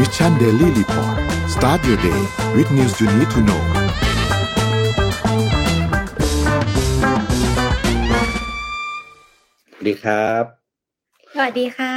[0.00, 1.16] Mission Daily Report
[1.54, 2.20] start your day
[2.56, 3.62] with news you need to know
[9.70, 10.44] สวัสดีครับ
[11.34, 11.94] สวัสดีค่ะ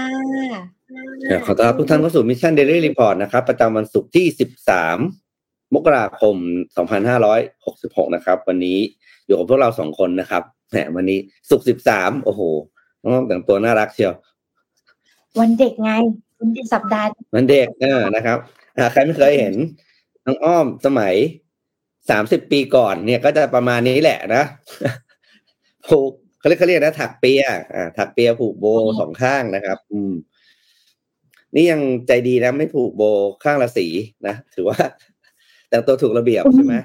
[1.45, 4.25] ขอต้อนรับทุกท่านเข้าสู่ Mission Daily Report นะครับ ประจำวันศุกร์ที่
[5.01, 6.35] 13 มกราคม
[7.65, 8.79] 2566 นะครับ วันนี้
[9.25, 11.19] อยู่กับพวกเราสองคนนะครับแหมวันนี้
[11.49, 12.41] ศุกร์ 13 โอ้โห
[13.01, 14.13] น้องๆแต่งตัวน่ารักเชียว
[15.39, 16.28] วันเด็กไงวัน
[16.73, 18.37] สัปดาห์มันเด็กเออนะครับ
[18.77, 19.53] อ่าใครไม่เคยเห็น
[20.25, 21.13] น้องอ้อมสมัย
[21.83, 24.43] 30ปีก่อนเนี่ยก็จะประมาณนี้แหละนะ
[25.87, 28.65] ผูกเขาเรียกเขาเรียกนะถักเปียอ่าถักเปียผูกโบ
[28.99, 30.13] สองข้างนะครับ อืม
[31.55, 33.03] นี่ยังใจดีนะไม่ผูกโบ
[33.43, 33.87] ข้างละสี
[34.27, 34.77] นะถือว่า
[35.69, 36.75] แต่งตัวถูกระเบียบใช่ไหม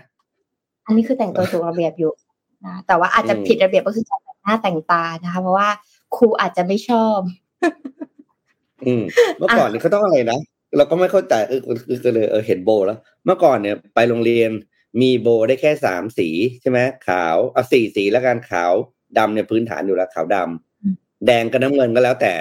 [0.87, 2.13] อันนี้คือแต่งตัวถูกระเบียบอยู่
[2.67, 5.69] นะแต่ว่าอาจจะอืมผิดระเบียบก็คือการแต่งหน้าแต่งตานะคะ เพราะว่า
[6.17, 7.19] ครูอาจจะไม่ชอบ
[8.87, 9.03] อืม
[9.39, 10.39] เมื่อก่อนนี่เขาต้องอะไรนะ
[10.77, 14.51] เราก็ไม่เข้าใจเออคือก็เลยเออเห็นโบแล้ว เมื่อก่อนเนี่ยไปโรงเรียน
[15.01, 16.29] มีโบได้แค่สามสี
[16.61, 18.73] ใช่ไหมขาวเอาสี่สีแล้วกันขาว
[19.19, 20.95] ดำเนี่ยพื้นฐานอยู่แล้วขาวดำอืม
[21.27, 22.33] แดงกับน้ำเงินก็แล้วแต่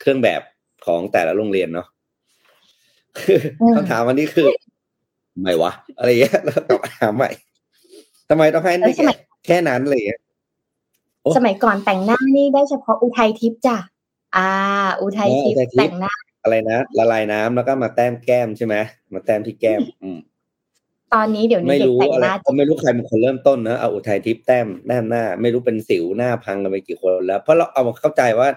[0.00, 0.42] เครื่องแบบ
[0.86, 1.86] ของแต่ละโรงเรียนเนาะ
[3.18, 3.38] คือ
[3.76, 4.48] คำถามวันนี้คือ
[5.34, 7.30] ทำไมวะ อะไรเงี้ยแล้วกลับมาถามใหม่
[8.28, 10.20] ทำไมต้องให้เอ้ยสมัยแค่นั้นอะไรเงี้ย
[11.22, 13.76] โอ้สมัยก่อนแต่งหน้านี่ได้เฉพาะอุทัยทิพย์จ้ะ
[14.36, 14.50] อ่า
[15.00, 18.74] อุทัยทิพอ๋ออุทัยย์ทิพย์แต่งหน้า อะไรนะละลายน้ำแล้วก็มาแต้มแก้มใช่ไหม
[19.14, 20.18] มาแต้มที่แก้ม อืม
[21.14, 28.48] ตอนนี้เดี๋ยวนี้ไม่เด็กรู้แต่งอะไรหน้าผมไม่รู้ใครเป็นคนเริ่มต้นนะเอาอุทัยทิพย์แต้มแต้มหน้า ไม่รู้เป็นสิวหน้าพังกันไปกี่คนแล้ว เพราะเราเอามาเข้าใจว่า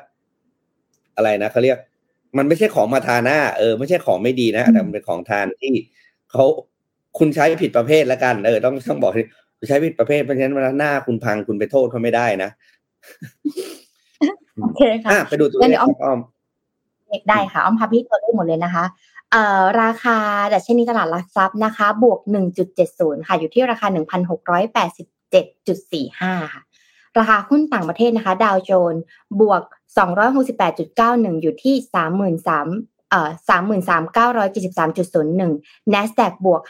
[1.16, 1.78] อะไรนะเขาเรียก
[2.38, 5.74] มันไม่ใช่ของมาทาหน้า เออไม่ใช่ของไม่ดีนะแต่มันเป็นของทานที่
[6.32, 6.46] เขา
[7.18, 9.26] คุณใช้ผิดประเภทแล้วกันเออต้องต้องบอกที่
[9.58, 12.50] คุณใช้ผิดประเภทเพราะฉะนั้นเวลาหน้าคุณพังคุณไปโทษเขาไม่ได้นะ
[14.62, 16.20] โอเคค่ะอะไปดูตัวงั้นเลเดี๋ขยวอ้อมครับอ้อม
[17.30, 18.84] ได้ค่ะอ้อมพับพี่ตัวเลขหมดเลยนะคะ
[19.32, 20.18] เอ่อราคา
[20.54, 22.20] ดัชนีตลาดหลักทรัพย์นะคะ บวก
[22.74, 26.14] 1.70 ค่ะอยู่ที่ราคา 1,687.45
[26.54, 26.62] ค่ะ
[27.20, 29.02] ราคาหุ้นต่างประเทศนะคะ ดาวโจนส์
[29.42, 29.62] บวก
[30.48, 31.76] 268.91 อยู่ที่
[32.44, 36.62] 33,000เอ่อ33,973.01 NASDAQ บวก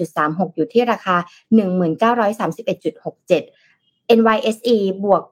[0.00, 1.16] 50.36อยู่ที่ราคา
[1.60, 3.69] 1931.67
[4.18, 5.22] NYSE บวก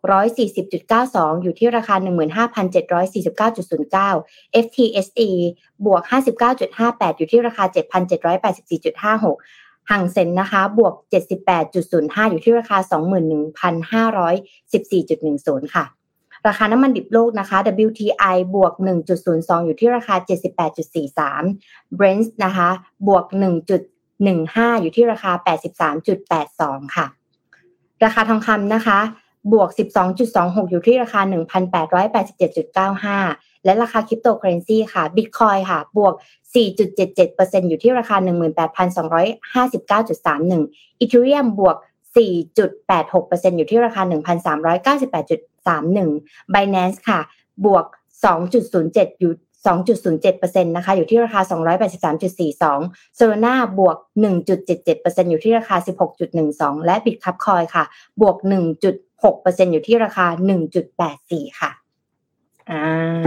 [0.66, 1.94] 140.92 อยู่ที่ราคา
[2.56, 5.28] 15,749.09 FTSE
[5.86, 6.02] บวก
[6.60, 10.94] 59.58 อยู่ที่ราคา 7,784.56ห่างเซ็นนะคะ บวก
[11.62, 12.78] 78.05 อยู่ที่ราคา
[14.72, 15.84] 21,514.10 ค่ะ
[16.46, 18.72] ราคาน้ำมันดิบโลกนะคะ WTI บวก
[19.20, 20.14] 1.02 อยู่ที่ราคา
[20.86, 22.68] 78.43 Brent นะคะ
[23.08, 23.24] บวก
[24.02, 25.32] 1.15 อยู่ที่ราคา
[26.16, 27.06] 83.82 ค่ะ
[28.04, 28.98] ราคาทองคำนะคะ
[29.52, 29.68] บวก
[30.20, 31.20] 12.26 อยู่ที่ราคา
[32.28, 36.14] 1,887.95 และราคาคริปโตเคอเรนซีค่ะ Bitcoin ค่ะ บวก
[36.54, 38.16] 4.77%อยู่ที่ราคา
[39.68, 41.76] 18,259.31 Ethereum บวก
[42.16, 44.02] 4.86%อยู่ที่ราคา
[45.66, 47.20] 1,398.31 Binance ค่ะ
[47.64, 47.84] บวก
[48.48, 49.32] 2.07 อยู่
[49.66, 51.40] 2.07%นะคะอยู่ที่ราคา
[52.10, 53.96] 283.42 Solana บวก
[54.64, 55.76] 1.77%อยู่ที่ราคา
[56.30, 57.84] 16.12 และ Bitcoin ค่ะ
[58.20, 58.36] บวก
[59.04, 60.26] 1.6%อยู่ที่ราคา
[60.92, 61.70] 1.84 ค่ะ
[62.70, 63.26] อ่า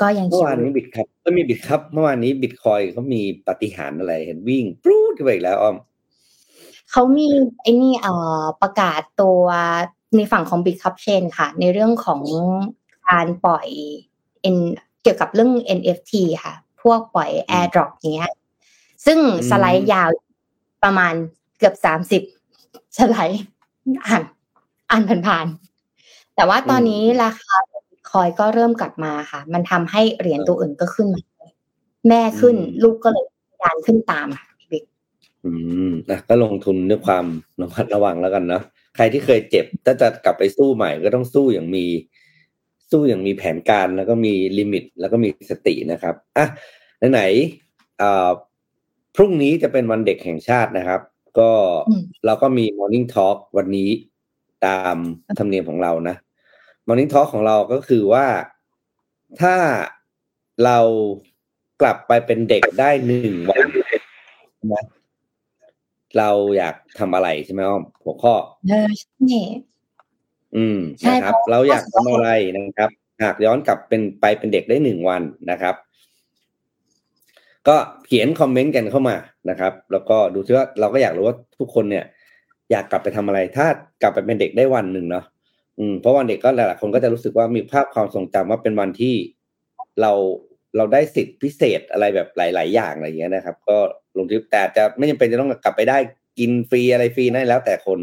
[0.00, 5.76] ก็ยังเมื่อเขียววานอยู่นี้บิตครับก็มีบิตครับ เมื่อวานนี้บิตคอยเขามีปาฏิหารย์อะไรเห็นวิ่งปรูดขึ้นไปอีกแล้วอ้อม
[6.90, 7.26] เขามี
[7.62, 9.42] ไอ้นี่เอ่อประกาศตัว
[10.16, 12.22] ในฝั่งของ Big Cup Chain ค่ะ ในเรื่องของ
[13.10, 13.68] การปล่อย
[14.56, 14.58] N
[15.04, 16.12] เกี่ยวกับเรื่อง NFT
[16.44, 18.32] ค่ะ พวกปล่อย AirDrop อย่างเงี้ย
[19.06, 20.10] ซึ่งอืมสไลด์ยาว
[20.84, 21.14] ประมาณ
[21.58, 22.22] เกือบสามสิบ
[22.98, 23.42] สไลด์
[24.06, 24.22] อ่าน
[24.90, 31.20] อ่านผ่านๆ แต่ว่าตอนนี้ราคาบิตคอยก็เริ่มกลับมาค่ะ มันทำให้เหรียญตัวอื่นก็ขึ้นมา
[32.08, 33.26] แม่ขึ้นลูกก็เลย
[33.62, 34.84] ดันขึ้นตามค่ะพี่บิ๊ก
[35.44, 35.50] อื
[35.88, 37.24] มนะก็ลงทุนด้วยความ
[37.60, 38.62] ระมัดระวังแล้วกันเนาะ
[38.96, 41.84] ใครที่เคยเจ็บถ้าจะกลับไปสู้ใหม่ก็ต้องสู้อย่างมี
[42.90, 46.46] สู้อย่างมีแผนการแล้วก็มีลิมิต แล้วก็มีสตินะครับอะ
[47.12, 48.30] ไหนๆอ่า
[49.16, 51.00] พรุ่งนี้จะเป็นวันเด็กแห่งชาตินะครับ
[51.38, 51.50] ก็
[51.88, 53.90] อืมเราก็มี Morning Talk วันนี้
[54.66, 54.96] ตาม
[55.38, 56.16] ธรรมเนียมของเรานะ
[56.88, 58.26] Morning Talk ของเราก็คือว่า
[59.40, 59.56] ถ้า
[60.64, 60.78] เรา
[61.80, 63.66] กลับไปเป็นเด็กได้หนึ่งวัน
[64.72, 64.84] นะ
[66.18, 68.34] เราอยากทำอะไรใช่ไหมอ้อมหัวข้อ
[68.68, 69.40] เออใช่
[70.56, 72.90] อืมใช่นะครับเพราะเราอยากว่าทำอะไรนะครับ
[73.22, 75.74] หากย้อนกลับเป็นไปเป็นเด็กได้หนึ่งวันนะครับ
[77.68, 79.16] ก็เขียนคอมเมนต์กันเข้ามา
[79.50, 82.04] นะครับ แล้วก็ดูซิว่าเราก็อยากรู้ว่าทุกคนเนี่ย
[82.70, 83.66] อยากกลับไปทำอะไร ถ้า
[84.02, 85.24] กลับไปเป็นเด็กได้วันหนึ่งเนาะ
[85.78, 89.14] อืมเพราะวันเด็กก็หลายๆคนก็จะรู้สึกว่ามีภาพความทรงจำว่าเป็นวันที่
[90.00, 90.12] เรา
[90.76, 93.76] เราได้สิทธิพิเศษอะไรแบบหลาย ๆ อย่างอะไรอย่างเงี้ยนะครับ ก็
[94.16, 95.98] ลงทริปแต่จะไม่จำเป็นจะต้องกลับไปได้
[96.38, 97.98] กินฟรีอะไรฟรีนั่นแล้วแต่คน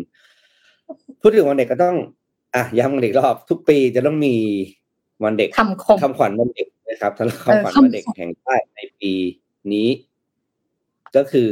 [1.21, 1.95] พูดถึงวันเด็กก็ต้อง
[2.55, 4.35] อะย้ำกันอีกรอบทุกปีจะต้องมี
[5.23, 9.13] วันเด็กคำคมคำขวัญวันเด็กนะครับสำหรับเออคำขวัญคำวันเด็กแห่งชาติในปี
[9.73, 9.89] นี้
[11.15, 11.49] ก็คือ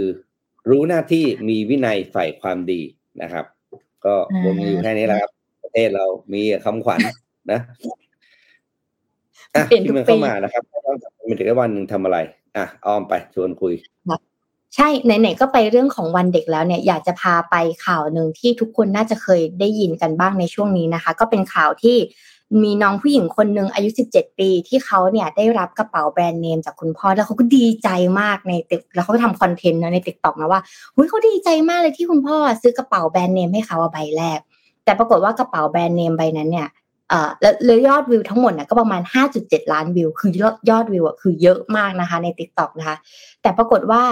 [0.69, 2.81] รู้หน้าที่มีวินัยใฝ่ความดี
[3.21, 3.45] นะครับ
[4.05, 5.31] ก็วนอยู่แค่นี้แหละครับ
[5.63, 6.99] ประเทศเรามีคำขวัญ
[7.51, 7.59] นะ
[9.55, 10.95] อะเปลี่ยนทุที่กมันปีเข้ามานะครับต้อง
[11.27, 12.17] เป็นเด็กได้วันหนึ่งทำอะไร
[12.57, 13.73] อะอ้อมไปชวนคุย
[14.75, 17.55] ใช่ไหนๆก็ไปเรื่องของวันเด็กแล้วเนี่ยอยากจะพาไป
[17.85, 21.97] ข่าวหนึ่งที่ทุกคนน่าจะเคยได้ยินกันบ้างในช่วงนี้นะคะ ก็เป็นข่าวที่
[22.63, 27.89] มีน้องผู้หญิงคนหนึ่งอายุ 17 ปี ที่เขาเนี่ยได้รับกระเป๋าแบรนด์เนมจากคุณพ่อแล้วเขาก็ดีใจ
[28.19, 30.61] มากในติ๊กแล้วเขาก็ทำคอนเทนต์นะในติ๊กต็อกนะว่า
[30.95, 34.39] หุ้ยเขาดีใจมากเลยที่คุณพ่อซื้อกระเป๋าแบรนด์เนมให้เขาใบแรก
[34.83, 36.67] แต่ปรากฏว่ากระเป๋าแบรนด์เนมใบนั้นเนี่ย
[37.09, 37.29] เอ่อ
[37.65, 39.01] แล้วยอดวิวทั้งหมดนะก็ประมาณ
[39.37, 42.97] 5.7 ล้านวิว คือยอดยอดวิวอะคือเยอะมากนะคะใน t ิ k t o k นะคะ
[43.41, 44.03] แต่ปรากฏว่า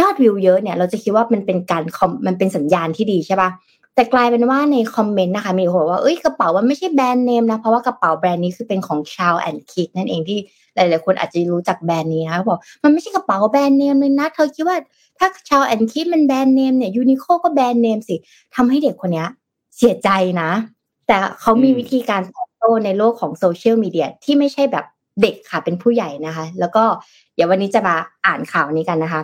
[0.00, 3.50] ยอดวิวเยอะเนี่ยเราจะคิดว่ามันเป็นการคอมมันเป็นสัญญาณที่ดีใช่ปะ
[3.94, 10.38] แต่กลายเป็นว่าในคอมเมนต์นะคะมีคนบอกว่าเอ้ยกระเป๋ามันไม่ใช่แบรนด์เนมนะเพราะว่ากระเป๋าแบรนด์นี้คือเป็นของชาวแอนคิดนั่นเองที่
[10.74, 14.76] หลายๆคนอาจจะรู้จักแบรนด์นี้นะคะบอกมันไม่ใช่กระเป๋าแบรนด์เนมเลยนะเธอคิดว่า
[15.18, 18.16] ถ้า Charles & Keith มันแบรนด์เนมเนี่ย Uniqlo ก็แบรนด์เนมสิ
[18.54, 19.28] ทำให้เด็กคนเนี้ย
[19.76, 20.10] เสียใจ
[20.40, 20.50] นะ
[21.06, 24.84] แต่เขามีวิธีการตอบโต้ในโลกของโซเชียลมีเดียที่ไม่ใช่แบบ
[25.22, 26.84] เด็กค่ะเป็นผู้ใหญ่นะคะ แล้วก็
[27.34, 29.22] เดี๋ยววันนี้จะมาอ่านข่าวนี้กันนะคะ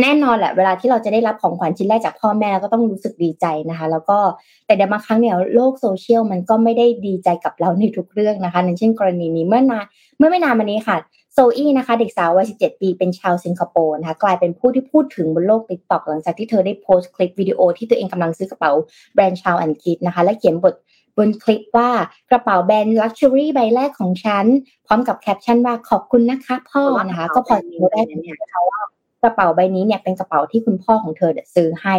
[0.00, 4.18] แน่นอนแหละเวลาที่เราจะได้รับของขวัญชิ้นแรกจากพ่อแม่เราก็ต้องรู้สึกดีใจนะคะ แล้วก็
[4.66, 9.84] แต่เดี๋ยวบางครั้งเนี่ยโลกโซเชียลมันก็ไม่ได้ดีใจกับเราในทุกเรื่องนะคะอย่างเช่นกรณีนี้เมื่อนาน
[10.18, 10.96] เมื่อไม่นานมานี้ค่ะ
[11.32, 18.72] โซอี้นะคะเด็กสาววัย 17 ปีเป็นชาวสิงคโปร์นะคะกลายเป็นผู้ที่พูดถึงบนโลกติ๊กต็อกหลังจากที่เธอได้โพสต์คลิปวิดีโอที่ตัวเองกำลังซื้อกระเป๋า
[19.14, 20.74] แบรนด์ Charles & Keith นะคะและเขียนบท
[21.16, 21.90] บนคลิปว่า
[22.30, 24.46] กระเป๋าแบรนด์ luxury ใบแรกของฉัน
[24.86, 28.80] พร้อมกับแคปชั่นว่าขอบคุณนะคะพ่อนะคะ ก็พอจะรู้ได้เนี่ยนะคะว่า
[29.22, 31.96] กระเป๋าใบนี้เนี่ยเป็นกระเป๋าที่คุณพ่อของเธอเนี่ยซื้อให้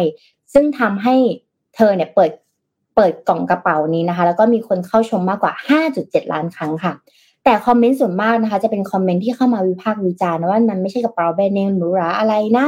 [0.52, 1.14] ซึ่งทำให้
[1.76, 2.30] เธอเนี่ยเปิด
[2.96, 5.52] เปิดกล่องกระเป๋านี้นะคะ แล้วก็มีคนเข้าชมมากกว่า
[5.92, 6.92] 5.7 ล้านครั้งค่ะ
[7.44, 12.66] แต่คอมเมนต์ส่วนมากนะคะ จะเป็นคอมเมนต์ที่เข้ามาวิพากษ์วิจารณ์ว่ามันไม่ใช่กระเป๋าแบรนด์เนมหรูหราอะไรนะ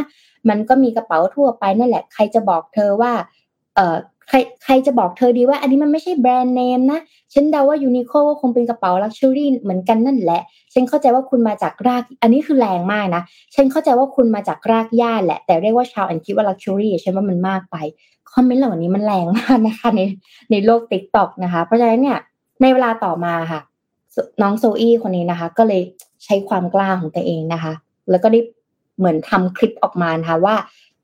[0.48, 3.12] มันก็มีกระเป๋าทั่วไปนั่นแหละ ใครจะบอกเธอว่า
[3.74, 3.96] เออ
[4.30, 7.00] ใครใครจะบอกเธอดีว่า อันนี้มันไม่ใช่แบรนด์เนมนะ
[7.34, 10.42] ฉันเดาว่า Uniqlo ก็คงเป็นกระเป๋า luxury เหมือนกันนั่นแหละ
[10.74, 13.22] ฉันเข้าใจว่าคุณมาจากราก อันนี้คือแรงมากนะ
[13.54, 17.76] ฉันเข้าใจว่าคุณมาจากรากหญ้าแหละ แต่เรียกว่า Charles & Keith ว่า luxury ฉันว่ามันมากไป
[18.32, 20.00] คอมเมนต์เหล่านี้มันแรงมากนะคะใน
[20.50, 22.18] ในโลกติ๊กต็อกนะคะ เพราะฉะนั้นเนี่ย
[22.62, 23.60] ในเวลาต่อมาค่ะ
[24.42, 25.82] น้องโซอี้คนนี้นะคะ ก็เลย
[26.24, 27.72] ใช้ความกล้าของตัวเองนะคะ
[28.10, 28.40] แล้วก็ได้
[28.98, 30.54] เหมือนทำคลิปออกมานะคะว่า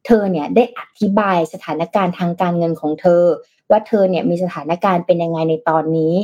[0.07, 3.23] เธอเนี่ยได้อธิบายสถานการณ์ทางการเงินของเธอ
[3.71, 6.15] ว่าเธอเนี่ยมีสถานการณ์เป็นยังไงในตอนนี้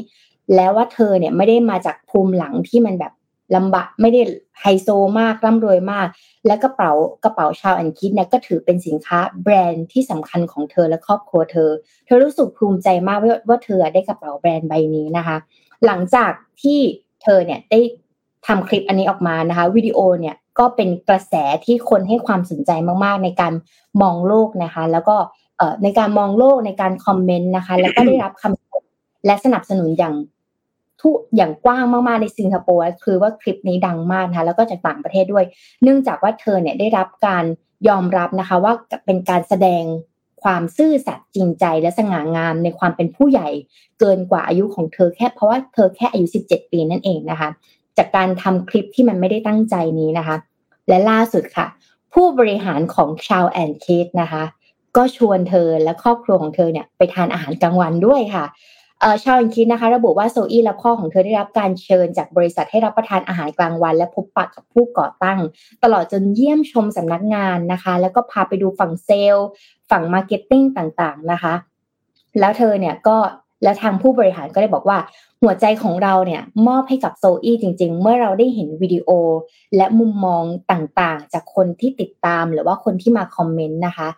[0.55, 3.13] แล้วว่าเธอเนี่ยไม่ได้มาจากภูมิหลังที่มันแบบ
[3.57, 4.21] ลำบากไม่ได้
[4.61, 4.89] ไฮโซ
[5.21, 6.07] มากร่ำรวยมาก
[6.47, 6.93] และกระเป๋า
[7.25, 11.71] กระเป๋าชาวอันคิดเนี่ยก็ถือเป็นสินค้าแบรนด์ที่สำคัญของเธอและครอบครัวเธอ
[12.07, 15.37] เธอรู้สึกภูมิใจมากว่าว่าเธอได้กระเป๋าแบรนด์ใบนี้นะคะ
[15.87, 16.33] หลังจาก
[16.63, 16.81] ที่
[17.23, 17.81] เธอเนี่ยได้
[18.47, 21.35] ทำคลิปอันนี้ออกมานะคะวิดีโอเนี่ย ก็เป็นกระแส
[21.65, 22.71] ที่คนให้ความสนใจ
[23.05, 23.53] มาก ๆ ในการ
[24.03, 25.17] มองโลกนะคะ แล้วก็
[25.59, 28.83] เอ่อในการมองโลกในการคอมเมนต์นะคะ แล้วก็ได้รับคำชม
[29.27, 30.15] และสนับสนุนอย่าง
[31.03, 35.45] ทุกอย่างกว้างมากๆในสิงคโปร์คือว่าคลิปนี้ดังมากนะคะแล้วก็จากต่างประเทศด้วย
[35.83, 37.45] เนื่องจากว่าเธอเนี่ยได้รับการ
[37.89, 38.73] ยอมรับนะคะว่า
[39.07, 39.85] เป็นการแสดง
[40.43, 43.49] ความซื่อสัตย์จริงใจและสง่างามในความเป็นผู้ใหญ่
[44.01, 47.49] เกินกว่าอายุของเธอแค่เพราะว่าเธอแค่อายุ 17 ปีนั่นเองนะคะ
[47.99, 50.37] จากการทำคลิปที่มันไม่ได้ตั้งใจนี้นะคะ
[50.89, 51.67] และล่าสุดค่ะ
[52.15, 54.43] ผู้บริหารของชาวแอนเคสนะคะ
[54.97, 58.45] ก็ชวนเธอและครอบครัวของเธอเนี่ยไปทานอาหารกลางวันด้วยค่ะ
[59.25, 65.39] ชาวแอนคิดนะคะ ระบุว่าโซอี้และพ่อของเธอได้รับการเชิญจากบริษัทให้รับประทานอาหารกลางวัน และพบปะกับผู้ก่อตั้ง
[65.83, 69.47] ตลอดจนเยี่ยมชมสำนักงานนะคะ แล้วก็พาไปดูฝั่งเซลล์
[69.91, 71.55] ฝั่ง marketing ต่างๆนะคะ
[72.41, 73.17] แล้วเธอเนี่ยก็
[73.63, 74.99] แล้วทางผู้บริหารก็ได้บอกว่า
[75.43, 79.09] หัวใจของเราเนี่ยมอบให้กับโซอี้จริง ๆ เมื่อเราได้เห็นวิดีโอ
[79.77, 80.43] และมุมมอง
[80.73, 84.09] ต่างๆ จากคนที่ติดตามหรือว่าคนที่มาคอมเมนต์นะคะ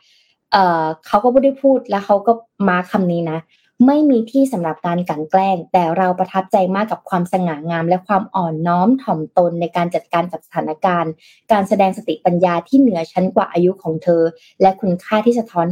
[0.53, 2.33] เขาก็ไม่ได้พูดแล้วเขาก็
[2.69, 3.39] มาคำนี้นะ
[3.87, 11.13] ไม่มีที่สำหรับการกลั่นแกล้ง แต่เราประทับใจมากกับความสง่างาม และความอ่อนน้อมถ่อมตนในการจัดการกับสถานการณ์
[11.53, 14.23] การแสดงสติปัญญาที่เหนือชั้นกว่าอายุของเธอ
[14.63, 15.67] และคุณค่าที่สะท้อน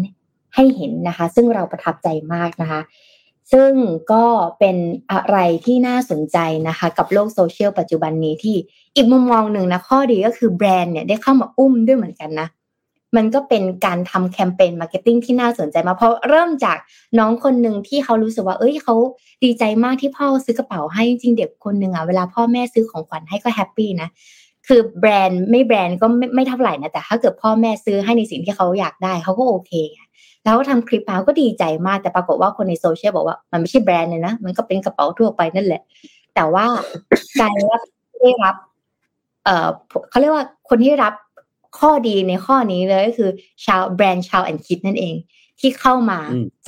[0.55, 2.81] ให้เห็นนะคะ ซึ่งเราประทับใจมากนะคะ
[3.53, 3.73] ซึ่ง
[4.13, 4.25] ก็
[4.59, 4.77] เป็น
[5.11, 8.57] อะไรที่น่าสนใจนะคะกับโลกโซเชียลปัจจุบันนี้ที่
[8.97, 12.49] อีกมุมมองหนึ่งนะข้อดีก็คือแบรนด์เนี่ยได้เข้ามาอุ้มด้วยเหมือนกันนะ
[13.17, 16.79] มันก็เป็นการทำแคมเปญ marketing ที่น่าสนใจมาเพราะเริ่มจาก
[17.19, 18.95] น้องคนหนึ่งที่เขารู้สึกว่า เอ้ยเขา
[19.45, 24.09] ดีใจมากที่พ่อซื้อกระเป๋าให้จริงเด็กคนหนึ่งอะเวลาพ่อแม่ซื้อของขวัญให้ก็ happy นะ
[24.69, 29.73] คือแบรนด์ไม่แบรนด์ก็ไม่ไม่เท่าไหร่นะแต่ถ้าเกิดพ่อแม่ซื้อให้ในสิ่งที่เขาอยากได้เขาก็โอเค
[30.45, 35.83] ไงแล้วทำคลิปมาก็ดีใจมากแต่ปรากฏว่าคนในโซเชียลบอกว่ามันไม่ใช่แบรนด์เลยนะ มันก็เป็นกระเป๋าทั่วไปนั่นแหละ
[36.35, 36.65] แต่ว่า
[37.41, 37.81] การว่า
[38.21, 38.57] ได้รับ
[39.45, 39.69] เอ่อ
[40.11, 41.15] เขาเรียกว่าคนที่รับ
[41.79, 43.31] ข้อดีในข้อนี้เลยก็คือ
[43.67, 45.15] ชาวแบรนด์ Charles & Keith นั่นเอง
[45.61, 46.19] ที่เข้ามา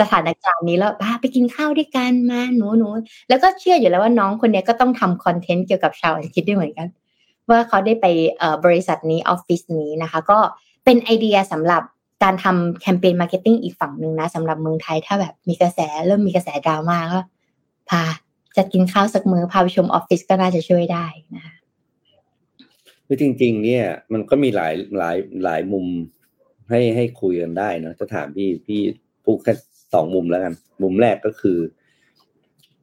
[0.00, 2.88] สถานการณ์นี้แล้วไปกินข้าวด้วยกันมาหรูหรู
[3.28, 6.88] แล้วก็เชื่ออยู่แล้วว่าน้องคนนี้ก็ต้องทำคอนเทนต์เกี่ยวกับ Charles & Keith ด้วยเหมือนกัน
[7.50, 8.06] ว่าเขาได้ไป
[8.64, 10.38] บริษัทนี้ออฟฟิศนี้นะคะ ก็
[10.84, 11.82] เป็นไอเดียสำหรับ
[12.22, 17.20] การทำแคมเปญ marketing อีกฝั่งหนึ่งนะสำหรับเมืองไทยถ้าแบบมีกระแสเริ่มมีกระแสดราม่าก็
[17.90, 18.02] พา
[18.56, 21.54] จะกินข้าวสักมื้อพาไปชมออฟฟิศก็น่าจะช่วยได้นะคะ
[23.06, 25.86] คือจริง ๆ เนี่ยมันก็มีหลายหลายหลายมุม
[26.70, 28.80] ให้ให้คุยกันได้นะจะถามพี่พี่
[29.24, 29.54] พูดแค่
[29.94, 31.58] สองมุมแล้วกัน มุมแรกก็คือ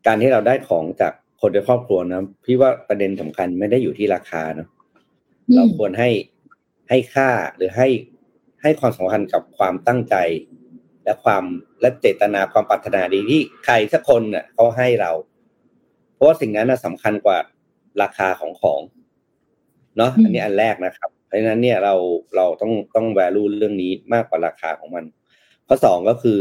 [0.05, 4.67] การที่เราได้ของจากคนในครอบครัวนะพี่ว่าประเด็นสำคัญไม่ได้อยู่ที่ราคาเนาะ
[5.55, 6.09] เราควรให้
[6.89, 7.87] ให้ค่าหรือให้
[8.61, 10.15] ให้ความสำคัญกับความตั้งใจ
[11.03, 11.43] และความ
[11.81, 15.11] และเจตนาความปรารถนาดีที่ใครสักคนเนี่ยเขาให้เรา
[16.13, 17.37] เพราะว่าสิ่งนั้นสำคัญกว่า
[18.01, 18.81] ราคาของของ
[19.97, 21.95] เนาะอันนี้อันแรกนะครับ เพราะฉะนั้นเนี่ยเรา
[22.35, 25.05] เราต้องต้องแวลูเรื่องนี้มากกว่าราคาของมัน
[25.67, 26.39] ข้อสองก็คือ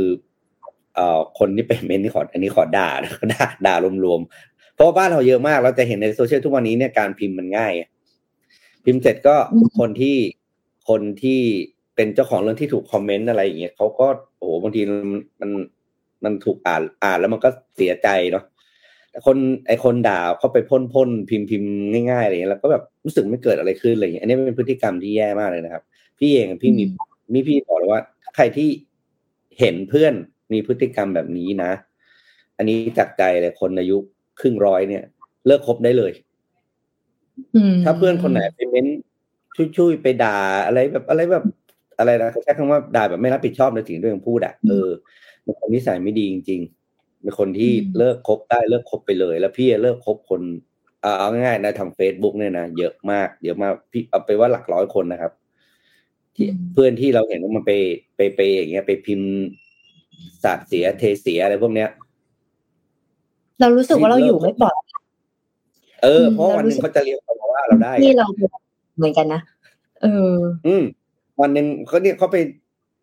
[0.95, 2.91] เอ่อคนที่เป็นเมนที่ขออันนี้ขอด่า
[3.33, 3.75] ด่าด่า
[4.05, 7.73] รวมๆเพราะว่าบ้านเราเยอะมากเราจะเห็นในโซเชียลทุกวันนี้เนี่ยการพิมพ์มันง่าย
[8.85, 9.37] พิมพ์เสร็จก็
[9.79, 10.17] คนที่
[10.89, 11.41] คนที่
[11.95, 14.07] เป็นเจ้าของเรื่องที่ถูกคอมเมนต์อะไรอย่างเงี้ยเขาก็
[14.39, 15.51] โอ้โหบางทีมัน
[16.25, 18.45] มันถูกอ่านอ่านแล้วมันก็เสียใจเนาะ
[19.11, 21.71] แต่คนไอคนด่าเขาไปพ่นพ่นพิมพ์พิมพ์
[22.11, 25.83] ง่ายๆอะไรเงี้ยแล้วก็แบบรู้สึกไม่เกิดอะไรขึ้นอะไรเงี้ยอันนี้เป็นพฤติกรรมที่แย่มากเลยนะครับ
[26.19, 26.85] พี่เองพี่มี
[27.33, 28.03] มีพี่บอกเลยว่า
[28.35, 28.69] ใครที่
[29.59, 30.15] เห็นเพื่อน
[30.53, 31.71] มีพฤติกรรมแบบนี้นะ
[32.57, 33.97] อันนี้จากใจเลยคนอายุ
[34.41, 35.05] ครึ่งร้อยเนี่ย
[35.47, 36.13] เลิกคบได้เลย
[37.85, 38.87] ถ้าเพื่อนคนไหนไปเม้น
[39.77, 41.45] ช่วยๆไปด่าอะไรแบบอะไรแบบ
[42.01, 44.89] อะไรนะใช้คำว่าด่าแบบไม่รับผิดชอบในสิ่งที่ตัวเองพูดอะเออ
[45.43, 50.41] เป็นคนนิสัยไม่ดีจริงๆเป็นคนที่เลิกคบได้เลิกคบไปเลย แล้วพี่เลิกคบคน
[51.03, 55.33] เอาง่ายๆนะทางเฟซบุ๊กเนี่ยนะเยอะมากเยอะมากพี่เอาไปว่าหลักร้อยคนนะครับ
[56.37, 57.73] ที่เพื่อนที่เราเห็นว่ามันไป
[58.17, 59.31] ไปไปอย่างเงี้ย ไปพิมพ์
[60.45, 61.89] สาดเสียเทเสียอะไรพวกเนี้ย
[63.61, 64.75] เรารู้สึกว่าเราอยู่ไม่ปลอด
[66.03, 68.27] เออเพราะวันหนึ่งเขาจะเรียกเราว่าเราได้ที่เรา
[68.97, 69.41] เหมือนกันนะ
[70.03, 70.85] เออ อืม
[71.41, 72.37] วันหนึ่งเขาเนี่ยเขาไป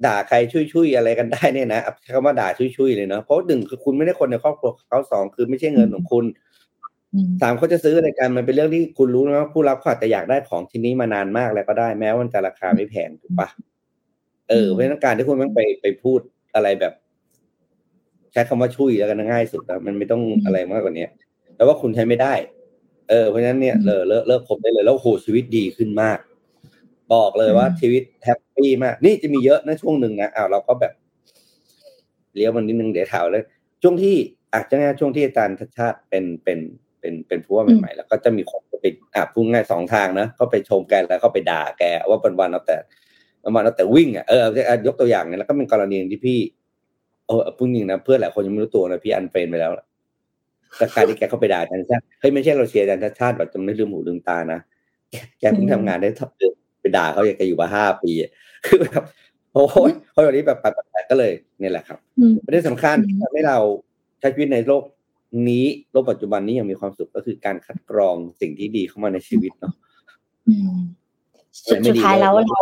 [0.05, 6.25] ด่าใครช่วยๆอะไรกันได้เนี่ยนะใช้คำว่าด่าช่วยๆเลยเนาะเพราะหนึ่งคือคุณไม่ได้คนในครอบครัวเขาสองคือไม่ใช่เงินของคุณ
[7.41, 13.47] สามเขาจะซื้ออะไรกันมันเป็นเรื่องที่คุณรู้นะว่าผู้รับเขาอาจจะอยากได้ของชิ้นนี้มานานมากแล้วก็ได้แม้ว่ามันจะราคาไม่แพงถูกปะ
[14.49, 16.19] เออเพราะนั้นการที่คุณต้องไปไปพูด
[16.55, 16.93] อะไรแบบ
[18.31, 21.07] ใช้คำว่าช่วยแล้วกันง่ายสุดนะมันไม่ต้องอะไรมากกว่านี้
[21.55, 22.33] แต่ว่าคุณใช้ไม่ได้
[23.09, 26.17] เออเพราะฉะนั้นเนี่ยเลิกเลิกเลิกคบได้เลยแล้วโหชีวิตดีขึ้นมาก
[27.13, 30.93] บอกเลยว่าชีวิต happy มาก นี่จะมีเยอะนะช่วงหนึ่งนะอ้าวเราก็แบบ
[32.35, 33.43] เลี้ยวมันนิดนึงเดี๋ยวถามเลย
[33.81, 34.15] ช่วงที่
[34.53, 36.59] อาจจะง่ายช่วงที่อาจารย์ชัชชาติเป็นเป็น
[36.99, 38.85] เป็นเป็นผู้ว่าใหม่ๆแล้วก็จะมีคนไป
[39.15, 42.77] อะพูดง่ายสองทางนะก็ไปชมแกแล้วก็ไปด่าแก ว่าวันวันเอาแต่
[43.55, 44.43] วันเอาแต่วิ่งอะเออ
[44.87, 46.39] ยกตัวอย่างเนี่ยแล้วก็เป็นกรณีที่พี่
[47.27, 49.71] เออพูดจริงนะเพื่อนหลายคนยังไม่รู้ตัวนะพี่ unfriend ไปแล้ว
[50.77, 54.59] แต่การที่แกเข้าไปด่าอาจารย์ชัชชาติเฮ้ยไม่ใช่เราเชียร์อาจารย์ชัชชาติแบบจะไม่ลืมหูลืมตานะ
[55.39, 56.55] แกเพิ่งทำงานได้ทับเดือน
[56.95, 58.11] ด่าเขาอยากจะอยู่มาห้าปี
[58.65, 59.03] คือแบบ
[59.53, 60.69] โอ้ยเพราะอย่างนี้แบบแปล
[61.01, 61.97] กๆก็เลยนี่แหละครับ
[62.45, 63.57] ประเด็นสำคัญที่ทำให้เรา
[64.19, 64.83] ใช้ชีวิตในโลก
[65.49, 69.73] นี้โลกปัจจุบันนี้ยังมีความสุขก็คือการคัดกรองสิ่งที่ดีเข้ามาในชีวิตเนาะ
[71.87, 72.61] สุดท้ายแล้วเรา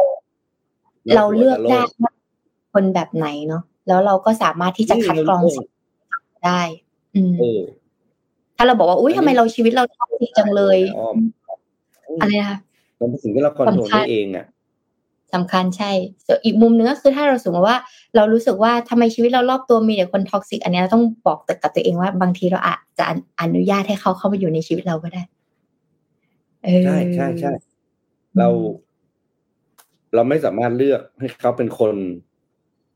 [1.16, 2.12] เราเลือกได้ว่า
[2.74, 5.68] คนแบบไหนเนาะแล้วเราก็สามารถที่จะคัดกรองสิ่ง
[6.46, 6.62] ได้
[7.16, 7.36] อืม
[8.58, 10.80] ถ้าเราบอกว่าอุ้ยทำไมเราชีวิตเราทำดีจังเลย
[12.22, 12.60] อะไรนะคะ
[13.00, 14.46] มันเป็นสิ่งที่เรา control ได้เองอะ
[15.34, 15.92] สำคัญใช่
[16.26, 17.78] ส่วนอีกมุมนึงก็คือถ้าเราสมมติว่า
[18.16, 23.06] เรารู้สึกว่าทำไมชีวิตเรารอบตัวมีแต่คน toxic อันนี้เราต้องบอกกับตัวเองว่าบางทีเราอาจจะ
[23.42, 25.22] อนุญาตให้เขาเข้ามาอยู่ในชีวิตเราก็ได้
[26.86, 27.52] ใช่ใช่ใช่
[28.38, 28.48] เรา
[30.16, 31.94] เราไม่สามารถเลือกให้เขาเป็นคน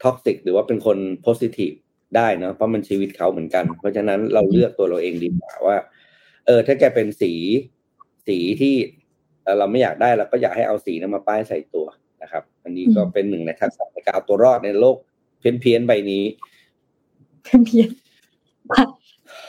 [0.04, 1.72] toxic หรือว่าเป็นคน positive
[2.16, 5.78] ได้นะเพราะมันชีวิตเขาเหมือนกัน เพราะฉะนั้นเราเลือกตัวเราเองดีกว่าว่า
[6.46, 7.34] เออ ถ้าแกเป็นสี
[8.28, 8.76] สีที่
[9.58, 11.86] เราไม่อยากได้เราก็อยากให้เอาสีนั้นมาป้ายใส่ตัว
[12.22, 14.98] นะครับ อันนี้ก็เป็นหนึ่งในทักษะในการเอาตัวรอดในโลก
[15.40, 16.24] เพี้ยนเพี้ยนใบนี้
[17.44, 17.90] เพี้ยนเพี้ยน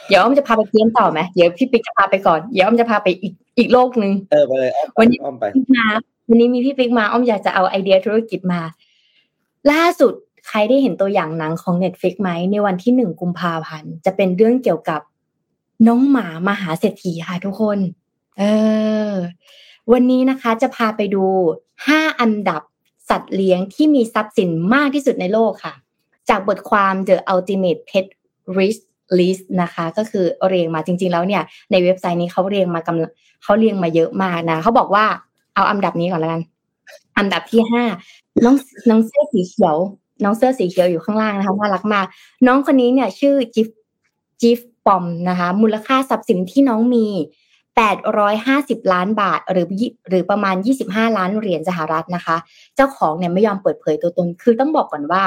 [0.07, 5.43] เดี๋ยวอ้อมจะพาไปเพี้ยนต่อไหมเดี๋ยวพี่ปิ๊กจะพาไปก่อนเดี๋ยวอ้อมจะพาไปอีกอีกโลกหนึ่งเออไปเลยวันนี้อ้อมไป
[5.75, 5.87] มา
[6.29, 8.61] วันนี้มีพี่ปิ๊กมาอ้อมอยากจะเอาไอเดียธุรกิจมา
[9.71, 10.13] ล่าสุด
[10.47, 15.01] ใครได้เห็นตัวอย่างหนังของ Netflix ไหมในวันที่หนึ่งกุมภาพันธ์จะเป็นเรื่องเกี่ยวกับ
[15.87, 17.79] น้องหมามหาเศรษฐีค่ะทุกคน
[18.39, 18.43] เอ
[19.11, 19.13] อ
[19.91, 21.25] วันนี้นะคะจะพาไปดู
[21.71, 22.61] 5 อันดับ
[23.09, 25.73] สัตว์เลี้ยงที่มีทรัพย์สินมากที่สุดในโลกค่ะ
[26.29, 28.05] จากบทความ The Ultimate Pet
[28.57, 28.81] Risk
[29.19, 35.05] List นะคะ ก็คือเรียงมาจริง ๆ แล้วเนี่ย ในเว็บไซต์นี้เขาเรียงมากำเขาเรียงมาเยอะมากนะเขาบอกว่า
[35.55, 36.41] เอาอันดับนี้ก่อนละกัน
[37.17, 37.83] อันดับที่ห้า
[38.43, 38.55] น้อง
[38.89, 39.77] น้องเสื้อสีเขียว
[40.23, 42.05] น้องเสื้อสีเขียวอยู่ข้างล่างนะคะน่ารักมาก
[42.47, 43.67] น้องคนนี้เนี่ย ชื่อจิฟ
[44.41, 47.05] จิฟปอมนะคะ มูลค่าทรัพย์สินที่น้องมี
[47.79, 49.67] 850 ล้านบาทหรือ
[50.09, 50.55] หรือประมาณ
[50.87, 52.37] 25 ล้านเหรียญสหรัฐนะคะ
[52.75, 55.23] เจ้าของเนี่ยไม่ยอมเปิดเผยตัวตน คือต้องบอกก่อนว่า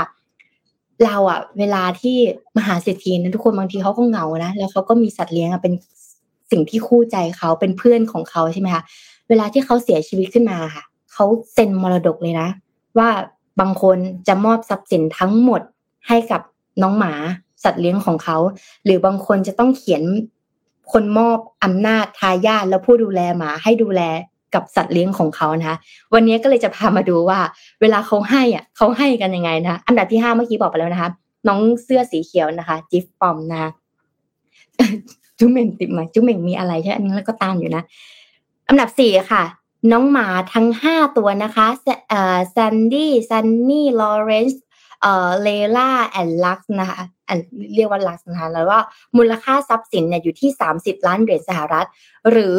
[1.05, 2.17] เราอะเวลาที่
[2.57, 5.75] มหาเศรษฐีนะทุกคนบางทีเขาก็เหงานะแล้วเขาก็มีสัตว์เลี้ยงเป็น
[6.51, 8.83] สิ่งที่คู่ใจเขาเป็นเพื่อนของเขาใช่ไหมคะ
[9.29, 12.49] เวลาที่เขาเสียชีวิตขึ้นมาค่ะเขาเซ็นมรดกเลยนะ
[12.99, 13.09] ว่า
[13.61, 13.99] บางคน
[14.29, 15.63] จะมอบทรัพย์สินทั้งหมด
[16.09, 16.41] ให้กับ
[16.83, 17.13] น้องหมา
[17.65, 18.39] สัตว์เลี้ยงของเขา
[18.85, 20.03] หรือบางคนจะต้องเขียน
[20.93, 24.03] คนมอบอำนาจทายาทแล้วผู้ดูแลหมาให้ดูแล
[24.55, 25.77] กับสัตว์เลี้ยงของเขานะคะ
[26.15, 27.39] วันนี้ก็เลยจะพามาดูว่า
[27.81, 31.11] เวลาเขาให้อะเขาให้กันยังไงนะคะอันดับที่ห้าเมื่อกี้บอกไปแล้วนะคะ
[31.49, 33.71] น้องเสื้อสีเขียวนะคะ จิฟปอมนะ
[35.39, 37.83] จุ๊เหม่งติดมาจุ๊เหม่งมีอะไรใช่อันนี้แล้วก็ตามอยู่นะ
[38.69, 39.45] อันดับสี่ค่ะ
[39.93, 41.67] น้องหมาทั้งห้าตัวนะคะ
[42.09, 44.63] เอ่อซันดี้ซันนี่ลอเรนซ์
[45.03, 47.01] เอ่อเลล่า and ลักซ์นะคะ
[47.75, 48.81] เรียกว่าลักซ์นะคะแล้วว่า
[49.17, 51.87] มูลค่าทรัพย์สินเนี่ยอยู่ที่ 30 ล้านเหรียญสหรัฐ
[52.31, 52.57] หรือ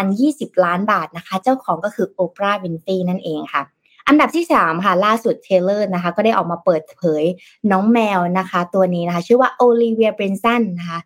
[0.00, 3.62] 1,020 ล้านบาทนะคะ เจ้าของก็คือโอปราห์วินฟรีย์นั่นเองค่ะ
[4.08, 7.24] อันดับที่ 3 ค่ะ ล่าสุดเทเลอร์นะคะ ก็ได้ออกมาเปิดเผย
[7.70, 11.00] น้องแมวนะคะ ตัวนี้นะคะ ชื่อว่าโอลิเวียเบรนสันนะคะ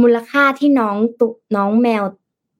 [0.00, 2.02] มูลค่าที่น้องตุน้องแมว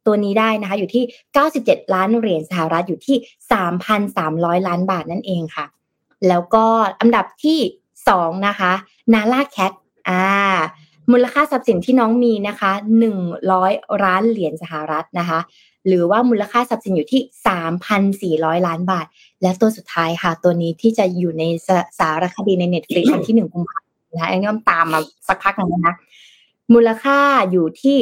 [0.07, 1.05] ตัวนี้ได้นะคะ อยู่ที่
[1.49, 3.17] 97 ล้านเหรียญสหรัฐอยู่ที่
[3.97, 5.67] 3,300 ล้านบาทนั่นเองค่ะ
[6.29, 6.65] แล้วก็
[7.01, 7.59] อันดับที่
[8.09, 8.73] สองนะคะ
[9.13, 9.73] นาล่าแคท
[10.09, 10.23] อ่า
[11.13, 13.19] มูลค่าทรัพย์สินที่น้องมีนะคะหนึ่ง
[13.53, 13.73] ร้อย
[14.05, 15.41] ล้านเหรียญสหรัฐนะคะ
[15.87, 19.07] หรือว่ามูลค่าทรัพย์สินอยู่ที่สามพันสี่ร้อยล้านบาท
[19.43, 21.45] และตัวสุดท้ายค่ะ ตัวนี้ที่จะอยู่ใน
[21.99, 25.95] สารคดีใน Netflix วันที่หนึ่งกุมภาพันธ์นะคะอันนี้ต้องตามมาสักพักนึงนะ
[26.75, 27.19] มูลค่า
[27.51, 27.99] อยู่ที่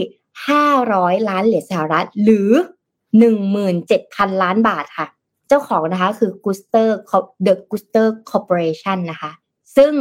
[0.48, 2.50] ห้าร้อยล้านเหรียญสหรัฐ หรือ
[3.18, 5.06] หนึ่งหมื่นเจ็ดพันล้านบาทค่ะ
[5.48, 6.98] เจ้าของนะคะคือกูสเตอร์
[7.42, 9.30] เดอะกูสเตอร์คอร์ปอเรชันนะคะ
[9.76, 9.92] ซึ่ง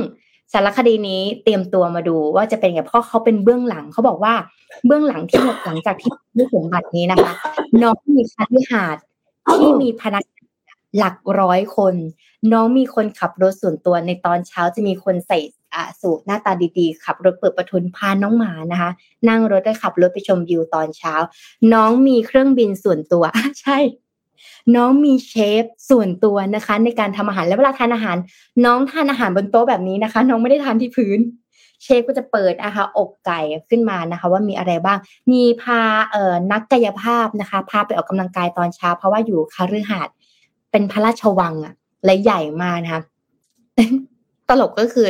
[0.53, 4.33] สารคดีนี้เตรียมตัวมาดูว่าจะเป็นไงเพราะเขาเป็นเบื้องหลังเขาบอกว่า
[4.85, 7.33] เบื้องหลังที่หลังจากที่ได้สมบัตินี้นะคะ
[7.81, 8.97] น้องมีคาทิหาด
[9.55, 10.23] ที่มีพนัก
[10.97, 11.95] หลักร้อยคน
[12.51, 15.39] น้องมีคนขับรถส่วนตัวในตอนเช้าจะมีคนใส่
[15.73, 18.91] อสูตรหน้าตาดีๆ ขับรถเปิดประทุนพาน้องหมานะคะ
[19.29, 21.13] นั่งรถได้ขับรถไปชมวิวตอนเช้า
[21.73, 23.23] น้องมีเครื่องบินส่วนตัว
[23.61, 23.77] ใช่
[24.75, 28.17] น้องมีเชฟส่วนตัวนะคะ ในการทำอาหารแล้วเวลาทานอาหาร
[28.65, 31.19] น้องทานอาหารบนโต๊ะแบบนี้นะคะ น้องไม่ได้ทานที่พื้น
[31.83, 34.97] เชฟก็จะเปิดนะคะอกไก่ขึ้นมานะคะ ว่ามีอะไรบ้าง
[35.31, 40.15] มีพาเอ่อนักกายภาพนะคะ พาไปออกกำลังกายตอนเช้า เพราะว่าอยู่คาฤหาสน์
[40.71, 41.73] เป็นพระราชวังอะ
[42.05, 43.01] และใหญ่มากนะคะ
[44.49, 45.07] ตลกก็คือ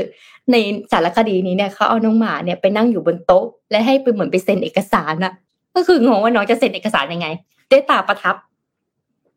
[0.52, 0.56] ใน
[0.92, 5.34] สารคดีนี้เนี่ยเขาเอาน้องหมาเนี่ยไปนั่งอยู่บนโต๊ะ และให้ไปเหมือนไปเซ็นเอกสารอะ
[5.76, 7.28] ก็คืองงว่าน้องจะเซ็นเอกสารยังไง
[7.72, 8.36] ด้วยตาประทับ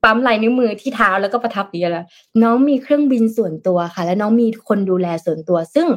[0.03, 2.07] ปั๊มลายนิ้วมือที่เท้าแล้วก็ประทับดีแล้ว
[2.43, 5.89] น้องมีเครื่องบินส่วนตัวค่ะ และน้องมีคนดูแลส่วนตัว ซึ่ง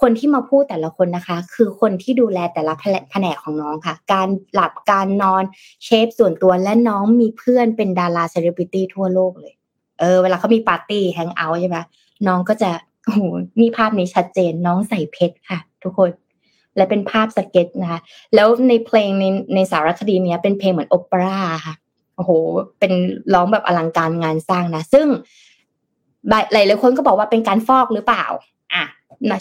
[0.00, 2.72] คนที่มาพูดแต่ละคนนะคะ คือคนที่ดูแลแต่ละ
[3.10, 5.42] แผนกของน้องค่ะ การหลับการนอน
[5.84, 9.54] เชฟส่วนตัวและน้องมีเพื่อนเป็นดาราเซเลบริตี้ทั่วโลกเลย
[10.00, 11.78] เออเวลาเขามีปาร์ตี้ hang out ใช่ไหม
[12.26, 12.70] น้องก็จะ
[13.04, 13.20] โอ้โห
[13.60, 16.10] มีภาพนี้ชัดเจนน้องใส่เพชรค่ะ ทุกคน
[16.76, 18.00] และเป็นภาพสเก็ตช์นะคะ
[18.34, 21.74] แล้วในเพลงในในสารคดีเนี้ยเป็นเพลงเหมือนโอเปร่าค่ะ
[22.16, 22.30] โอ้โห
[22.78, 22.92] เป็น
[23.34, 25.06] ร้องแบบอลังการงานสร้างนะ ซึ่ง
[26.30, 28.24] หลายหลายคนก็บอกว่าเป็นการฟอกหรือเปล่า
[28.72, 28.84] อะ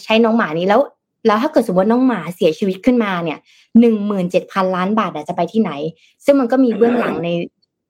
[0.03, 0.81] ใช้น้องหมานี้แล้ว
[1.27, 3.39] แล้วถ้าเกิดสมมติน้องหมาเสียชีวิตขึ้นมาเนี่ย
[3.79, 5.71] หนึ่งหมื่นเจ็ดพันล้านบาทจะไปที่ไหน
[6.25, 7.29] ซึ่งมันก็มีเบื้องหลังใน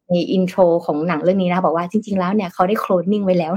[0.09, 3.53] ในอินโทรของหนังเรื่องนี้นะ บอกว่าจริง ๆ แล้วเนี่ยเขาได้โคลนนิ่งไว้แล้ว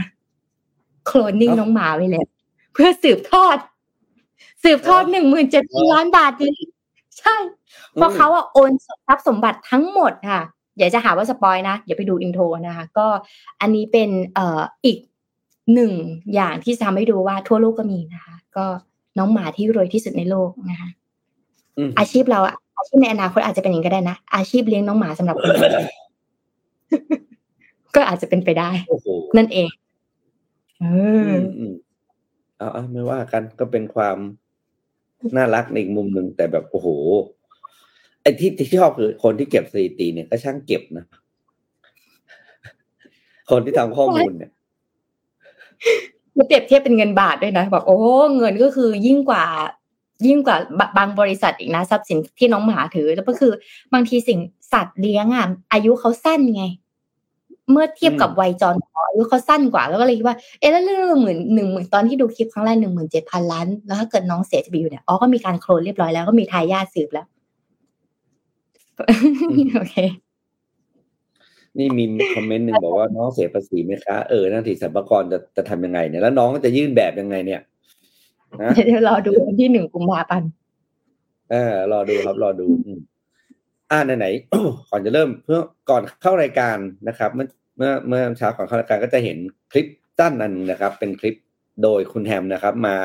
[1.07, 2.27] โคลนนิ่งน้องหมาไว้แล้ว
[2.73, 3.57] เพื่อสืบทอด
[4.65, 6.55] สืบทอดหนึ่งหมื่นเจ็ดพันล้านบาทนี้
[7.19, 7.37] ใช่
[7.95, 10.43] เพราะเขาอะโอนทรัพย์สมบัติทั้งหมดค่ะ
[10.79, 13.07] อย่าจะหาว่า spoil นะอย่าไปดู intro นะคะ ก็
[13.61, 14.99] อันนี้เป็นเอ่ออีก
[15.75, 15.93] หนึ่ง
[16.35, 18.65] อย่างที่ทำให้ดูว่าทั่วโลกก็มีนะคะ ก็
[19.19, 20.89] น้องหมาที่รวยที่สุดในโลกนะคะ
[21.99, 22.41] อาชีพเรา
[22.79, 25.57] อาชีพในอนาคตอาจจะเป็นอย่างก็ได้นะอาชีพเลี้ยงน้องหมาสำหรับคน
[27.95, 28.71] ก็อาจจะเป็นไปได้
[29.37, 29.69] นั่นเอง
[30.81, 30.85] เอ
[31.29, 31.31] อ
[32.57, 34.17] เอาไม่ว่ากันก็เป็นความ
[35.37, 36.89] น่ารักในอีกมุมหนึ่งแต่แบบโอ้โห
[38.25, 41.05] ไอ้ที่ที่ชอบคือคนที่เก็บสถิติเนี่ยก็ช่างเก็บนะ
[43.51, 44.51] คนที่ทำข้อมูลเนี่ย
[46.47, 47.99] เปรียบเทียบเป็นเงินบาทด้วยนะบอกโอ้
[48.37, 49.45] เงินก็คือยิ่งกว่า
[50.27, 50.57] ยิ่งกว่า
[50.99, 53.53] บางบริษัทอีกนะทรัพย์สินที่น้องหมาถือ แล้วก็คือ
[53.93, 54.39] บางทีสิ่ง
[54.73, 56.65] สัตว์เลี้ยงอะอายุเขาสั้นไง
[57.71, 67.27] เมื่อเทียบกับวัยจรหออายุเขาสั้นกว่า แล้วก็เลยคิดว่าเอ๊ะแล้วเรื่องหมื่นหนึ่งหมื่นตอนที่ดูคลิปครั้งแรกหนึ่งหมื่นเจ็ดพันล้านแล้วถ้าเกิดน้องเสียจะไปอยู่เนี่ยอ๋อก็มีการโคลนเรียบร้อยแล้วก็มีทายาทสืบแล้ว
[69.77, 69.97] โอเค
[71.79, 72.05] นี่มี
[72.35, 77.61] คอมเมนต์หนึ่งบอกว่าน้องเสียภาษีไหมคะ เออนั่นสิสรรพากรจะจะทำยังไงเนี่ยแล้วน้องก็จะยื่นแบบยังไงเนี่ย
[78.63, 80.51] นะเดี๋ยวรอดูวันที่หนึ่งกุมภาพันธ์
[81.51, 83.01] เออรอดูครับรอดูอืม
[83.91, 86.77] อ่าไหนๆก่อนจะเริ่มเพื่อก่อนเข้ารายการ
[87.09, 89.39] นะครับ เมื่อเมื่อเมื่อเช้าก่อนเข้ารายการก็จะเห็น
[89.73, 89.87] คลิป
[90.19, 91.35] สั้นอันหนึ่งนะครับ เป็นคลิป
[91.83, 92.97] โดยคุณแฮมนะครับ มา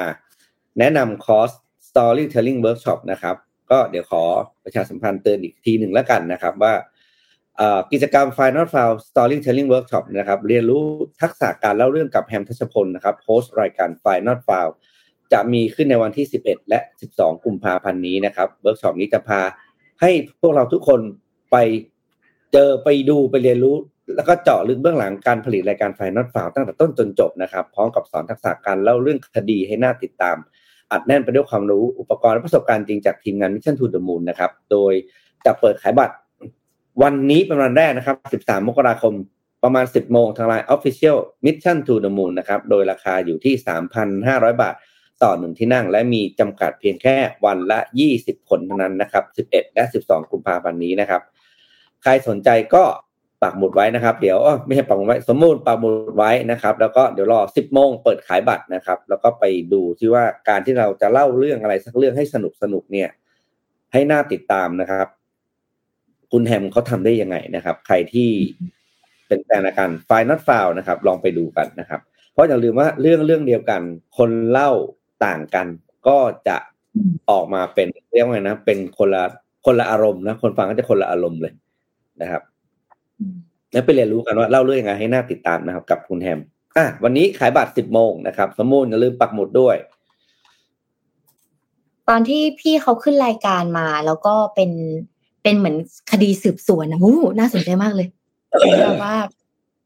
[0.80, 1.52] แนะนำคอร์ส
[1.90, 3.36] storytelling workshop นะครับ
[3.72, 4.24] ก็เดี๋ยวขอ
[4.64, 6.74] ประชาสัมพันธ์เตือนอีกทีหนึ่งแล้วกันนะครับว่า
[7.92, 10.84] กิจกรรม Final File Storytelling Workshop นะครับเรียนรู้
[11.22, 14.74] ทักษะการเล่าเรื่องกับแฮมทัชพลนะครับ host รายการ Final File
[15.34, 16.80] จะมีขึ้นในวันที่ 11 และ
[17.14, 19.42] 12 กุมภาพันธ์นี้นะครับเวิร์กช็อปนี้จะพา
[20.02, 21.00] ให้พวกเราทุกคน
[21.52, 21.58] ไป
[22.54, 23.76] เจอไปดูไปเรียนรู้
[24.16, 30.38] แล้วก็เจาะลึกเบื้องหลังการผลิตรายการ Final File ตั้งแต่ต้นจนจบนะครับ พร้อมกับสอนทักษะการเล่าเรื่องคดีให้น่าติดตาม
[30.92, 34.94] อัดแน่นไปด้วยความรู้อุปกรณ์และประสบการณ์จริงจากทีมงาน Mission to the Moon นะครับ โดย
[35.46, 36.16] จะเปิดขายบัตร
[37.02, 39.14] วันนี้เป็นวันแรกนะครับ 13 มกราคม
[39.64, 43.54] ประมาณ 10 โมงทางไลน์ Official Mission to the Moon นะครับ โดยราคาอยู่ที่
[44.08, 44.76] 3,500 บาท
[45.24, 47.80] ต่อหนึ่งที่นั่ง และมีจำกัดเพียงแค่วันละ
[48.14, 51.22] 20 คนเท่านั้นนะครับ 11 และ 12 กุมภาพันธ์นี้นะครับ
[52.04, 52.84] ใครสนใจก็
[53.44, 63.10] ปักหมุดไว้นะครับ เดี๋ยวไม่ใช่ปักหมุดไว้ สมมูลปักหมุดไว้นะครับ แล้วก็เดี๋ยวรอ10โมงเปิดขายบัตรนะครับ แล้วก็ไปดูที่ว่าการที่เราจะเล่าเรื่องอะไรสักเรื่องให้สนุกสนุกเนี่ย
[63.94, 65.08] ให้น่าติดตามนะครับ
[66.32, 68.30] คุณแฮมเขาทำได้ยังไงนะครับ ใครที่
[69.28, 73.82] เป็นแฟนราการไฟนอตฟาวนะครับ ลองไปดูกันนะครับ เพราะอย่าลืมว่าเรื่องเรื่องเดียวกัน
[74.18, 74.72] คนเล่า
[75.26, 75.68] ต่างกัน
[76.08, 76.58] ก็จะ
[77.30, 79.24] ออกมาเป็นเรียกว่าไงนะ เป็นคนละ
[79.66, 81.54] คนละอารมณ์นะคนฟังก็จะคนละอารมณ์เลย
[82.22, 82.42] นะครับ
[83.74, 86.40] แล้วไปเรียนรู้กันว่าเล่าเรื่องยังไงให้น่าติดตามนะครับ กับคุณแฮม
[86.78, 89.76] อะวันนี้ขายบัตรสิบโมงนะครับสมมูลอย่าลืมปักหมุดด้วย
[92.10, 94.72] ตอนที่พี่เขาขึ้นรายการมา แล้วก็เป็น
[95.44, 95.76] เป็นเหมือน
[96.12, 98.08] คดีสืบสวนนะโอ้น่าสนใจมากเลย
[98.82, 99.16] แบบว่า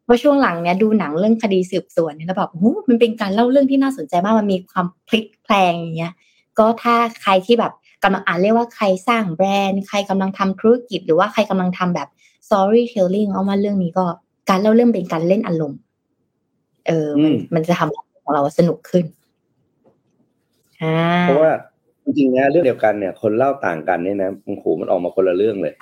[0.05, 6.13] เพราะช่วงหลังเนี้ยดูหนังเรื่องคดีสืบสวนเนี่ยแล้วแบบโอ้มันเป็นการเล่าเรื่องที่น่าสนใจมากมันมีความพลิกแพลงอย่างเงี้ย
[6.59, 12.07] ก็ถ้าใครที่แบบกำลังอ่านเรียกว่าใครสร้างแบรนด์ ใครกำลังทำธุรกิจ หรือว่าใครกำลังทำแบบ
[12.47, 14.05] storytelling เอามาเรื่องนี้ก็
[14.49, 15.79] การเล่าเรื่องเป็นการเล่นอารมณ์
[16.87, 19.05] เออ มันอืมมันจะทำของเราสนุกขึ้น
[20.81, 21.51] อ่าเพราะว่า
[22.03, 25.73] จริงๆนะเรื่องเดียวกันเนี่ย คนเล่าต่างกันเนี่ยนะโอ้โหมันออกมาคนละเรื่องเลย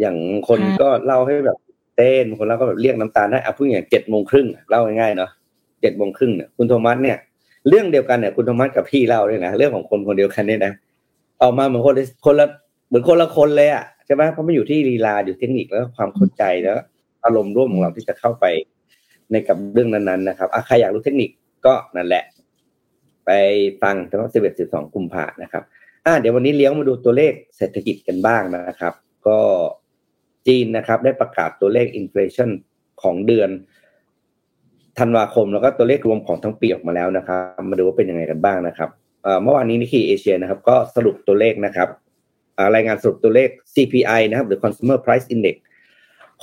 [0.00, 0.16] อย่าง
[0.48, 1.58] คนก็เล่าให้แบบ
[1.96, 5.30] เต้นคนเล่าก็แบบเรียกน้ำตาได้อะพูดอย่างเจ็ดโมงครึ่งอะเล่าง่ายๆเนาะ
[5.80, 7.16] เจ็ดโมงครึ่งเนี่ยคุณโทมัสเนี่ย
[7.68, 10.72] เรื่องเดียวกันเนี่ยคุณโทมัสกับพี่เล่าด้วยนะเรื่องของคนคนเดียวกันเนี่ยนะ
[11.42, 12.46] ออกมาเหมือนคนละคนละ
[12.88, 16.78] เหมือนคนละคนเลยอะ ใช่ไหมเพราะมันอยู่ที่ลีลาอยู่เทคนิคแล้วความเข้าใจแล้ว
[17.24, 18.44] อารมณ์ร่วมของเราที่จะเข้าไป
[19.30, 21.30] ในกับเรื่องนั้นๆนะครับใครอยากรู้เทคนิค
[21.66, 22.24] ก็นั่นแหละ
[23.26, 23.30] ไป
[23.82, 25.62] ฟังทั้งสิบเอ็ดสิบสองกุมภานะครับ
[26.06, 28.94] อ่าเดี๋ยววันนี้เลี้ยงมาดูตัวเลขเศรษฐกิจกันบ้างนะครับ
[29.26, 29.38] ก็
[30.46, 32.50] จีนนะครับได้ประกาศตัวเลขอินฟลชัน
[33.02, 33.50] ของเดือน
[34.98, 38.90] ธันวาคมแล้วก็ตัวเลขรวมของทั้งปีออกมาแล้วนะครับ มาดูว่าเป็นยังไงกันบ้างนะครับ
[39.42, 41.88] เมื่อวานนี้นิกเกิเอเชียนะครับ ก็สรุปตัวเลขนะครับ
[42.74, 45.56] รายงานสรุปตัวเลข CPI นะครับ หรือ Consumer Price Index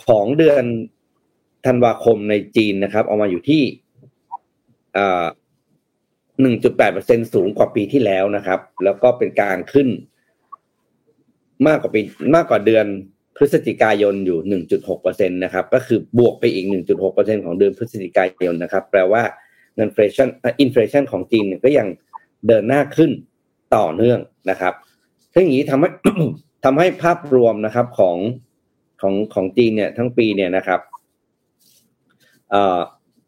[0.06, 0.64] ของเดือน
[1.66, 3.62] ธันวาคมในจีนนะครับออกมาอยู่ที่
[4.98, 5.26] อ่า
[6.44, 9.88] 1.8%สูงกว่าปีที่แล้วนะครับ แล้วก็เป็นการขึ้น
[11.68, 12.02] มากกว่าปี
[12.36, 12.86] มากกว่าเดือน
[13.38, 16.66] พฤศจิกายนอยู่1.6%นตนะครับ ก็คือบวกไปอีก
[17.06, 19.24] 1.6%ของเดือนพฤศจิกายนนะครับ แปลว่า
[19.76, 20.30] เงินเฟชัน
[20.62, 21.88] อินฟลชันของจีนเนี่ยก็ยัง
[22.48, 23.12] เดินหน้าขึ้น
[23.76, 24.74] ต่อเนื่องนะครับ
[25.36, 25.90] ซึ่งอย่างนี้ทำให้
[26.66, 28.18] ทำให้ภาพรวมนะครับของ
[29.02, 30.80] ของของจีนเนี่ยทั้งปีเนี่ยนะครับ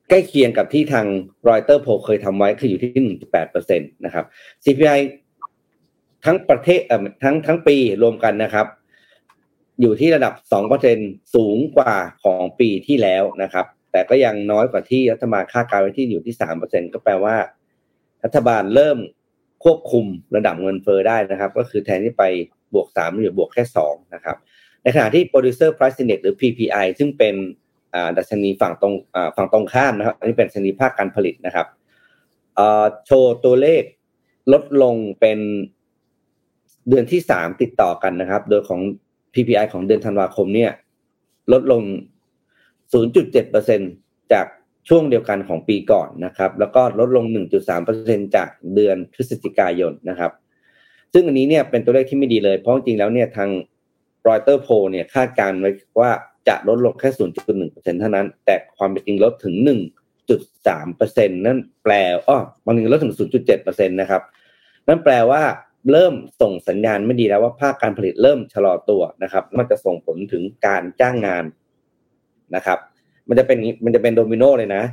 [0.10, 1.06] ใกล้เคียงกับที่ทาง
[1.50, 4.26] รอยเตอร์โพเคยทำไว้คืออยู่ที่ 1.8%นะครับ
[4.64, 5.00] CPI
[6.26, 8.68] ทั้งประเทศเอ่อทั้งทั้งปีรวมกันนะครับ
[9.82, 10.34] อยู่ที่ระดับ
[10.84, 17.36] 2%สูงกว่าของปีที่แล้วนะครับ แต่ก็ยังน้อยกว่าที่รัฐบาลคาดการณ์ไว้ที่อยู่ที่ 3%ก็แปลว่า
[18.24, 18.98] รัฐบาลเริ่ม
[19.64, 22.24] ควบคุมระดับเงินเฟอ้อได้นะครับ ก็คือแทนที่ไป
[22.74, 24.38] บวก3หรือบวกแค่2นะครับ
[24.84, 27.36] ในขณะที่ Producer Price Index หรือ PPI ซึ่งเป็น
[27.94, 31.68] อ่าดัชนีฝั่งตรงอ่าฝั่งตรงข้ามนะครับ อันนี้เป็นดัชนีภาคการผลิตนะครับ
[32.58, 33.84] อ่อโชว์ตัวเลข
[34.54, 35.40] ลดลงเป็น
[36.90, 38.82] เดือนที่สามติดต่อกันนะครับ โดยของ
[39.34, 40.72] PPI ของเดือนธันวาคมเนี่ย
[41.54, 41.82] ลดลง
[43.04, 44.46] 0.7%จาก
[44.88, 47.26] ช่วงเดียวกันของปีก่อนนะครับ แล้วก็ลดลง
[47.80, 50.32] 1.3%จากเดือนพฤศจิกายนนะครับ
[51.14, 53.50] ซึ่งอันนี้เนี่ยเป็นตัวเลขที่ไม่ดีเลย เพราะจริงแล้วเนี่ยทาง
[54.28, 56.12] รอยเตอร์โพเนี่ยคาดการณ์ไว้ว่า
[56.48, 57.10] จะลดลงแค่
[57.56, 59.56] 0.1%เท่านั้น แต่ความเป็นจริงลดถึง
[60.26, 61.94] 1.3%นั่นแปล
[62.28, 63.16] อ้อบางทีลดถึง
[63.50, 64.22] 0.7%นะครับ
[64.88, 65.42] นั่นแปลว่า
[65.92, 71.46] เริ่มส่งสัญญาณไม่ดีแล้วว่าภาคการผลิตเริ่มชะลอตัวนะครับ มันจะส่งผลถึงการจ้างงาน
[72.56, 72.80] นะครับ
[73.30, 74.84] มันจะเป็นมันจะเป็นโดมิโนเลยนะ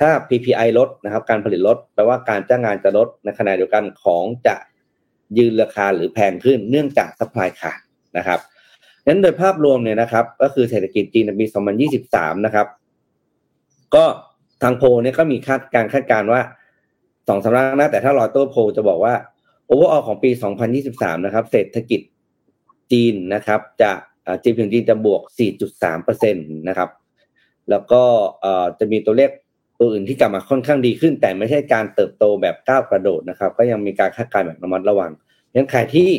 [0.00, 4.56] ถ้า PPI ลดนะครับ การผลิตลดแปลว่าการจ้างงานจะลดในขณะเดียวกันของจะ
[5.38, 7.80] ยืนราคาหรือแพงขึ้นเนื่องจากสปายขาด
[8.18, 8.40] นะครับ
[9.06, 11.46] นั้นโดยภาพรวมเนี่ยนะครับ ก็คือเศรษฐกิจจีนในปี
[11.96, 12.66] 2023 นะครับ
[13.94, 14.04] ก็
[14.62, 16.40] ทางโพเนี่ยก็มีคาดการคาดการว่า
[17.28, 19.14] สองสำนักนะแต่ถ้ารอยตัวโพจะบอกว่า
[19.66, 20.30] โอเวอร์ออของปี
[20.78, 22.00] 2023 นะครับ เศรษฐกิจ
[22.92, 23.92] จีนนะครับ จะ
[24.42, 25.22] จีนถึงจีนจะบวก
[25.74, 26.88] 4.3%นะครับ
[27.70, 28.02] แล้วก็
[28.78, 29.30] จะมีตัวเลข
[29.80, 35.10] ตัวอื่นที่กลับมาค่อนข้างดีขึ้น แต่ไม่ใช่การเติบโตแบบก้าวกระโดดนะครับ ก็ยังมีการคาดการณ์แบบระมัดระวัง
[35.54, 36.10] ยังใครที่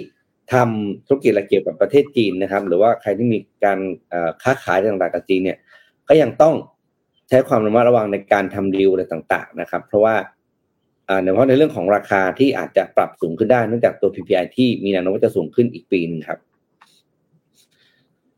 [0.53, 3.79] ทำธุรกิจอะไรเกี่ยวกับประเทศจีนนะครับ หรือว่าใครที่มีการ
[4.43, 5.57] ค้าขายต่างๆกับจีนเนี่ย
[6.09, 6.53] ก็ยังต้อง
[7.29, 10.15] ใช้ความระมัดระวังในการทำดีลอะไรต่างๆนะครับ เพราะว่า
[11.09, 16.39] อ่าเฉพาะในเรื่องของราคาที่อาจจะปรับสูงขึ้นได้เนื่องจากตัว PPI ที่มีแนวโน้มว่าจะสูงขึ้นอีกปีนึงครับ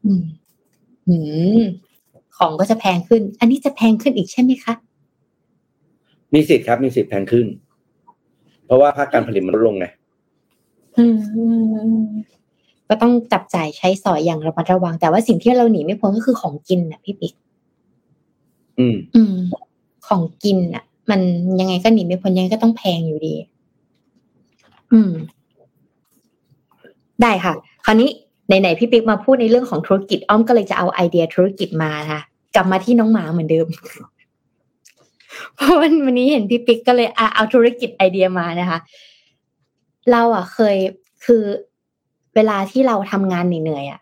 [0.05, 1.15] อื
[1.61, 1.63] ม
[2.39, 4.73] ของก็จะแพงขึ้น อันนี้จะแพงขึ้นอีกใช่ไหมคะ
[6.33, 7.45] มีสิทธิ์ครับมีสิทธิ์แพงขึ้น
[8.65, 9.85] เพราะว่าภาคการผลิตมันลดลงไง
[12.89, 17.33] ก็ต้องจับจ่ายใช้สอยอย่างระมัดระวัง แต่ว่าสิ่งที่เราหนีไม่พ้นก็คือของกินน่ะพี่ปิ๊ก
[18.79, 19.35] อืม อืม
[20.07, 21.21] ของกินอะ มัน
[21.59, 23.33] ยังไงก็หนีไม่พ้นยังไงก็ต้องแพงอยู่ดี
[24.91, 25.11] อืม
[27.21, 27.53] ได้ค่ะ
[27.85, 28.09] คราวนี้
[28.61, 32.21] ไหนๆพี่ปิ๊กมาพูดในเรื่องของธุรกิจอ้อมก็เลยจะเอาไอเดียธุรกิจมาค่ะ
[32.55, 33.67] กลับมาที่น้องหมาเหมือนเดิม
[35.55, 38.79] เพราะวันวันนี้เห็นพี่ปิ๊กก็เลยเอาธุรกิจไอเดียมานะคะ
[40.11, 40.77] เราอะเคย
[41.25, 41.43] คือ
[42.35, 43.99] เวลาที่เราทำงานเหนื่อยๆอะ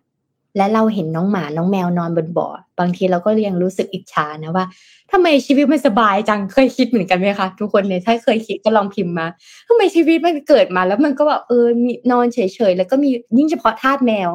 [0.55, 2.47] และเราเห็นน้องหมา น้องแมวนอนบนบ่อ
[2.79, 4.65] บางทีเราก็ยังรู้สึกอิจฉานะว่า
[5.11, 9.27] ทำไมชีวิตมันสบายจัง เคยคิดเหมือนกันไหมคะ ทุกคนเนี่ย ถ้าเคยคิดก็ลองพิมพ์มา
[9.67, 14.29] ทำไมชีวิตมันเกิดมา แล้วมันก็แบบเออ มีนอนเฉยๆ แล้วก็มียิ่งเฉพาะทาสแมว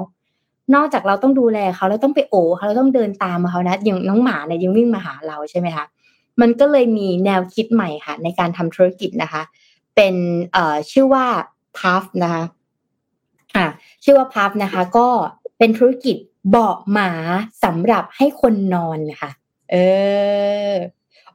[0.75, 5.85] นอกจากเราต้องดูแลเขาเราต้องไปโอบเขาเราต้องเดินตามเขานะ อย่างน้องหมาเนี่ยยังวิ่งมาหาเราใช่ไหมคะ
[6.41, 9.43] มันก็เลยมีแนวคิดใหม่ค่ะ ในการทำธุรกิจนะคะ
[9.97, 10.15] เป็น
[10.53, 11.27] เอ่อชื่อว่า
[11.79, 12.43] พัฟนะคะ
[13.57, 13.67] อ่า
[14.05, 15.09] ชื่อว่าพัฟนะคะ ก็
[15.42, 16.17] เเป็นธุรกิจ
[16.51, 17.11] เบาะหมา
[17.65, 19.31] สำหรับให้คนนอนนะคะ
[19.71, 19.77] เอ
[20.73, 20.75] อ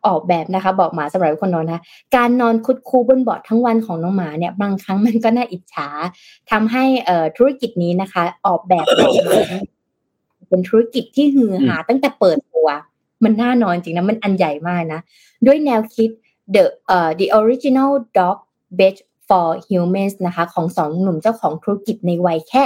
[0.05, 1.81] ออกแบบนะคะเบาะหมาสำหรับคนนอนนะ
[2.15, 5.89] การนอนคุดคูบนเบาะทั้งวันของน้องหมาเนี่ยบางครั้งมันก็น่าอิจฉา
[6.51, 9.39] ทำให้เอ่อธุรกิจนี้นะคะ ออกแบบเบาะหมา
[10.49, 12.67] เป็นธุรกิจที่ฮือหาตั้งแต่เปิดตัว
[13.23, 15.01] มันน่านอนจริงนะมันอันใหญ่มากนะ
[15.45, 16.09] ด้วยแนวคิด
[16.55, 16.63] the
[16.95, 18.37] uh, the original dog
[18.79, 18.95] bed
[19.27, 22.63] for humans นะคะของสองหนุ่มเจ้าของธุรกิจในวัยแค่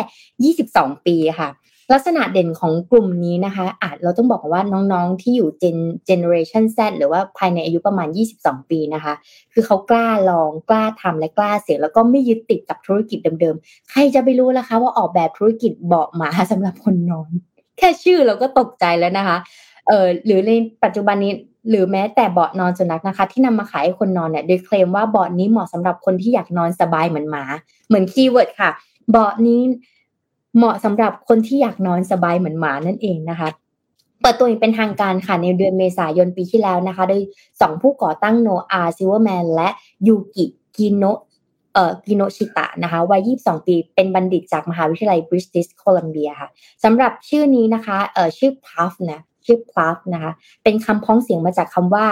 [0.57, 1.49] 22 ปีค่ะ
[1.93, 5.77] ลักษณะเด่นของกลุ่มนี้นะคะอาจเราต้องบอกว่าน้องๆที่อยู่ gen
[6.09, 8.07] generation Z หรือว่าภายในอายุประมาณ
[8.39, 9.13] 22 ปีนะคะ
[9.53, 17.31] คือเขากล้าลองกล้าทำและกล้าเสี่ยงแล้วก็ไม่ยึดติดกับธุรกิจเดิมๆ ใครจะไปรู้ล่ะคะ ว่าออกแบบธุรกิจเบาะหมาสำหรับคนนอน
[17.77, 19.37] แค่ชื่อเราก็ตกใจแล้วนะคะ
[19.87, 20.51] เออหรือใน
[20.83, 21.33] ปัจจุบันนี้
[21.69, 27.43] หรือแม้แต่เบาะนอนสุนัขนะคะ ที่นำมาขายให้คนนอนเนี่ยโดยเคลมว่าเบาะนี้เหมาะสำหรับคนที่อยากนอนสบายเหมือนหมา
[27.87, 28.69] เหมือน keyword ค่ะ
[29.11, 29.61] เบาะนี้
[30.57, 33.47] เหมาะสำหรับคนที่อยากนอนสบายเหมือนหมานั่นเองนะคะ
[34.21, 37.21] เปิดตัวอย่างเป็นทางการค่ะในเดือนเมษายนปีที่แล้วนะคะ โดย
[37.61, 39.69] สองผู้ก่อตั้งโนอาห์ซิลเวอร์แมนและ
[40.07, 40.45] ยูกิ
[40.77, 41.03] กิโน
[41.73, 46.49] เอ่อกิโนชิตะนะคะวัย 22 ปีเป็นบัณฑิตจากมหาวิทยาลัยบริติชโคลัมเบียค่ะ
[46.83, 50.31] สำหรับชื่อนี้นะคะเอ่อชื่อพัฟนะ ชื่อ plus นะคะ
[50.63, 52.07] เป็นคำพ้องเสียงมาจากคำว่า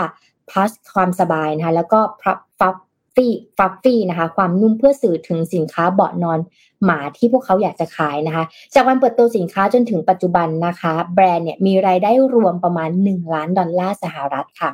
[0.49, 6.39] plus ความสบายนะคะ แล้วก็ fluffy fluffy นะคะ ความนุ่มเพื่อสื่อถึงสินค้าเบาะนอน
[6.85, 14.71] หมาที่พวกเขาอยากจะขายนะคะ จากวันเปิดตัวสินค้าจนถึงปัจจุบันนะคะ แบรนด์เนี่ยมีรายได้รวมประมาณ 1 ล้านดอลลาร์สหรัฐค่ะ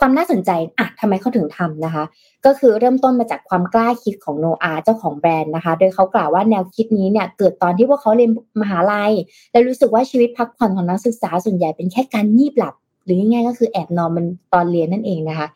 [0.00, 2.04] ความน่าสนใจอะทำไมเขาถึงทำนะคะ
[2.46, 8.30] ก็คือเริ่มต้นมาจากความกล้าคิดของโนอาเจ้าของแบรนด์นะคะ โดยเขากล่าวว่าแนวคิดนี้เนี่ยเกิดตอนที่พวกเขาเรียน
[8.60, 9.12] มหาลัย
[9.52, 15.46] และรู้สึกว่าชีวิตพักผ่อนของนักศึกษาส่วนใหญ่เป็นแค่การงีบหลับหรือง่ายๆก็คือแอบนอนมันตอนเรียนนั่นเองนะคะ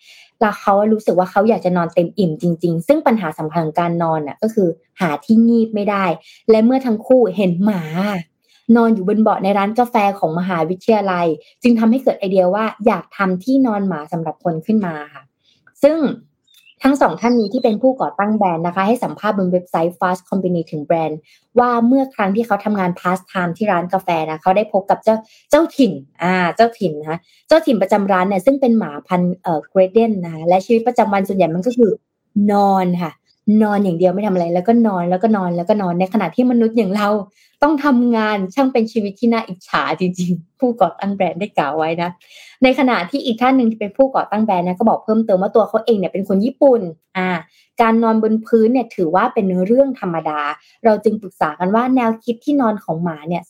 [0.40, 4.68] แล้วเขารู้สึกว่าเขาอยากจะนอนเต็มอิ่มจริง ๆ ซึ่งปัญหาสำคัญของการนอนน่ะก็คือ
[5.00, 6.04] หาที่งีบไม่ได้
[6.50, 7.82] และเมื่อทั้งคู่เห็นหมา
[8.76, 11.26] นอนอยู่บนเบาะในร้านกาแฟของมหาวิทยาลัย
[11.62, 15.22] จึงทำให้เกิดไอเดียว่าอยากทำที่นอนหมาสำหรับคนขึ้นมาค่ะ
[15.82, 15.98] ซึ่ง
[16.82, 21.18] ทั้งสองท่านนี้ที่เป็นผู้ก่อตั้งแบรนด์นะคะ ให้สัมภาษณ์บนเว็บไซต์ Fast Company ถึงแบรนด์
[21.58, 25.16] ว่าเมื่อครั้งที่เขาทำงานพาสไทม์ที่ร้านกาแฟนะเขาได้พบกับเจ้า
[25.50, 31.90] เจ้าถิ่นอ่าเจ้าถิ่นนะคะเจ้าถิ่นประจำร้านเนี่ยซึ่งเป็นหมาพันธุ์เอ่อ Great Dane นะคะและชีวิตประจำวันส่วนใหญ่มันก็คือ
[32.52, 33.12] นอนค่ะ
[33.62, 37.08] นอนอย่างเดียวไม่ทำอะไร แล้วก็นอนแล้วก็นอนแล้วก็นอนในขณะที่มนุษย์อย่างเรา
[37.62, 42.10] ต้องทำงานช่างเป็นชีวิตที่น่าอิจฉาจริง ๆ ผู้ก่อตั้งแบรนด์ได้กล่าวไว้นะ
[42.62, 46.80] ในขณะที่อีกท่านหนึ่งที่เป็นผู้ก่อตั้งแบรนด์นะก็บอกเพิ่มเติมว่าตัวเขาเองเนี่ยเป็นคนญี่ปุ่น
[47.16, 47.28] อ่า
[47.82, 50.40] การนอนบนพื้นเนี่ยถือว่าเป็นเรื่องธรรมดา
[50.84, 53.42] เราจึงปรึกษากันว่าแนวคิดที่นอนของหมาเนี่ย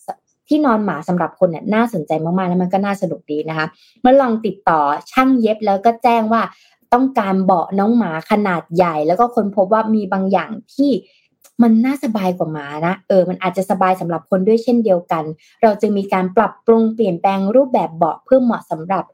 [0.49, 3.67] ที่นอนหมาสำหรับคนเนี่ยน่าสนใจมากๆ แล้วมันก็น่าสนุกดีนะคะ
[4.01, 4.81] เมื่อลองติดต่อ
[5.11, 6.43] ช่างเย็บแล้วก็แจ้งว่า
[6.95, 10.91] ต้องการเบาะน้องหมาขนาดใหญ่ แล้วก็คนพบว่ามีบางอย่างที่
[11.63, 15.25] มันน่าสบายกว่าหมานะเออมันอาจจะสบายสำหรับคนด้วยเช่นเดียวกัน
[15.63, 19.05] เราจึงมีการปรับปรุงเปลี่ยนแปลงรูปแบบเบาะเพื่อเหมาะสำหรับ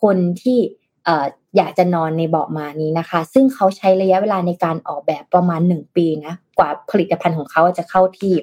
[0.00, 0.58] คนที่
[1.04, 8.34] เอ่ออยากจะนอนในเบาะหมานี้นะคะ ซึ่งเขาใช้ระยะเวลาในการออกแบบประมาณหนึ่งปีนะกว่าผลิตภัณฑ์ของเขาจะเข้าที่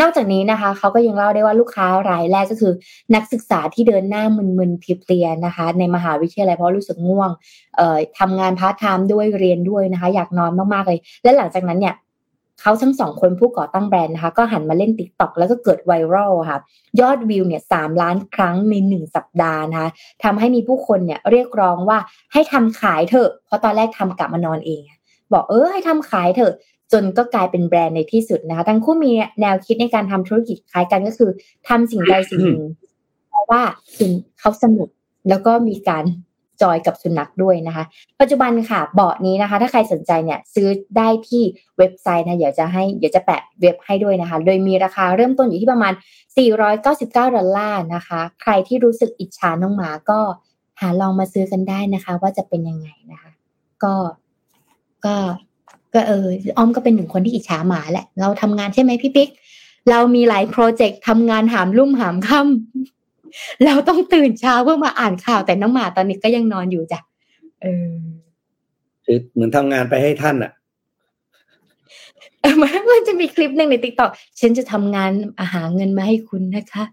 [0.00, 2.72] นอกจากนี้นะคะ เขาก็ยังเล่าได้ว่าลูกค้ารายแรกก็คือ
[3.14, 7.30] นักศึกษาที่เดินหน้ามึนๆเพลียๆนะคะ ในมหาวิทยาลัยเพราะรู้สึกง่วง
[7.76, 11.94] เอ่อทำงานพาร์ทไทม์ด้วยเรียนด้วยนะคะ อยากนอนมากๆเลย และหลังจากนั้นเนี่ย
[12.60, 16.58] เขาทั้งสองคนผู้ก่อตั้งแบรนด์นะคะ ก็หันมาเล่น TikTok แล้วก็เกิด viral ค่ะ
[17.00, 19.88] ยอดวิวเนี่ยสามล้านครั้งในหนึ่งสัปดาห์นะคะ
[20.24, 21.98] ทำให้มีผู้คนเนี่ยเรียกร้องว่า
[22.32, 24.80] ให้ทำขายเถอะ เพราะตอนแรกทำกลับมานอนเอง
[25.32, 26.52] บอกเออให้ทำขายเถอะ
[26.92, 31.30] จนก็กลายเป็นแบรนด์ในที่สุดนะคะทั้งคู่มีแนวคิดในการทำธุรกิจคล้ายกันก็คือ
[31.68, 32.62] ทำสิ่งใดสิ่งหนึ่ง
[33.30, 33.62] เพราะว่า
[33.98, 34.88] สิ่งเขาสนุก
[35.28, 36.04] แล้วก็มีการ
[36.62, 37.84] จอยกับสุนัขด้วยนะคะ
[38.20, 41.42] ปัจจุบันค่ะเบาะนี้นะคะ ถ้าใครสนใจเนี่ยซื้อได้ที่
[41.78, 45.92] เว็บไซต์นะเดี๋ยวจะให้เดี๋ยวจะแปะเว็บให้ด้วยนะคะ โดยมีราคาเริ่มต้นอยู่ที่ประมาณ
[46.64, 50.20] 499 ดอลลาร์นะคะ ใครที่รู้สึกอิจฉาน้องหมาก็
[50.80, 53.30] หาลองมาซื้อกันได้นะคะ ว่าจะเป็นยังไงนะคะ
[53.84, 53.94] ก็
[55.06, 55.16] ก็
[55.96, 59.28] ก็เอออ้อมก็เป็นหนึ่งคนที่อิจฉาหมาแหละ เราทำงานใช่ไหมพี่ปิ๊ก
[59.90, 67.00] เรามีหลายโปรเจกต์ทำงานหามรุ่มหามค่ำเราต้องตื่นเช้าเพื่อมาอ่านข่าวแต่น้องหมาตอนนี้ก็ยังนอนอยู่จ้ะ
[67.62, 67.88] เออ
[69.04, 70.52] คือเหมือนทำงานไปให้ท่านอะ
[72.60, 76.84] มันมันจะมีคลิปหนึ่งในติ๊กต็อกฉันจะทำงานอาหาเงินมาให้คุณนะคะ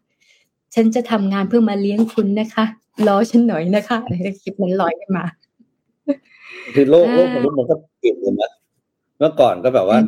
[0.75, 2.65] ฉันจะทำงานเพื่อมาเลี้ยงคุณนะคะ
[3.07, 5.25] รอฉันหน่อยนะคะอะไรคลิปนั้นลอยขึ้นมา
[6.75, 8.51] คือโลกโลกมนุษย์มันก็เปลี่ยนเลยนะ
[9.19, 9.99] เมื่อก่อนก็แบบว่า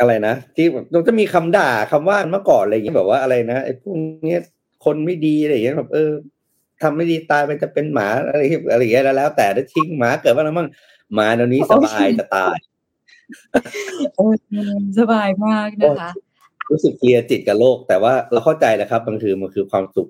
[0.00, 3.94] อะไรนะที่มันจะมีคำด่าคำว่าเมื่อก่อนอะไรอย่างเงี้ยแบบว่าอะไรนะไอ้พวก
[4.28, 4.38] นี้
[4.84, 6.10] คนไม่ดีอะไรอย่างเงี้ยแบบเออ
[6.82, 10.68] ทำไม่ดีตายไปจะเป็นหมาอะไรอะไรอย่างเงี้ยแล้ว แต่ได้ทิ้งหมาเกิดว่าอะไรมั่ง
[11.14, 12.56] หมาเดี๋ยวนี้สบายจะตาย
[14.98, 16.10] สบายมากนะคะ
[16.70, 20.08] รู้สึกเคลียร์จิตกับโลก แต่ว่าเราเข้าใจนะครับบางทีมันคือความสุข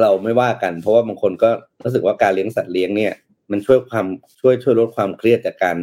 [0.00, 1.50] เราไม่ว่ากัน เพราะว่าบางคนก็
[1.84, 3.12] รู้สึกว่าการเลี้ยงสัตว์เลี้ยงเนี่ย
[3.50, 4.06] มันช่วยความ
[4.40, 5.76] ช่วยช่วยลดความเครียดจากการ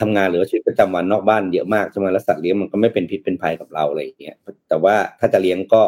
[0.00, 4.36] ทำงานหรือชีวิตประจำวันนอกบ้านเยอะมากใช่ไหมแล้วสัตว์เลี้ยงมันก็ไม่เป็นพิษเป็นภัยกับเราอะไรอย่างเงี้ย
[4.68, 5.82] แต่ว่าถ้าจะเลี้ยงก็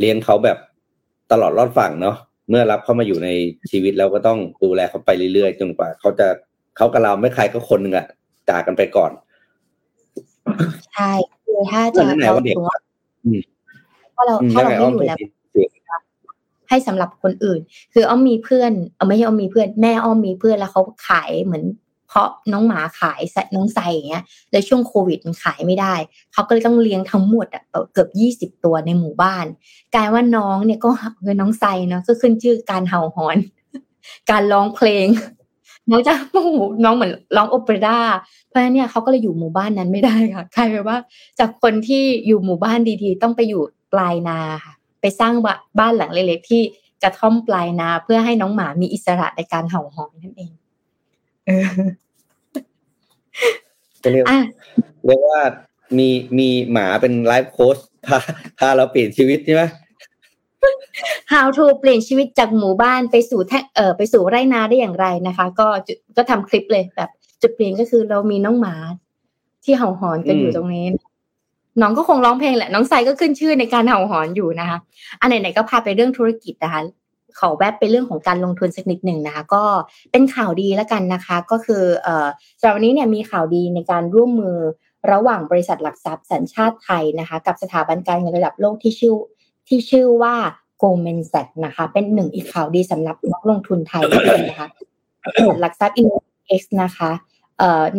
[0.00, 0.58] เลี้ยงเขาแบบ
[1.32, 2.16] ตลอดรอดฝั่งเนาะ
[2.50, 3.28] เมื่อรับเข้ามาอยู่ใน
[3.70, 6.26] ชีวิตแล้วก็ต้องดูแลเขาไปเรื่อยๆจนกว่าเขาจะ
[6.76, 8.06] เขากับเราไม่ใครก็คนหนึ่งอะ
[8.48, 9.12] จากกันไปก่อน
[10.94, 11.10] ใช่
[11.44, 12.76] คือถ้าจะเราถือว่า
[14.14, 15.18] ถ้าเราถ้าเราไม่อยู่แล้ว
[16.68, 17.60] ให้สำหรับคนอื่น
[17.94, 21.64] คืออ้อมมีเพื่อนเอาไม่ใช่อ้อมมีเพื่อนแม่อ้อมมีเพื่อนแล้วเขาขายเหมือน
[22.12, 23.20] เพราะน้องหมาขาย
[23.54, 25.94] น้องใส่อย่างเงี้ยแล้วช่วงโควิดมันขายไม่ได้
[26.32, 29.46] เขาก็เลยต้องเลี้ยงทั้งหมดอะเกือบยี่สิบตัวในหมู่บ้าน
[29.94, 30.90] กลายว่าน้องเนี่ยก็
[31.24, 33.36] คือน้องไซเนาะก็ขึ้นชื่อการเห่าหอน
[34.30, 35.06] การร้องเพลง
[35.90, 37.98] น้องจะโอ้โหน้องเหมือนร้องโอเปร่า
[38.48, 40.98] เพราะฉะนั้นเนี่ยเขาก็เลยอยู่หมู่บ้านนั้นไม่ได้ค่ะกลายเป็นว่า
[41.38, 45.34] จากคนที่อยู่หมู่บ้านดีๆ ต้องไปอยู่ปลายนาค่ะไปสร้าง
[45.78, 46.62] บ้านหลังเล็กๆที่
[47.02, 50.52] กระท่อมปลายนาเพื่อให้น้องหมามีอิสระในการเห่าหอนนั่นเอง
[54.12, 54.24] เรียก
[55.06, 55.40] เรียกว่า
[55.98, 58.18] มีมีหมาเป็นไลฟ์โค้ชพา
[58.58, 59.64] พาเราเปลี่ยนชีวิตใช่ไหม
[61.32, 65.68] How to เปลี่ยนชีวิตจากหมู่บ้านไปสู่แทเอ่อไปสู่ไร่นาได้อย่างไรนะคะ ก็
[66.16, 67.10] ก็ทำคลิปเลยแบบ
[67.42, 68.74] จุดเปลี่ยนก็คือเรามีน้องหมา
[69.64, 70.86] ที่เห่าหอนกันอยู่ตรงนี้
[71.80, 74.78] น้องก็คงร้องเพลงแหละ น้องไซก็ขึ้นชื่อในการเห่าหอนอยู่นะคะ
[75.20, 76.80] อันไหนๆก็พาไปเรื่องธุรกิจนะคะ
[77.38, 79.64] ขอแวบไปเรื่องของการลงทุนสักนิดหนึ่งนะคะก็
[80.12, 82.26] เป็นข่าวดีแล้วกันนะคะ ก็คือเอ่อ
[82.60, 84.56] สำหรับวันนี้เนี่ยมีข่าวดีในการร่วมมือ
[85.12, 89.14] ระหว่างบริษัทหลักทรัพย์สัญชาติไทยนะคะ กับสถาบันการเงินระดับโลกที่ชื่อ
[89.68, 90.34] ที่ชื่อว่า
[90.82, 94.68] Goldman Sachs นะคะ เป็นหนึ่งอีกข่าวดีสำหรับนักลงทุนไทยด้วยนะคะ
[95.60, 97.10] หลักทรัพย์ Index นะคะ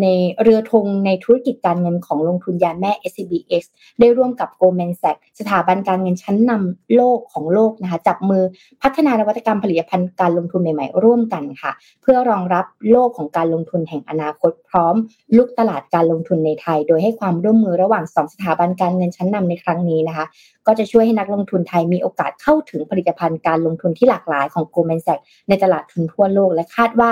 [0.01, 0.07] ใน
[0.41, 3.63] เรือธงในธุรกิจการเงินของลงทุนยาแม่ SCBX
[3.99, 8.43] ได้ร่วมกับ Goldman Sachs สถาบันการเงินชั้นนำโลกของโลกนะคะจับมือ
[8.81, 14.95] พัฒนานวัตกรรมผลิตภัณฑ์การลงทุนใหม่ๆ ร่วมกันค่ะ เพื่อรองรับโลกของการลงทุนแห่งอนาคตพร้อม
[15.37, 20.25] ลุกตลาดการลงทุนในไทย โดยให้ความร่วมมือระหว่าง 2 สถาบันการเงินชั้นนำในครั้งนี้นะคะ
[20.67, 27.11] ก็จะช่วยให้นักลงทุนไทยมีโอกาสเข้าถึงผลิตภัณฑ์การลงทุนที่หลากหลายของ Goldman Sachs ในตลาดทุนทั่วโลกและคาดว่า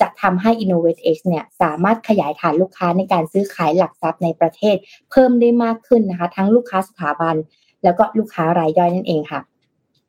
[0.00, 4.76] จะทำให้ InnovateX เนี่ยสามารถขยายฐานลูกค้าในการซื้อขายหลักทรัพย์ในประเทศ
[5.10, 7.36] เพิ่มได้มากขึ้นนะคะ ทั้งลูกค้าสถาบัน
[7.84, 9.40] แล้วก็ลูกค้ารายย่อยนั่นเองค่ะ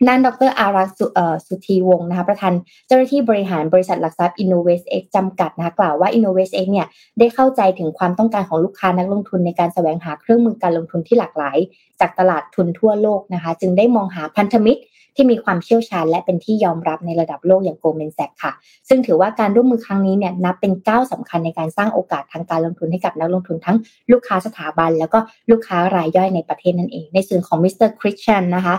[0.08, 1.06] นั่นดรอารักสุ
[1.48, 2.54] สุธีวงศ์นะคะประธาน
[2.88, 6.88] เจ้าหน้าที่บริหารบริษัทหลักทรัพย์ InnovestX จำกัดนะคะกล่าวว่า InnovestX เนี่ย
[7.20, 11.58] ได้เข้าใจถึงความต้องการของลูกค้านักลงทุนในการแสวงหาเครื่องมือการลงทุนที่หลากหลาย
[12.02, 14.82] จากตลาดทุนทั่วโลกนะคะ จึงได้มองหาพันธมิตร
[15.16, 18.52] ที่มีความเชี่ยวชาญ และเป็นที่ยอมรับในระดับโลกอย่างโกลเมนแซกค่ะ
[18.90, 23.78] ซึ่งถือว่าการร่วมมือครั้งนี้เนี่ยนับเป็นก้าวสำคัญในการสร้างโอกาสทางการลงทุนให้กับนักลงทุนทั้ง
[24.12, 25.20] ลูกค้าสถาบัน แล้วก็
[25.52, 28.76] ลูกค้ารายย่อยในประเทศนั่นเอง ในส่วนของมิสเตอร์คริสชันนะคะ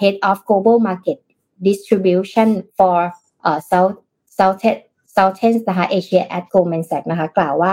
[0.00, 1.18] Head of Global Market
[1.66, 2.48] Distribution
[2.78, 2.98] for
[3.48, 3.96] uh, South
[4.38, 4.58] South
[5.14, 7.72] Southern นะคะ Asia at Goldman Sachs นะคะกล่าวว่า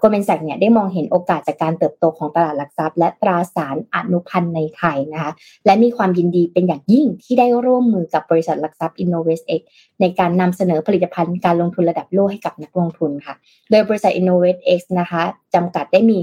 [0.00, 5.32] Goldman Sachs เนี่ยได้มองเห็นโอกาสจากการเติบโตของตลาดหลักทรัพย์ และตราสารอนุพันธ์ในไทยนะคะ
[5.66, 9.60] และมีความยินดีเป็นอย่างยิ่งที่ได้ร่วมมือกับบริษัทหลักทรัพย์ InnovestX
[10.00, 13.34] ในการนำเสนอผลิตภัณฑ์การลงทุนระดับโลกให้กับนักลงทุนค่ะ
[13.70, 15.22] โดยบริษัท InnovestX นะคะ
[15.54, 16.18] จำกัดได้มี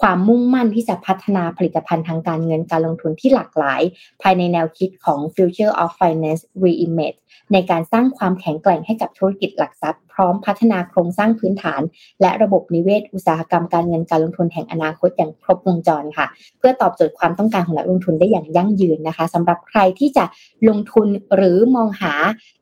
[0.00, 3.80] ความมุ่งมั่นที่จะพัฒนาผลิตภัณฑ์ทางการเงินการลงทุนที่หลากหลาย
[4.22, 7.18] ภายในแนวคิดของ Future of Finance Reimage
[7.52, 11.80] ในการสร้างความแข็งแกร่งให้กับธุรกิจหลักทรัพย์ พร้อมพัฒนาโครงสร้างพื้นฐาน
[12.20, 16.26] และระบบนิเวศอุตสาหกรรมการเงินการลงทุนแห่งอนาคตอย่างครบวงจรค่ะ
[16.58, 20.24] เพื่อตอบโจทย์ความต้องการของนักลงทุนได้อย่างยั่งยืนนะคะสำหรับใครที่จะ
[20.68, 22.12] ลงทุนหรือมองหา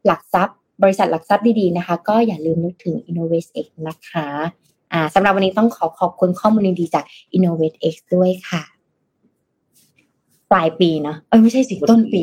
[0.07, 4.29] หลักทรัพย์ บริษัทหลักทรัพย์ดีๆนะคะ ก็อย่าลืมนึกถึง InnovestX นะคะ
[5.15, 7.05] สำหรับวันนี้ต้องขอขอบคุณข้อมูลดีๆจาก
[7.37, 8.63] InnovateX ด้วยค่ะ
[10.53, 12.23] ปลายปีเนาะเออไม่ใช่สิต้นปี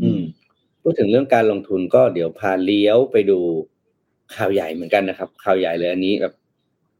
[0.00, 0.20] อืม
[0.82, 3.38] พูดถึงเรื่องการลงทุนก็เดี๋ยวพาเลี้ยวไปดู
[4.34, 6.34] ข่าวใหญ่เหมือนกันนะครับ ข่าวใหญ่เลยอันนี้แบบ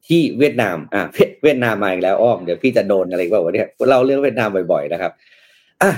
[0.06, 1.02] ที่เวียดนาม อ่า
[1.42, 5.12] เวียดนามมาอีกแล้วอ้อม เดี๋ยวพี่จะโดนอะไรบ้างวะเนี่ยเราเรื่องเวียดนามบ่อย ๆ นะครับ
[5.82, 5.90] อะ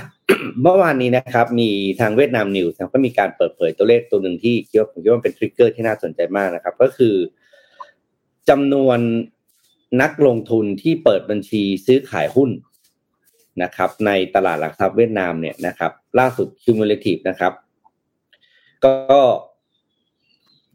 [0.61, 1.69] เมื่อวานนี้นะครับ มี
[1.99, 7.15] ทาง Vietnam News ก็มีการเปิดเผยตัวเลขตัวหนึ่งที่คิดว่าผมคิดว่าเป็น trigger ที่น่าสนใจมากนะครับ ก็คือ
[8.49, 8.99] จำนวน
[10.01, 12.49] นักลงทุนที่เปิดบัญชีซื้อขายหุ้น
[13.63, 17.53] นะครับ ในตลาดหลักทรัพย์เวียดนามเนี่ยนะครับ ล่าสุด cumulative นะครับ
[18.85, 19.21] ก็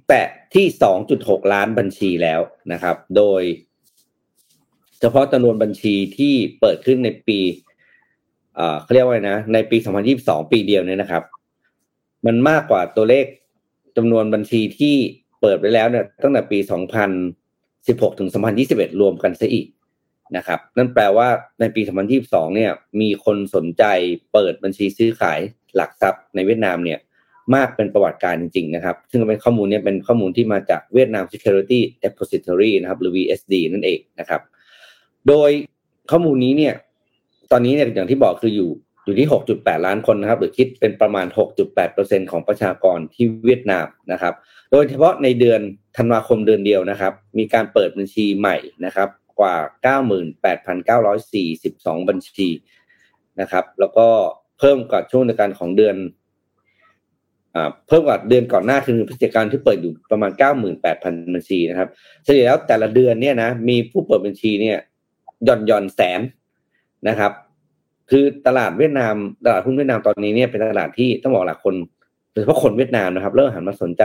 [0.09, 0.66] แตะที่
[1.11, 2.41] 2.6 ล้านบัญชีแล้ว
[2.72, 3.43] นะครับ โดย
[5.01, 7.39] เฉพาะจำนวนบัญชีที่เปิดขึ้นในปี
[8.83, 9.77] เขาเรียกว่านะ ในปี
[10.14, 11.22] 2022 ปีเดียวเนี่ยนะครับ
[12.27, 13.27] มันมากกว่าตัวเลข
[13.97, 14.97] จำนวนบัญชีที่
[15.41, 16.59] เปิดไปแล้วเนี่ยตั้งแต่ปี
[17.87, 18.28] 2016 ถึง
[18.64, 19.66] 2021 รวมกันซะอีก
[20.37, 21.28] นะครับ นั่นแปลว่า
[21.61, 21.82] ในปี
[22.18, 22.70] 2022 เนี่ย
[23.01, 23.85] มีคนสนใจ
[24.32, 25.41] เปิดบัญชีซื้อขาย
[25.76, 26.99] หลักทรัพย์ในเวียดนามเนี่ย
[27.55, 34.41] มากเป็นประวัติการจริง ๆ นะครับ ซึ่งเป็นข้อมูลเนี่ยเป็นข้อมูลที่มาจากเวียดนาม Security Depository นะครับ หรือ VSD นั่นเองนะครับ
[35.28, 35.51] โดย
[36.11, 36.74] ข้อมูลนี้เนี่ย
[37.53, 38.70] ตอนนี้เนี่ยอย่างที่บอกคืออยู่
[39.05, 41.26] อยู่ที่ 6.8 ล้านคนนะครับ หรือคิดเป็นประมาณ
[41.74, 44.34] 6.8%ของประชากรที่เวียดนามนะครับ
[44.72, 45.61] โดยเฉพาะในเดือน
[45.96, 49.09] ธันวาคมเดือนเดียวนะครับ มีการเปิดบัญชีใหม่นะครับ
[49.40, 49.57] กว่า
[51.22, 52.48] 98,942 บัญชี
[53.40, 54.07] นะครับ แล้วก็
[54.59, 55.96] เพิ่มกว่าช่วงในการของเดือน
[57.88, 60.30] เพิ่มกว่าเดือนก่อนหน้าคือพฤศจิกายนที่เปิดอยู่ประมาณ
[60.82, 61.88] 98,000 บัญชีนะครับ
[62.24, 64.78] เฉลี่ยแล้วแต่ละเดือนเนี่ยนะมีผู้เปิดบัญชีเนี่ย
[65.46, 66.20] ย่อนย่อนแสน
[67.09, 67.32] นะครับ
[68.11, 71.74] คือตลาดเวียดนามตลาดหุ้นเวียดนามตอนนี้เนี่ยเป็นตลาดที่ต้องบอกหลักคน
[72.32, 74.02] โดยเฉพาะคนเวียดนามนะครับ เริ่มหันมาสนใจ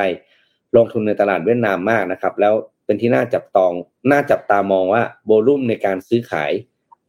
[0.76, 2.54] ลงทุนในตลาดเวียดนามมากนะครับ แล้ว
[2.86, 3.72] เป็นที่น่าจับตอง
[4.12, 6.52] น่าจับตามองว่าโวลุ่มในการซื้อขาย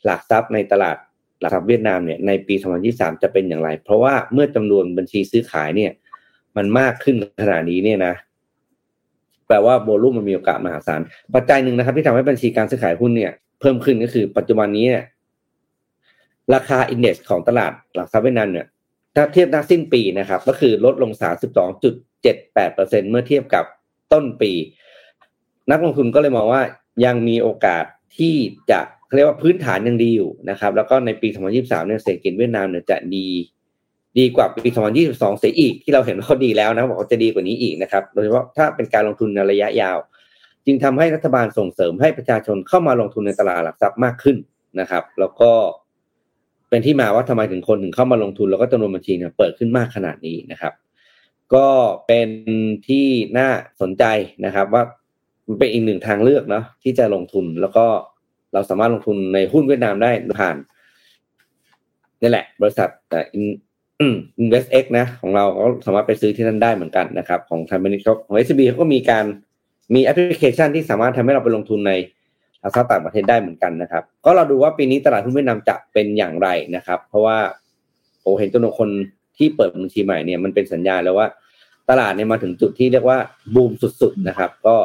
[0.04, 0.96] หลักทรัพย์ในตลาด
[1.40, 2.54] หลักทรัพย์เวียดนามเนี่ยในปี
[2.88, 5.92] 2023 จะเป็นอย่างไร เพราะว่าเมื่อจำนวนบัญชีซื้อขายเนี่ย
[6.56, 8.14] มันมากขึ้นขนาดนี้เนี่ยนะ
[9.48, 11.00] แปลว่าโวลุ่มมันมีโอกาสมหาศาล
[11.34, 15.04] ปัจจัยหนึ่งนะครับ ที่ทำให้บัญชีการซื้อขายหุ้นเนี่ย เพิ่มขึ้นก็คือปัจจุบันนี้เนี่ย
[16.54, 18.66] ราคาอินเด็กซ์ของตลาดหลักทรัพย์เวียดนามเนี่ย
[19.16, 21.12] ถ้าเทียบนักสิ้นปีนะครับ ก็คือลดลง
[21.90, 23.64] 32.78%เมื่อเทียบกับ
[24.12, 24.52] ต้นปี
[25.70, 26.62] นักลงทุนก็เลยมองว่า
[27.04, 27.84] ยังมีโอกาส
[28.18, 28.34] ที่
[28.70, 28.80] จะ
[29.14, 33.28] เรียกว่าพื้นฐานยังดีอยู่นะครับ แล้วก็ในปี 2023 เนี่ยเศรษฐกิจเวียดนามเนี่ยจะดี
[34.18, 34.68] ดีกว่าปี
[35.00, 39.98] 2022 เสียอีกที่เราเห็นว่าเขาดีแล้วนะบอกว่าจะดีกว่านี้อีกนะครับ โดยเฉพาะถ้าเป็นการลงทุนในระยะยาว
[40.66, 44.36] จึงทำให้รัฐบาลส่งเสริมให้ประชาชนเข้ามาลงทุนในตลาดหลักทรัพย์มากขึ้น
[44.80, 45.50] นะครับ แล้วก็
[46.70, 50.72] เป็นที่มาว่าทำไมถึงคนถึงเข้ามาลงทุน แล้วก็จำนวนบัญชีเนี่ยเปิดขึ้นมากขนาดนี้นะครับ
[51.54, 51.68] ก็
[52.06, 52.28] เป็น
[52.88, 53.06] ที่
[53.38, 53.48] น่า
[53.80, 54.04] สนใจ
[54.44, 54.82] นะครับ ว่า
[55.46, 57.84] มันเป็นอีกหนึ่งทางเลือกเนาะที่จะลงทุนแล้วก็
[58.52, 60.10] เราสามารถลงทุนในหุ้นเวียดนามได้
[60.40, 60.56] ผ่าน
[62.22, 62.88] นี่แหละ บริษัท
[63.34, 63.44] อิน
[64.42, 69.24] InvestX นะ ของเราก็สามารถไปซื้อที่นั่นได้เหมือนกันนะครับ ของทางบริษัทของ SCB เขาก็มีการ
[69.94, 71.92] มีแอปพลิเคชันที่สามารถทำให้เราไปลงทุนใน
[72.60, 77.36] หลักทรัพย์ต่างประเทศได้เหมือนกันนะครับ ก็เราดูว่าปีนี้ตลาดหุ้นเวียดนามจะเป็นอย่างไรนะครับ เพราะว่า
[78.22, 78.88] ผมเห็นจำนวนคน
[79.38, 81.26] ที่เปิดบัญชีใหม่เนี่ยมันเป็นสัญญาแล้วว่า
[81.90, 83.18] ตลาดเนี่ยมาถึงจุดที่เรียกว่า
[83.54, 84.76] บูมสุดๆนะครับ ก็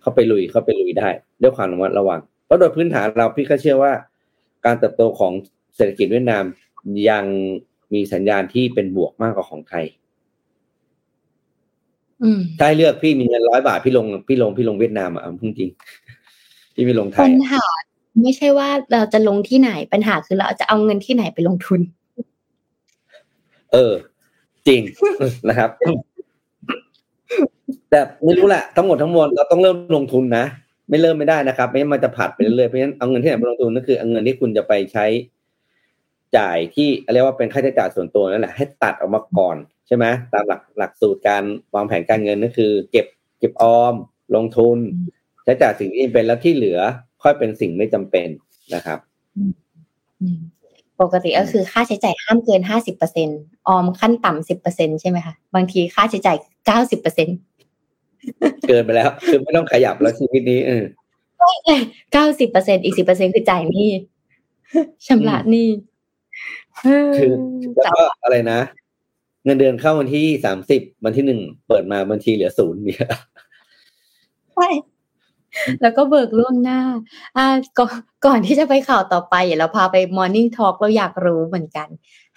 [0.00, 1.08] เข้าไปลุยเข้าไปลุยได้
[1.42, 3.92] ด้วยความระมัดระวังเพราะโดยพื้นฐานเราพี่ก็เชื่อว่า
[4.64, 5.32] การเติบโตของ
[5.76, 6.44] เศรษฐกิจเวียดนาม
[7.10, 7.24] ยัง
[7.94, 9.84] มีสัญญาณที่เป็นบวกมากกว่าของไทย
[12.22, 15.70] อืมถ้าให้เลือกพี่มีเงินร้อยบาทพี่ลงพี่ลงพี่ลงเวียดนามอะเอาจริง
[16.80, 17.64] ๆพี่ไม่ลงไทปัยญอะหา
[18.22, 21.80] ไม่ใช่ว่าเราจะลงที่ไหนปัญหาคือเราจะเอาเงินที่ไหนไปลงทุน
[23.72, 23.92] เออ
[24.66, 24.80] จริง
[25.48, 25.70] นะครับ
[27.90, 30.44] แต่ไม่รู้แหละทั้งหมดทั้งมวลเราต้องเริ่มลงทุนนะ
[30.88, 35.06] ไม่เริ่มไม่ได้นะครับ ไม่งั้นมันจะผัดไปเรื่อยๆเพราะฉะนั้นเอาเงินที่ไหนไปลงทุนก็คือเอาเงินที่คุณจะไปใช้
[36.36, 39.56] จ่ายที่เรียกว่าเป็นค่าใช้จ่ายส่วนตัวนั่นแหละให้ตัดออกมาก่อน
[39.86, 41.42] ใช่ไหมตามหลักหลักสูตรการ
[41.74, 43.06] วางแผนการเงินก็คือ เก็บ
[43.38, 43.94] เก็บออม
[44.36, 44.78] ลงทุน
[45.44, 46.78] ใช้จ่ายสิ่งที่จำเป็นแล้วที่เหลือ
[47.22, 48.28] ค่อยเป็นสิ่งไม่จำเป็น
[48.74, 48.98] นะครับ
[49.36, 50.38] อืม
[51.00, 53.28] ปกติก็คือค่าใช้จ่ายห้ามเกินห้าสิบเปอร์เซ็น
[53.68, 56.36] ออมขั้นต่ำสิบเปอร์เซ็นใช่ไหมคะบางทีค่าใช้จ่าย
[56.66, 57.28] เก้าสิบเปอร์เซ็น
[58.68, 60.84] เกินไปแล้ว คือไม่ต้องขยับแล้วชีวิตนี้เออ
[62.12, 63.88] เก้าสิบเปอร์เซ็นอีกสิบเปอร์เซ็นคือจ่ายหนี้
[65.06, 65.68] ชำระหนี้
[66.78, 67.32] เคือ
[67.82, 68.60] แล้วแต่ก็อะไรนะ
[69.44, 73.10] เงินเดือนเข้าวันที่สามสิบวันที่หนึ่งเปิดมาบัญชีเหลือศูนย์เนี่ย
[74.54, 74.68] ใช่
[75.82, 76.80] แล้วก็เบิกล่วงหน้า
[77.36, 77.44] อ่า
[77.78, 77.94] ก่อน
[78.26, 81.88] ก่อนที่จะไปข่าวต่อไปเดี๋ยวเราพาไป Morning Talk เราอยากรู้เหมือนกัน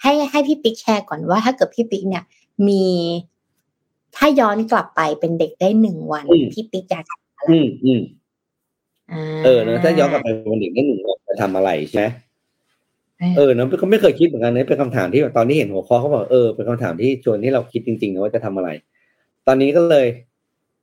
[0.02, 2.24] ให้ให้พี่ปิ๊กแชร์ก่อนว่า ถ้าเกิดพี่ปิ๊กเนี่ย
[2.68, 2.84] มี
[4.16, 8.00] ถ้าย้อนกลับไปเป็นเด็กได้หนึ่งวันอืมพี่ปิ๊กอยากทำอะไรอืมอืม
[9.12, 12.06] อ่าเออเนอะถ้าย้อนกลับไปวันเด็กได้หนึ่งวันจะทำอะไรใช่ไหม
[13.36, 18.68] เออเนอะก็ไม่เคยคิดเหมือนกันนะเป็นคำถามที่แบบตอนนี้เห็นหัวข้อเขาบอกเออเป็นคำถามที่ชวนที่เราคิดจริงๆนะว่าจะทำอะไร
[19.46, 20.06] ตอนนี้ก็เลย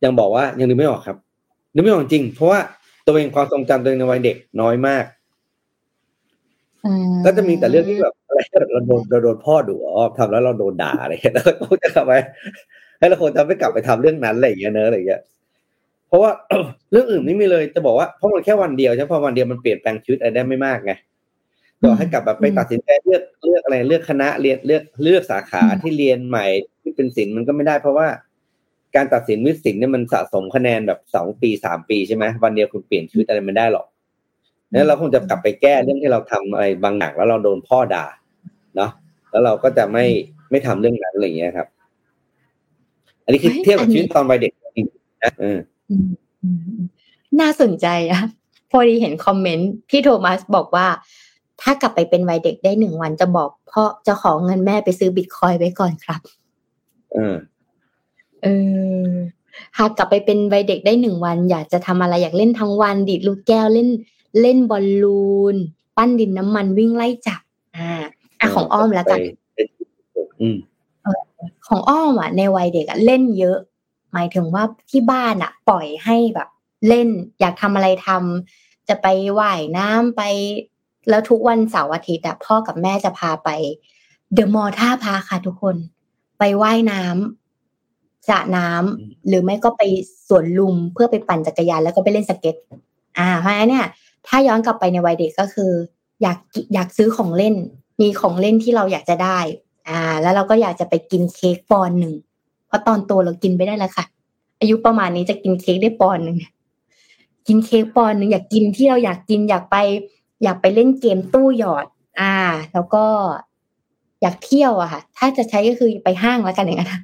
[0.03, 1.17] ยังบอกว่ายังนึกไม่ออกครับ
[1.73, 2.59] นึกไม่ออกจริง เพราะว่า
[3.05, 5.05] ตัวเองความทรงจำตัวเองในวัยเด็กน้อยมาก
[6.85, 8.39] อืมก็จะมีแต่เรื่องที่แบบอะไร
[8.71, 11.51] เราโดนเราโดนพ่อดุอ๋อทำแล้วเราโดนด่าอะไรอย่างเงี้ยแล้วก็
[11.83, 12.13] จะกลับไป
[12.99, 15.21] ให้เราคงจะไม่กลับไปทำเรื่องนั้นอะไรอย่างเงี้ยเนอะอะไรอย่างเงี้ย
[16.07, 16.31] เพราะว่า
[16.91, 20.91] เรื่องอื่นไม่มีเลยจะบอกว่าเพราะมันแค่วันเดียวใช่ไหมพอวันเดียวมันเปลี่ยนแปลงชีวิตอะไรได้ไม่มากไง
[21.83, 26.45] ต่อให้กลับแบบไปตัดสินใจเลือกเลือกอะไรเลือกคณะเรียนเลือกเลือกสาขาที่เรียนใหม่
[26.81, 28.07] ที่เป็นศิลป์มันก็ไม่ได้เพราะว่า
[28.95, 33.85] การตัดสินวิทย์ศิลป์เนี่ยมันสะสมคะแนนแบบสองปีสามปีใช่ไหมวันเดียวคุณเปลี่ยนชีวิตอะไรไม่ได้หรอก
[34.73, 38.05] นั้นเราคงจะกลับไปแก้เรื่องที่เราทำอะไรบางอย่างแล้วเราโดนพ่อด่า
[38.75, 38.91] เนาะ
[39.31, 40.05] แล้วเราก็จะไม่
[40.51, 41.67] ไม่ทำเรื่องนั้นอะไรอย่างเงี้ยครับ
[43.23, 45.59] อันนี้คือเทียบกับชีวิตตอนวัยเด็กจริงๆนะเออ
[45.91, 46.09] อืม
[46.43, 46.83] อืมอืม
[47.41, 48.21] น่าสนใจอะ
[48.71, 50.87] พอดีเห็นคอมเมนต์พี่โทมัสบอกว่า
[51.61, 56.21] ถ้ากลับไปเป็นวัยเด็กได้หนึ่งวันจะบอกพ่อจะขอเงินแม่ไปซื้อบิตคอยน์ไว้ก่อนครับ
[57.13, 57.35] เออ
[58.43, 58.47] เอ
[59.05, 59.07] อ
[59.77, 63.89] หากกลับไปเป็นวัยเด็กได้หนึ่งวัน อยากจะทำอะไรอยากเล่นทั้งวัน ดีดลูกแก้วเล่น
[64.41, 65.55] เล่นบอลลูน
[65.97, 67.41] ปั้นดินน้ำมันวิ่งไล่จับ
[67.75, 67.89] อ่า
[68.39, 69.19] อะของอ้อมแล้วกัน
[69.53, 69.57] ไป
[70.41, 70.57] อืม
[71.67, 73.57] ของอ้อมอะ ในวัยเด็กอะเล่นเยอะ
[74.13, 76.49] หมายถึงว่าที่บ้านอะ ปล่อยให้แบบ
[76.87, 77.07] เล่น
[77.39, 79.07] อยากทำอะไรทำจะไป
[79.39, 80.21] ว่ายน้ำไป
[81.09, 83.49] แล้วทุกวันเสาร์อาทิตย์อะพ่อกับแม่จะพาไป
[84.33, 85.75] เดอะมอลล์ท่าพระค่ะทุกคน
[86.39, 87.40] ไปว่ายน้ำ
[88.27, 89.81] สระน้ำหรือไม่ก็ไป
[90.27, 92.55] สวนลุมเพื่อไปปั่นจักรยานแล้วก็ไปเล่นสเก็ต
[93.17, 93.85] อ่า เพราะฉะนั้นเนี่ย
[94.27, 95.71] ถ้าย้อนกลับไปในวัยเด็กก็คือ
[96.21, 97.55] อยากกิอยากซื้อของเล่น
[98.01, 99.39] มีของเล่นที่เราอยากจะได้
[99.89, 102.13] อ่า แล้วเราก็อยากจะไปกินเค้กปอนด์หนึ่ง
[102.67, 104.05] เพราะตอนโตเรากินไม่ได้แล้วค่ะ
[104.59, 106.53] อายุประมาณนี้จะกินเค้กได้ปอนด์หนึ่งเนี่ย
[107.47, 109.75] กินเค้กปอนด์หนึ่งอยากกินที่เราอยากกินอยากไป
[110.43, 111.85] อยากไปเล่นเกมตู้หยอด
[112.19, 112.35] อ่า
[112.73, 113.05] แล้วก็
[114.21, 117.01] อยากเที่ยวอะค่ะ ถ้าจะใช้ก็คือไปห้างแล้วกันอย่างนั้นนะ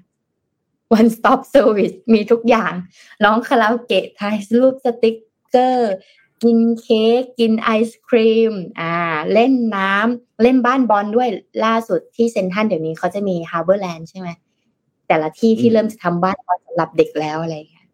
[0.98, 2.74] one stop service มีทุกอย่าง
[3.24, 5.18] ร้องคาราโอเกะถ่ายรูปสติก
[5.52, 5.94] เกอร์
[6.44, 8.94] กินเค้กกินไอศครีมอ่า
[9.34, 11.30] เล่นน้ำเล่นบ้านบอลด้วย
[11.66, 14.30] ล่าสุดที่เซ็นทรัลเดี๋ยวนี้เขาจะมีฮาร์เบอร์แลนด์ใช่ไหม
[15.08, 17.88] แต่ละที่ที่อืมเริ่มจะทำบ้านบอลสำหรับเด็กแล้วอะไรอย่างเงี้ย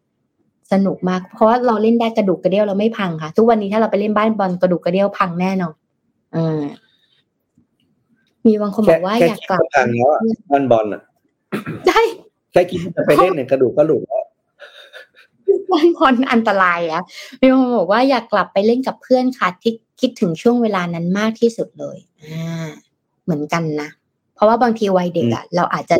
[0.72, 5.74] สนุกมาก เพราะว่าเราเล่นได้กระดูกกระเดี่ยวเราไม่พังค่ะ ทุกวันนี้ถ้าเราไปเล่นบ้านบอลกระดูกกระเดี่ยวพังแน่นอน
[6.36, 6.62] อ่า
[8.46, 10.20] มีบางคนบอกว่าแค่อยากคิดกลับก็พังแล้วอะ
[10.50, 11.02] บอลบอลอะ
[11.88, 12.00] ได้
[12.54, 14.24] แค่คิดจะไปเล่นเนี่ยกระดูกก็หลุดแล้ว
[15.72, 17.02] บางคนอันตรายอะ
[17.40, 22.68] มีคนบอกว่าอยากกลับไปเล่นกับเพื่อนค่ะที่คิดถึงช่วงเวลานั้นมากที่สุดเลยอ่า
[23.24, 23.88] เหมือนกันนะ
[24.34, 25.96] เพราะว่าบางทีวัยเด็กอะเราอาจจะ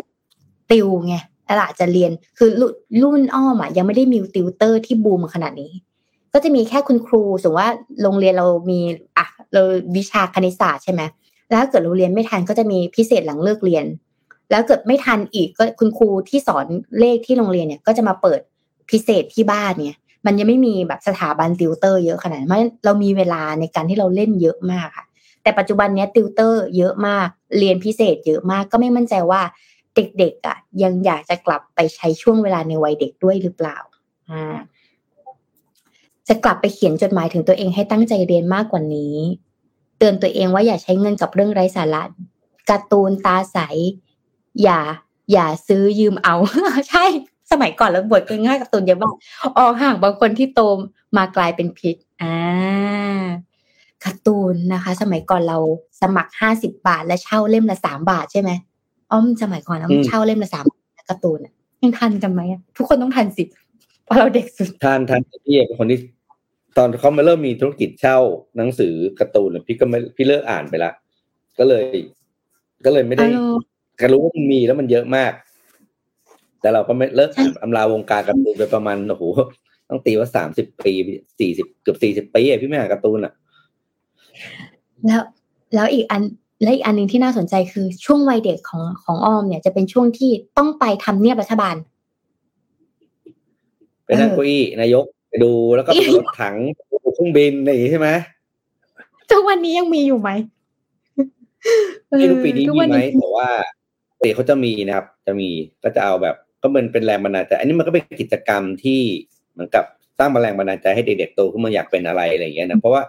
[0.71, 1.15] ติวไง
[1.55, 5.71] เราอาจจะเรียนคือรุ่นรุ่นอ้อมอะยังไม่ได้มีติวเตอร์ที่บูมขนาดนี้
[6.33, 7.69] ก็จะมีแค่คุณครูสมมติว่า
[8.01, 8.79] โรงเรียนเรามี
[9.17, 9.61] อะเรา
[9.95, 11.01] วิชาคณิตศาสตร์ใช่ไหม
[11.47, 13.85] แล้วถ้าเกิดเราเรียนไม่ทันก็จะมีพิเศษหลังเลิกเรียน
[14.51, 16.65] แล้วเกิดไม่ทันอีกก็คุณครูที่สอน
[16.99, 18.39] เลขที่โรงเรียนเนี่ย ก็จะมาเปิด
[18.89, 25.05] พิเศษที่บ้านเนี่ยมันยังไม่มีแบบสถาบันติวเตอร์เยอะขนาดนั้นเพราะฉะนั้นเรามีเวลาในการที่เราเล่นเยอะมากค่ะ
[25.43, 27.27] แต่ปัจจุบันเนี้ยติวเตอร์เยอะมาก
[27.59, 29.41] เรียนพิเศษเยอะมากก็ไม่มั่นใจว่า
[29.95, 33.77] เด็กๆอะ ยังอยากจะกลับไปใช้ช่วงเวลาในวัยเด็กด้วยหรือเปล่า
[34.29, 34.57] อ่า
[36.27, 39.15] จะกลับไปเขียนจดหมายถึงตัวเองให้ตั้งใจเรียนมากกว่านี้
[39.97, 42.03] เตือนตัวเองว่าอย่าใช้เงินกับเรื่องไร้สาระ
[42.69, 43.57] การ์ตูนตาใส
[44.63, 44.79] อย่า
[45.33, 46.35] อย่าซื้อยืมเอา
[46.89, 47.05] ใช่
[47.51, 49.13] สมัยก่อนเราบทง่ายกับตูนเยอะมาก
[49.57, 50.61] ออกห่างบางคนที่โต
[51.17, 52.35] มากลายเป็นพิษอ่า
[54.03, 55.57] การ์ตูนนะคะ สมัยก่อนเรา
[56.01, 58.51] สมัครห้าสิบาท และเช่าเล่มละสามบาทใช่ไหม
[59.11, 60.65] อ้อมสมัยก่อนเราเช่าเล่มละสาม
[61.09, 61.39] การ์ตูน
[61.81, 62.41] ยังทันกันไหม
[62.77, 63.43] ทุกคนต้องทันสิ
[64.03, 65.99] เพราะเราเด็กสุดทันทันพี่เป็นคนที่
[66.77, 68.17] ตอนเขามาเริ่มมีธุรกิจเช่า
[68.57, 70.91] หนังสือการ์ตูนพี่ก็ไม่พี่เลิกอ่านไปละ
[71.59, 71.85] ก็เลย
[72.85, 73.27] ก็เลยไม่ได้
[73.99, 75.31] ก็รู้ว่ามันมีแล้วมันเยอะมาก
[76.61, 79.23] แต่เราก็ไม่เลิกอ่านอำลาวงการการ์ตูนไปประมาณโอ้โห
[79.89, 80.93] ต้องตีว่าสามสิบปี
[81.39, 83.33] สี่สิบเกือบสี่สิบปีพี่ไม่อ่านการ์ตูนอะ
[85.05, 85.21] แล้ว
[85.75, 86.21] แล้วอีกอัน
[86.63, 91.75] และอีกอันหนึ่งที่น่าสนใจคือช่วงวัยเด็กของของอ้อมเนี่ยจะเป็นช่วงที่ต้องไปทำเนียบรัฐบาล
[94.05, 96.55] ไปนั่งเก้าอี้นายกไปดูแล้วก็ไปรถถัง
[97.13, 98.09] เครื่องบินอะไรอย่างนี้ใช่ไหม
[99.31, 100.29] ทุกวันนี้ยังมีอยู่ไหม
[102.07, 105.49] ไม่รู้ปีนี้มีไหมแต่ว่าเตะเขาจะมีนะครับ จะมี
[105.83, 109.01] ก็จะเอาแบบก็เป็นเป็นแรงบันดาลใจอันนี้มันก็เป็นกิจกรรมที่
[109.53, 109.85] เหมือนกับ
[110.17, 113.03] สร้างแรงบันดาลใจให้เด็กๆโตขึ้นมาอยากเป็นอะไรอะไรอย่างเงี้ยนะเพราะว่า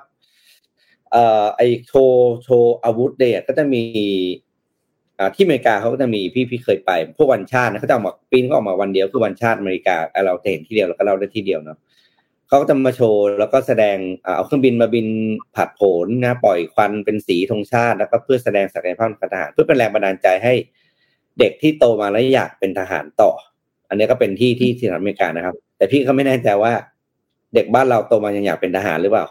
[1.12, 3.82] เอ่อไอโชว์โชว์อาวุธเดยก็จะมี
[5.18, 9.96] อ่าที่อเมริกาเขาก็จะมีพี่พี่เคยไป พวกวันชาตินะเขาจะออกมาปีนเขาออกมาวันเดียวคือวันชาติอเมริกา
[10.26, 11.78] เราเห็นที่เดียวแล้วก็เราได้ที่เดียวเนาะ
[12.48, 15.08] เขาก็จะมาโชว์แล้วก็แสดงเอาเครื่องบินมาบิน
[15.56, 20.54] ผัดโผนนะ ปล่อยควันเป็นสีธงชาติ แล้วก็เพื่อแสดงศักยภาพทหารเพื่อเป็นแรงบันดาลใจให้
[21.38, 23.30] เด็กที่โตมาแล้วอยากเป็นทหารต่อ
[23.88, 26.72] อันนี้ก็เป็นที่ที่ที่อเมริกานะครับ แต่พี่เขาไม่แน่ใจว่า
[27.54, 29.26] เด็กบ้านเราโตมายังอยากเป็นทหารหรือเปล่า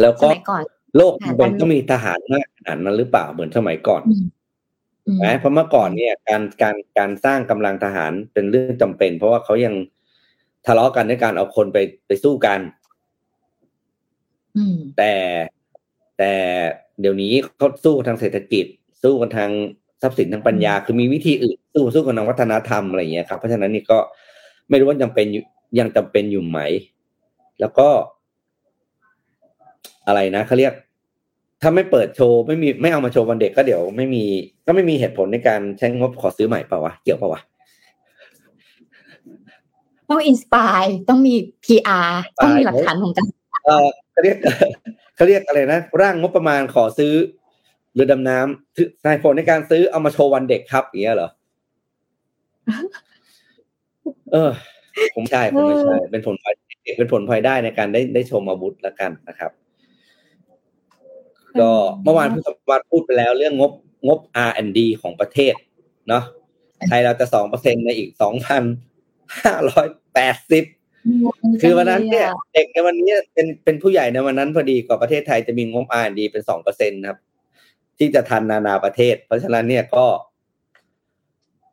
[0.00, 0.28] แล้วก็
[0.96, 1.12] โลก
[1.42, 4.02] มันก็มีทหารมากขนาดนั้นหรือเปล่าเหมือนสมัยก่อน
[5.24, 9.74] นะเพราะเมื่อก่อนเนี่ย การการการสร้างกำลังทหารเป็นเรื่องจำเป็น เพราะว่าเขายัง
[10.66, 12.60] ทะเลาะกันในการเอาคนไปไปสู้กัน
[14.96, 15.12] แต่
[16.18, 16.32] แต่
[17.00, 18.64] เดี๋ยวนี้เขาสู้ทางเศรษฐกิจ
[19.02, 19.50] สู้กันทาง
[20.02, 23.98] ทรัพย์สินทางปัญญา คือมีวิธีอื่นสู้สู้กันทางวัฒนธรรมอะไรอย่างเงี้ยครับเพราะฉะนั้นนี่ก็
[24.68, 25.26] ไม่รู้ว่าจำเป็น
[25.78, 26.60] ยังจำเป็นอยู่ไหม
[27.60, 27.88] แล้วก็
[30.06, 30.72] อะไรนะเขาเรียก
[31.62, 34.24] ถ้าไม่เปิดโชว์ไม่มีไม่เอามาโชว์วันเด็กก็เดี๋ยวไม่มี
[34.66, 37.40] ก็ไม่มีเหตุผลในการใช้งบขอซื้อใหม่เปล่าวะเกี่ยวเปล่าวะ
[40.10, 41.34] ต้องอินสปายต้องมี
[41.64, 42.10] PR
[42.42, 43.26] ต้องมีหลักฐานของการ
[43.66, 44.36] เออเขาเรียก
[45.16, 47.12] เขาเรียกอะไรนะร่างงบประมาณขอซื้อ
[47.94, 51.30] เรือดำน้ำนายผลในการซื้อเอามาโชว์วันเด็กครับอย่างเงี้ยเหรอ
[54.32, 54.50] เออ
[55.14, 56.54] ผมใช่ผมไม่ใช่เป็นผลพลอย
[56.98, 59.52] เป็นผลพลอยได้ในการได้ได้ชมอาวุธแล้วกันนะครับ
[61.60, 61.70] ก็
[62.02, 63.72] เมื่อวานพี่สมบัติพูดไปแล้ว เรื่องงบ
[64.08, 65.54] งบ R&D ของประเทศ
[66.08, 66.24] เนาะ
[66.88, 68.62] ไทยเราจะสองเปอร์เซ็นในอีกสองพัน
[69.42, 70.64] ห้าร้อยแปดสิบ
[71.62, 77.18] คือวันนั้นเนี่ย เด็กในวันนี้เป็นเป็นผู้ใหญ่ในวันนั้นพอดีกว่าประเทศไทยจะมีงบ R&D เป็นสองเปอร์เซ็นครับ
[78.02, 80.06] ที่จะทันนานาประเทศ เพราะฉะนั้นเนี่ยก็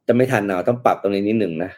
[0.08, 1.72] จะไม่ทันเนาต้องปรับตรงนี้นิดหนึ่งนะ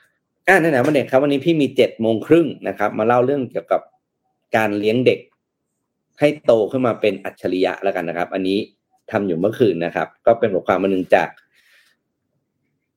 [0.48, 3.82] อ่าแน่ๆวันเด็กครับ วันนี้พี่มีเจ็ดโมงครึ่งนะครับ มาเล่าเรื่องเกี่ยวกับ
[4.56, 5.20] การเลี้ยงเด็ก
[6.20, 8.58] ให้โตขึ้นมาเป็นอัจฉริยะแล้วกันนะครับ อันนี้
[9.12, 11.30] ทำอยู่เมื่อคืนนะครับ ก็เป็นบทความมาหนึ่งจาก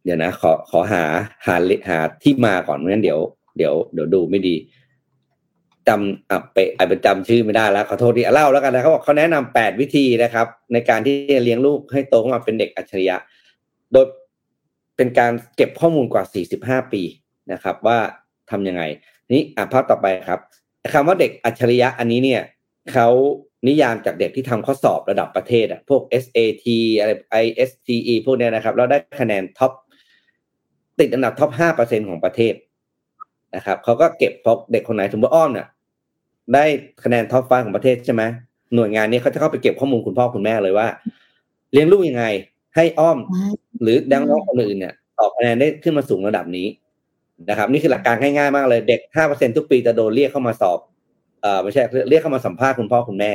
[0.04, 1.04] เดี๋ยวนะ ขอขอหา
[1.46, 1.56] หา
[1.88, 3.20] หาที่มาก่อนไม่งั้นเดี๋ยว
[3.56, 4.54] เดี๋ยวเดี๋ยวดูไม่ดี
[5.88, 13.16] จำอะไปไอ้เป็นจำชื่อไม่ได้แล้วขอโทษทีเล่าแล้วกันนะเขาบอกเขาแนะนำแปดวิธีนะครับ ในการที่จะเลี้ยงลูกให้โตขึ้นมาเป็นเด็กอัจฉริยะ
[13.92, 14.06] โดย
[14.96, 17.02] เป็นการเก็บข้อมูลกว่าสี่สิบห้าปี
[17.52, 17.98] นะครับ ว่า
[18.50, 18.82] ทํำยังไง
[19.32, 20.40] นี้อะภาพต่อไปครับ
[20.94, 22.42] คำว่าเด็กอัจฉริยะอันนี้เนี่ย
[22.92, 23.08] เขา
[23.68, 26.66] นิยามจากเด็กที่ทำข้อสอบระดับประเทศอะพวก SAT
[26.98, 27.10] อะไร
[27.42, 29.72] ISTE พวกเนี้ยนะครับแล้วได้คะแนนท็อป
[30.98, 32.54] ติดอันดับท็อปห้าเปอร์เซ็นต์ของประเทศ
[33.56, 35.66] นะครับเขาก็เก็บพอเด็กคนไหนสมมติอ้อมเนี่ย
[36.52, 36.64] ได้
[37.04, 38.22] คะแนน top five ของประเทศใช่ไหม
[38.74, 40.86] หน่วยงานนี้เขาจะเข้าไปเก็บข้อมูลคุณพ่อคุณแม่เลยว่า
[41.72, 42.24] เลี้ยงลูกยังไง
[42.76, 43.18] ให้อ้อม
[43.82, 46.66] หรือดังน้องคนอื่นเนี่ยตอบคะแนนได้ขึ้นมาสูงระดับนี้
[47.50, 50.78] นะครับ นี่คือหลักการง่ายๆมากเลย เด็กห้าเปอร์เซ็นต์ทุกปีจะโดนเรียกเข้ามาสอบ
[51.40, 53.32] เอ่อไม่ใช่เรียกเข้ามาสัมภาษณ์คุณพ่อคุณแม่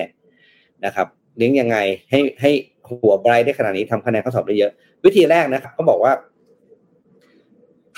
[0.85, 1.07] นะครับ
[1.37, 1.77] เลี้ยงยังไง
[2.11, 2.51] ให้ให้
[2.89, 4.71] หัวไบรท์ได้ขนาดนี้ทำคะแนนข้อสอบได้เยอะ
[5.05, 6.13] วิธีแรกนะครับเขาบอกว่า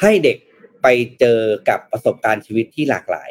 [0.01, 0.37] ให้เด็ก
[0.81, 0.87] ไป
[1.19, 1.39] เจอ
[1.69, 3.29] กับประสบการณ์ชีวิตที่หลากหลาย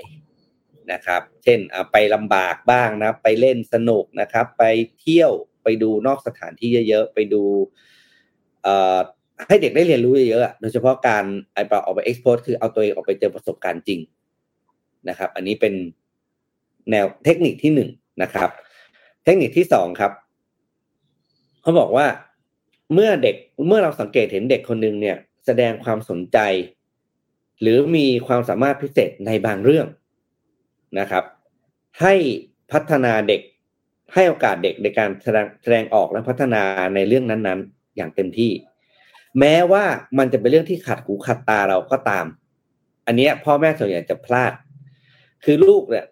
[0.93, 1.59] นะครับ เช่น
[1.93, 4.65] ไปลำบากบ้างนะไปเล่นสนุกนะครับ ไป
[5.01, 5.33] เที่ยว
[5.63, 7.43] ไปดูนอกสถานที่เยอะๆไปดู
[9.47, 11.25] ให้เด็กได้เรียนรู้เยอะๆโดยเฉพาะการ
[11.55, 14.01] ไอปออกไปเอ็กซ์โพสคือเอาตัวเองออกไปเจอประสบการณ์จริง
[15.09, 15.75] นะครับ อันนี้เป็น
[16.91, 17.91] แนวเทคนิคที่หนึ่ง
[18.23, 18.51] นะครับ
[19.25, 20.13] เทคนิคที่สองครับ
[21.63, 22.07] เขาบอกว่า
[22.95, 23.37] เมื่อเด็ก
[23.67, 25.17] เมื่อเราสังเกตเห็นเด็กคนหนึ่งเนี่ย
[25.47, 26.39] แสดงความสนใจ
[27.61, 29.87] หรือมีความสามารถพิเศษในบางเรื่อง
[30.99, 31.25] นะครับ
[32.01, 32.15] ให้
[32.73, 33.41] พัฒนาเด็ก
[34.15, 36.63] ให้โอกาสเด็กในการแสดงแสดงออกและพัฒนา
[36.95, 38.53] ในเรื่องนั้นๆ อย่างเต็มที่
[39.39, 39.85] แม้ว่า
[40.19, 42.27] มันจะเป็นเรื่องที่ขัดหูขัดตาเราก็ตาม
[43.07, 44.53] อันนี้พ่อแม่ส่วนใหญ่จะพลาด
[45.45, 46.05] คือลูกเนี่ย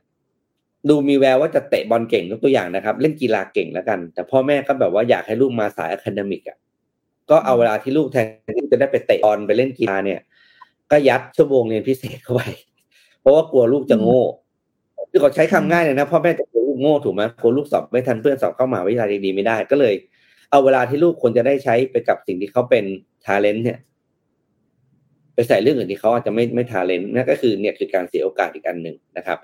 [0.89, 6.59] ดูมีแววว่าจะเตะบอลเก่งยกตัวอย่างนะครับ เล่นกีฬาเก่งแล้วกัน แต่พ่อแม่ก็แบบว่าอยากให้ลูกมาสาย academic อะ
[7.31, 8.16] ก็เอาเวลาที่ลูกแท
[8.51, 10.20] นที่จะได้ไปเตะบอลไปเล่นกีฬาเนี่ย
[10.91, 12.43] ก็ยัดชั่วโมงเรียนพิเศษเข้าไป
[13.20, 14.22] เพราะว่ากลัวลูกจะโง่
[15.11, 19.94] คือถ้าใช้คำง่ายเลยนะพ่อแม่จะกลัวลูกโง่ถูกไหมกลัวลูกสอบไม่ทันเพื่อนสอบเข้ามหาวิทยาลัยดีๆไม่ได้ก็เลย
[20.50, 22.84] เอาเวลาที่ลูกควรจะได้ใช้ไปกับสิ่งที่เขาเป็น
[23.26, 23.78] ทาเลนต์เนี่ย
[25.34, 29.38] ไปใส่เรื่องอื่นที่เขาอาจจะไม่ไม่ทาเลนต์นั่นก็คือเนี่ยคือการเสียโอกาสอีกอันหนึ่งนะครับ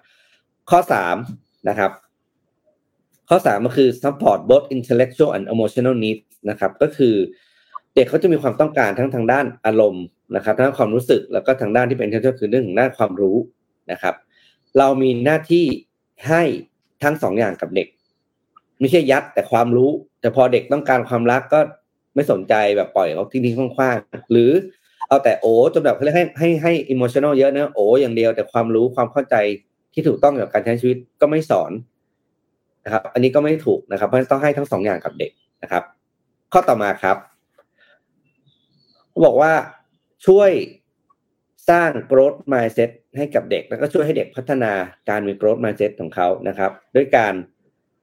[0.71, 1.17] ข้อสาม
[1.69, 1.91] นะครับ
[3.29, 7.15] ข้อสามก็คือ support both intellectual and emotional needs นะครับ ก็คือ
[7.95, 10.05] เด็กเขาจะมีความต้องการทั้งทางด้านอารมณ์
[10.37, 13.37] นะครับทั้งความรู้สึกแล้วก็ทางด้านที่เป็น intellectual คือเรื่องของด้านความรู้
[13.93, 14.15] นะครับ
[14.79, 15.67] เรามีหน้าที่
[16.29, 16.43] ให้
[17.03, 17.89] ทั้งสองอย่างกับเด็ก
[18.81, 21.61] ไม่ใช่ยัดแต่ความรู้ แต่พอเด็กต้องการความรักก็
[22.15, 24.51] ไม่สนใจแบบปล่อยเขาทิ้งๆคว้างๆหรือ
[25.09, 29.37] เอาแต่โอ้จนแบบเขาเรียกให้ให้ให้ emotional เยอะนะโอ้อย่างเดียวแต่ความรู้ความเข้าใจ
[29.93, 31.73] ที่ถูกต้องกับการใช้ชีวิตก็ไม่สอน
[32.85, 35.31] นะครับ อันนี้ก็ไม่ถูกนะครับ เพราะต้องให้ทั้งสองอย่างกับเด็ก
[35.63, 35.83] นะครับ
[36.53, 37.17] ข้อต่อมาครับ
[39.11, 39.53] เขาบอกว่า
[40.27, 40.51] ช่วย
[41.69, 44.73] สร้าง growth mindset ให้กับเด็ก แล้วก็ช่วยให้เด็กพัฒนา
[45.09, 47.35] การมี growth mindset ของเขานะครับ ด้วยการ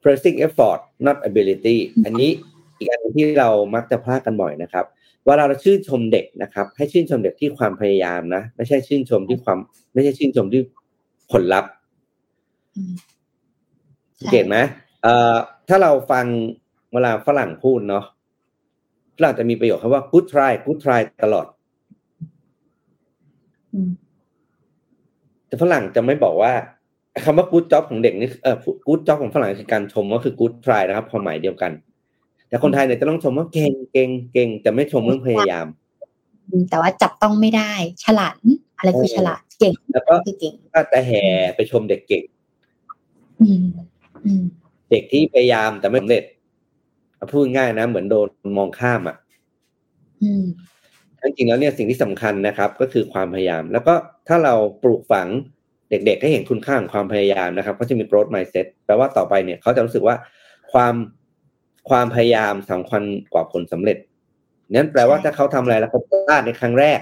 [0.02, 2.32] pressing effort not ability อันนี้
[2.78, 4.86] อีกอันที่เรามักจะพลาดกันบ่อยนะครับ
[5.26, 9.58] เวลาเราชื่นชมเด็กนะครับ ให้ชื่นชมเด็กที่ความพยายามนะไม่ใช่ชื่นชมที่ความ
[9.94, 10.62] ไม่ใช่ชื่นชมที่
[11.32, 11.72] ผลลัพธ์
[14.20, 14.58] สังเกตไหม
[15.04, 15.36] เอ่อ
[15.70, 16.26] ถ้าเราฟัง
[16.94, 18.06] เวลาฝรั่งพูดเนาะ
[19.18, 21.46] ฝรั่งจะมีประโยคคำว่า good try good try ตลอด
[25.48, 26.54] แต่ฝรั่งจะไม่บอกว่า
[27.26, 28.58] คำว่า good job ของเด็กนี่เออ
[28.88, 31.72] good job ของฝรั่งคือการชมว่าคือ good try นะครับความหมายเดียวกัน
[32.48, 35.68] แต่คนไทยเนี่ยจะต้องชมว่าเก่งเก่งเก่งแต่ไม่ชมเรื่องพยายาม
[36.70, 37.72] แต่ว่าจับต้องไม่ได้
[38.06, 38.36] ฉลาด
[38.78, 41.24] อะไรคือฉลาดเก่งแล้วก็คือเก่งก็แต่แห่
[41.56, 42.24] ไปชมเด็กเก่ง
[43.42, 43.66] อืม
[44.26, 44.44] อืม
[44.92, 46.24] เด็กที่พยายามแต่ไม่สำเร็จ
[47.32, 49.18] พูดง่ายนะ เหมือนโดนมองข้ามอะ
[50.24, 50.44] อืม
[51.24, 53.94] จริงๆแล้วเนี่ยสิ่งที่สำคัญนะครับ ก็คือความพยายาม แล้วก็
[54.28, 54.54] ถ้าเรา
[54.84, 55.28] ปลูกฝัง
[55.90, 60.16] เด็กๆ ให้เห็นคุณค่าของความพยายามนะครับก็จะมี growth mindset แปลว่าต่อไปเนี่ยเขาจะรู้สึกว่า
[60.74, 60.96] ความ
[61.90, 63.04] ความพยายามสำคัญ
[63.34, 63.98] กว่าผลสำเร็จ
[64.74, 67.00] นั้นแปลว่าถ้าเขาทำอะไรแล้วเขาพลาดในครั้งแรก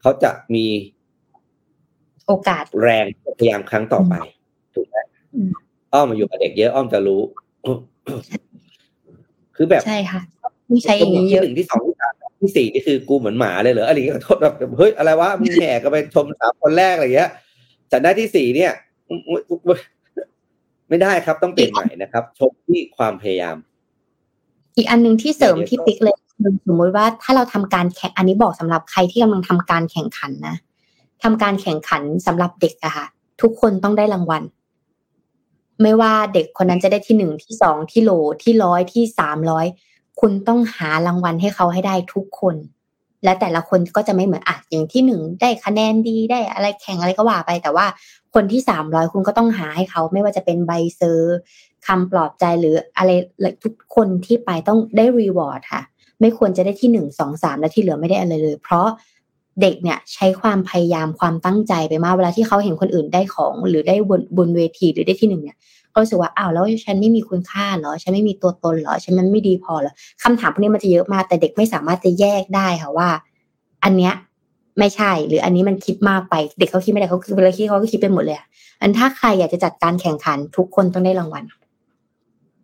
[0.00, 0.66] เขาจะมี
[2.26, 3.04] โอกาสแรง
[3.38, 4.14] พยายามครั้งต่อไป
[4.74, 4.96] ถูกไหม
[5.34, 5.50] อืม
[5.92, 7.20] อ้อมมาอยู่กับเด็กเยอะอ้อมจะรู้
[9.56, 10.20] คือแบบใช่ค่ะ
[10.68, 11.93] ต้องใช้อย่างนี้เยอะที่หนึ่งที่สองที่สาม
[12.44, 17.30] ที่สี่นี่คือกูเหมือนหมาเลยเหรออะไรอย่างเงี้ยโทษแบบเฮ้ยอะไรวะมึงแห่กันไปชมสามคนแรกอะไรเงี้ย
[17.88, 18.72] แต่ได้ที่สี่เนี่ย
[20.88, 23.56] ไม่ได้ครับต้องเปลี่ยนใหม่นะครับ ชมที่ความพยายาม
[24.76, 30.56] อีกอันหนึ่งที่เสริมเดี๋ยวที่ปิ๊กเลยคือสมมติว่าถ้าเราทำการแข่งอันนี้บอกสำหรับใครที่กำลังทำการแข่งขันนะ
[31.22, 33.06] ทำการแข่งขันสำหรับเด็กอะค่ะ
[33.42, 34.42] ทุกคนต้องได้รางวัล
[35.82, 38.10] ไม่ว่าเด็กคนนั้นจะได้ที่หนึ่งที่สองที่โหล
[38.42, 39.66] ที่ร้อยที่สามร้อย
[40.20, 42.56] คุณต้องหารางวัลให้เขาให้ได้ทุกคน
[43.24, 47.86] และแต่ละคนก็จะไม่เหมือนอะอย่างที่หนึ่งได้คะแนนดีได้อะไรแข่งอะไรก็ว่าไป แต่ว่า
[48.34, 51.36] คนที่สามร้อยคุณก็ต้องหาให้เขาไม่ว่าจะเป็นใบ cert
[51.86, 53.10] คำปลอบใจหรืออะไร
[53.62, 55.82] ทุกคนที่ไปต้องได้ reward ค่ะ
[56.20, 58.86] ไม่ควรจะได้ที่หนึ่งสองสามและที่เหลือไม่ได้อะไรเลย เพราะ
[59.60, 65.56] เด็กเนี่ยใช้ความพยายามความตั้งใจไปมากเวลาที่เขาเห็นคนอื่นได้ของ หรือได้บนบนเวทีหรือได้ที่หนึ่งเนี่ย
[65.94, 69.92] เขารู้สึกว่าอ้าวแล้วฉันไม่มีคุณค่าเหรอ ฉันไม่มีตัวตนเหรอ ฉันมันไม่ดีพอเหรอ
[70.22, 73.08] คำถามพวกนี้มันจะเยอะมากแต่เด็กไม่สามารถจะแยกได้ค่ะว่า
[73.84, 74.14] อันเนี้ย
[74.78, 78.46] ไม่ใช่ หรืออันนี้มันคิดมากไปเด็กเขาคิดไม่ได้เขาคือเวลาคิดเขาก็คิดไปหมดเลยอะ
[78.80, 81.44] อันถ้าใครอยากจะจัดการแข่งขันทุกคนต้องได้รางวัล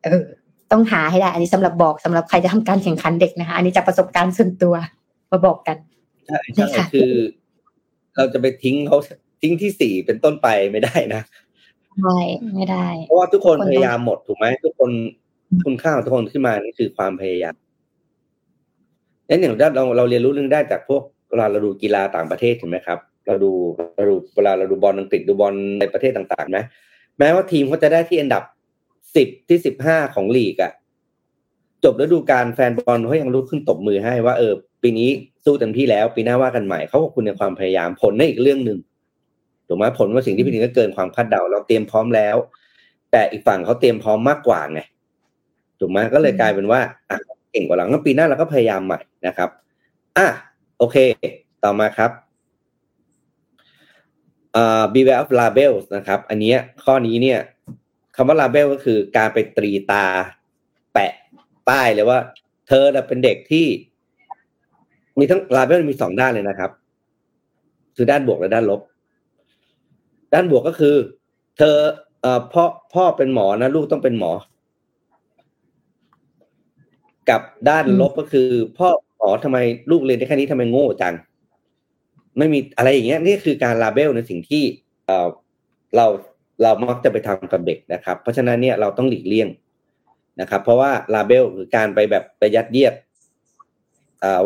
[0.05, 0.25] เออ
[0.73, 4.75] ต้องหาให้ได้ อันนี้สำหรับบอกสำหรับใครจะทำการแข่งขันเด็กนะคะอันนี้จากประสบการณ์ส่วนตัว
[5.31, 5.77] มาบอกกัน
[6.27, 7.15] ใช่ใช่ใช่ค่ะคือ
[8.17, 8.97] เราจะไปทิ้งเขา
[9.41, 11.23] ทิ้งที่สี่เป็นต้นไปไม่ได้นะ
[11.99, 12.19] ใช่
[12.55, 14.91] ไม่ได้ เพราะว่าทุกคนคนต้องพยายามหมดถูกไหมทุกคน
[15.65, 17.55] คุณค่าของทุกคนขึ้นมานี่คือความพยายาม
[19.29, 23.53] นั่นอย่างเราเราเรียนรู้เรื่องได้จากพวกเวลาเราดูกีฬาต่างประเทศเห็นไหมครับ เราดู
[23.97, 26.59] เราดูเวลาเราดูบอลอังกฤษดูบอลในประเทศต่างๆไหม
[27.19, 28.43] แม้ว่าทีมเขาจะได้ที่อันดับ
[29.17, 30.73] สิบที่สิบห้าของลีกอะ
[31.85, 35.09] จบฤดูกาลแฟนบอลเขายังลุกขึ้นตบมือให้ว่าเออปีนี้
[35.45, 38.79] สู้เต็มที่แล้ว ปีหน้าว่ากันใหม่เขาขอบคุณในความพยายามผลในนอีกเรื่องหนึ่ง
[39.73, 42.37] ถูกไหมผลว่าสิ่งที่เป็นจริงก็เกินความคาดเดา เราเตรียมพร้อมแล้ว
[43.11, 44.81] แต่อีกฝั่งเขาเตรียมพร้อมมากกว่าไง
[45.81, 47.19] ถูกไหมก็เลยกลายเป็นว่าอะ
[47.53, 49.51] เก่งกว่าเรางั้นปีหน้าเราก็พยายามใหม่นะครับ
[50.19, 50.27] อะ
[50.79, 50.97] โอเค
[51.65, 52.11] ต่อมาครับ
[54.57, 57.39] อ่า beware of labels นะครับ อันเนี้ยข้อนี้เนี่ย
[58.17, 60.05] คำว่า label ก็คือการไปตรีตา
[60.93, 61.13] แปะ
[61.69, 62.19] ป้ายเลยว่า
[62.69, 63.67] เธอน่ะเป็นเด็กที่
[65.19, 66.71] มีทั้ง label มีสองด้านเลยนะครับ
[67.97, 68.81] คือด้านบวกและด้านลบ
[70.33, 70.97] ด้านบวกก็คือ
[71.59, 71.77] เธอ
[72.23, 72.65] เอ่อพ่อ
[72.95, 74.31] พ่อเป็นหมอนะ ลูกต้องเป็นหมอ
[77.31, 79.59] กับด้านลบก็คือ พ่อหมอทำไม
[79.91, 81.15] ลูกเรียนได้แค่นี้ทำไมโง่จัง
[82.39, 84.63] ไม่มีอะไรอย่างเงี้ยนี่คือการลาเบลในสิ่งที่
[85.07, 85.29] เอ่อ
[85.97, 86.07] เรา
[86.63, 89.49] เรามักจะไปทำกับเด็กนะครับ เพราะฉะนั้นเนี่ยเราต้องหลีกเลี่ยง
[90.41, 92.95] นะครับ เพราะว่าลาเบลคือการไปแบบไปยัดเยียด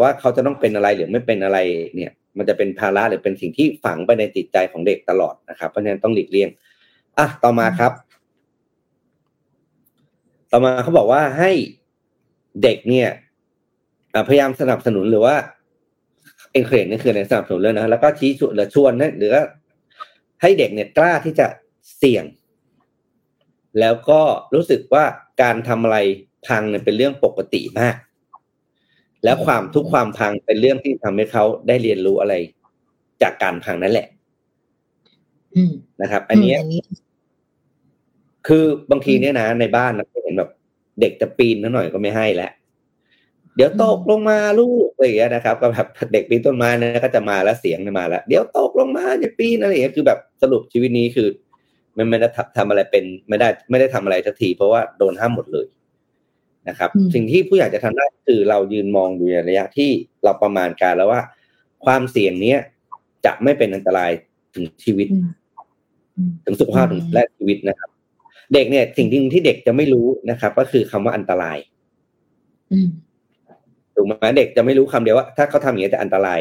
[0.00, 1.58] ว่าเขาจะต้องเป็นอะไรหรือไม่เป็นอะไร
[1.94, 6.48] เนี่ย มันจะเป็นภาระหรือเป็นสิ่งที่ฝังไปในจิตใจของเด็กตลอดนะครับ เพราะฉะนั้นต้องหลีกเลี่ยง
[7.18, 7.92] อะต่อมาครับ
[10.52, 11.50] ต่อมาเขาบอกว่าให้
[12.62, 13.08] เด็กเนี่ย
[14.28, 15.36] พยายามสนับสนุนหรือว่า
[16.52, 19.44] เอ็นเครดนี่คืออะไรสนับสนุนเลยนะแล้วก็ชี้ชวนหรือชวนนะหรือว่า
[20.42, 21.46] ให้เด็กเนี่ยกล้าที่จะ
[21.96, 22.24] เสี่ยง
[23.80, 24.20] แล้วก็
[24.54, 25.04] รู้สึกว่า
[25.42, 25.98] การทำอะไร
[26.46, 27.96] พังเนี่ยเป็นเรื่องปกติมาก
[29.24, 32.34] แล้วความทุกความพังเป็นเรื่องที่ทำให้เขาได้เรียนรู้อะไร
[33.22, 34.06] จากการพังนั่นแหละ
[35.54, 35.72] อืม
[36.02, 36.82] นะครับ อันเนี้ยมนี้
[38.48, 40.50] คือบางทีเนี่ยนะในบ้านนะเห็นแบบ
[41.00, 42.52] เด็กจะปีนนิดหน่อยก็ไม่ให้แล้ว
[43.56, 51.28] เดี๋ยวตกลงมาลูกอะไรอย่างเงี้ยนะครับ ก็แบบเด็กปีนต้นไม้เนี่ยก็จะมาแล้วเสียงเนี่ยมาแล้วเดี๋ยวตกลงมาอย่าปีนอะไรอย่างเงี้ยคือแบบสรุปชีวิตนี้คือ
[51.96, 55.66] มันไม่ได้ทำทำอะไรเป็น ไม่ได้ไม่ได้ทำอะไรสักทีเพราะว่าโดนห้ามหมดเลย
[56.68, 59.90] นะครับอืมสิ่งที่ผู้ใหญ่จะทำได้คือเรายืนมองอยู่ในระยะที่
[60.24, 61.22] เราประมาณการแล้วว่า
[61.84, 62.58] ความเสี่ยงเนี้ย
[63.24, 64.10] จะไม่เป็นอันตราย
[64.54, 65.26] ถึงชีวิตอืม
[66.16, 67.90] อืมถึงสุขภาพอืมและชีวิตนะครับ
[68.54, 71.58] เด็กเนี่ยสิ่งที่ที่เด็กจะไม่รู้นะครับ ก็คือคำว่าอันตราย
[72.72, 72.88] อืม
[73.94, 76.40] ถูกไหมเด็กจะไม่รู้คำเดียวว่าถ้าเขาทำอย่างนี้จะอันตราย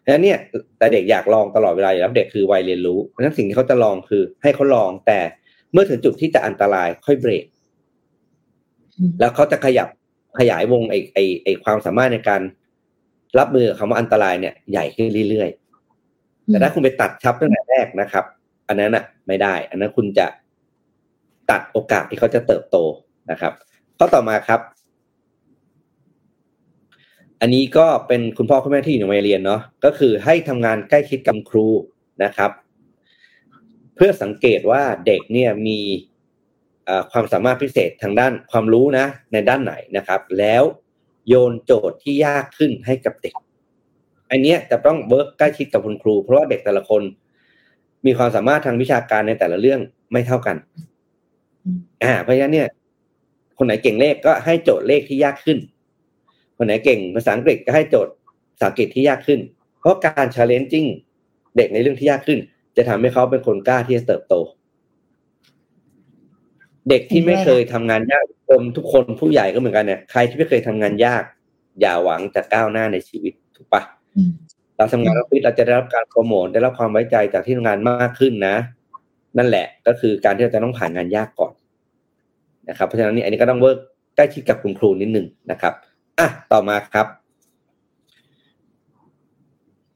[0.00, 0.38] เพราะฉะนั้นเนี่ย
[0.78, 5.20] แต่เด็กอยากลองตลอดเวลาอยู่แล้วเด็กคือวัยเรียนรู้เพราะฉะนั้นสิ่งที่เขาจะลองคือ ให้เขาลองแต่
[5.72, 7.57] เมื่อถึงจุดที่จะอันตรายค่อยเบรกอืม
[9.20, 9.88] แล้วเขาจะขยับ
[10.38, 12.42] ขยายวงไอไอไอความสามารถในการ
[13.38, 18.24] รับมือกับคำว่าอันตรายเนี่ยใหญ่ขึ้นเรื่อยๆ แต่ถ้าคุณไปตัดชับตั้งแต่แรกนะครับ
[18.68, 20.26] อันนั้นอะ ไม่ได้ อันนั้นคุณจะ
[21.50, 22.76] ตัดโอกาสที่เขาจะเติบโต
[23.30, 23.52] นะครับ
[23.98, 24.60] ข้อต่อมาครับ
[27.40, 31.66] อันนี้ก็เป็นคุณพ่อคุณแม่ที่อยู่ในวัยเรียนเนาะก็คือให้ทำงานใกล้ชิดกับครู
[32.24, 32.50] นะครับ
[33.96, 36.17] เพื่อสังเกตว่าเด็กเนี่ยมีเอ่อ
[37.12, 40.62] ความสามารถพิเศษทางด้านความรู้นะ ในด้านไหนนะครับ แล้ว
[41.28, 43.34] โยนโจทย์ที่ยากขึ้นให้กับเด็ก
[44.30, 47.02] อันนี้จะต้อง work ใกล้ชิดกับคุณครู เพราะว่าเด็กแต่ละคน
[48.06, 49.80] มีความสามารถทางวิชาการในแต่ละเรื่อง
[50.12, 50.56] ไม่เท่ากัน
[52.02, 52.68] อ่า เพราะฉะนั้นเนี่ย
[53.58, 55.58] คนไหนเก่งเลขก็ให้โจทย์เลขที่ยากขึ้น
[56.56, 58.12] คนไหนเก่งภาษาอังกฤษก็ให้โจทย์
[58.52, 59.40] ภาษาอังกฤษที่ยากขึ้น
[59.80, 60.88] เพราะการ challenging
[61.56, 62.38] เด็กในเรื่องที่ยากขึ้น
[62.76, 64.34] จะทำให้เขาเป็นคนกล้าที่จะเติบโต
[66.88, 71.22] เด็กที่ไม่เคยทำงานยากคนทุกคนผู้ใหญ่ก็เหมือนกันเนี่ยใครที่ไม่เคยทำงานยาก
[71.80, 73.82] อย่าหวังจะก้าวหน้าในชีวิตถูกปะ
[74.76, 78.56] เราทำงานออฟฟิศเราจะได้รับการโปรโมทได้รับความไว้ใจจากที่ทำงานมากขึ้นนะ
[79.38, 81.52] นั่นแหละก็คือการที่เราจะต้องผ่านงานยากก่อน
[82.68, 83.78] นะครับ เพราะฉะนั้นนี่อันนี้ก็ต้อง work
[84.16, 85.72] ใกล้ชิดกับคุณครูนิดหนึ่งนะครับ
[86.18, 87.06] อะต่อมาครับ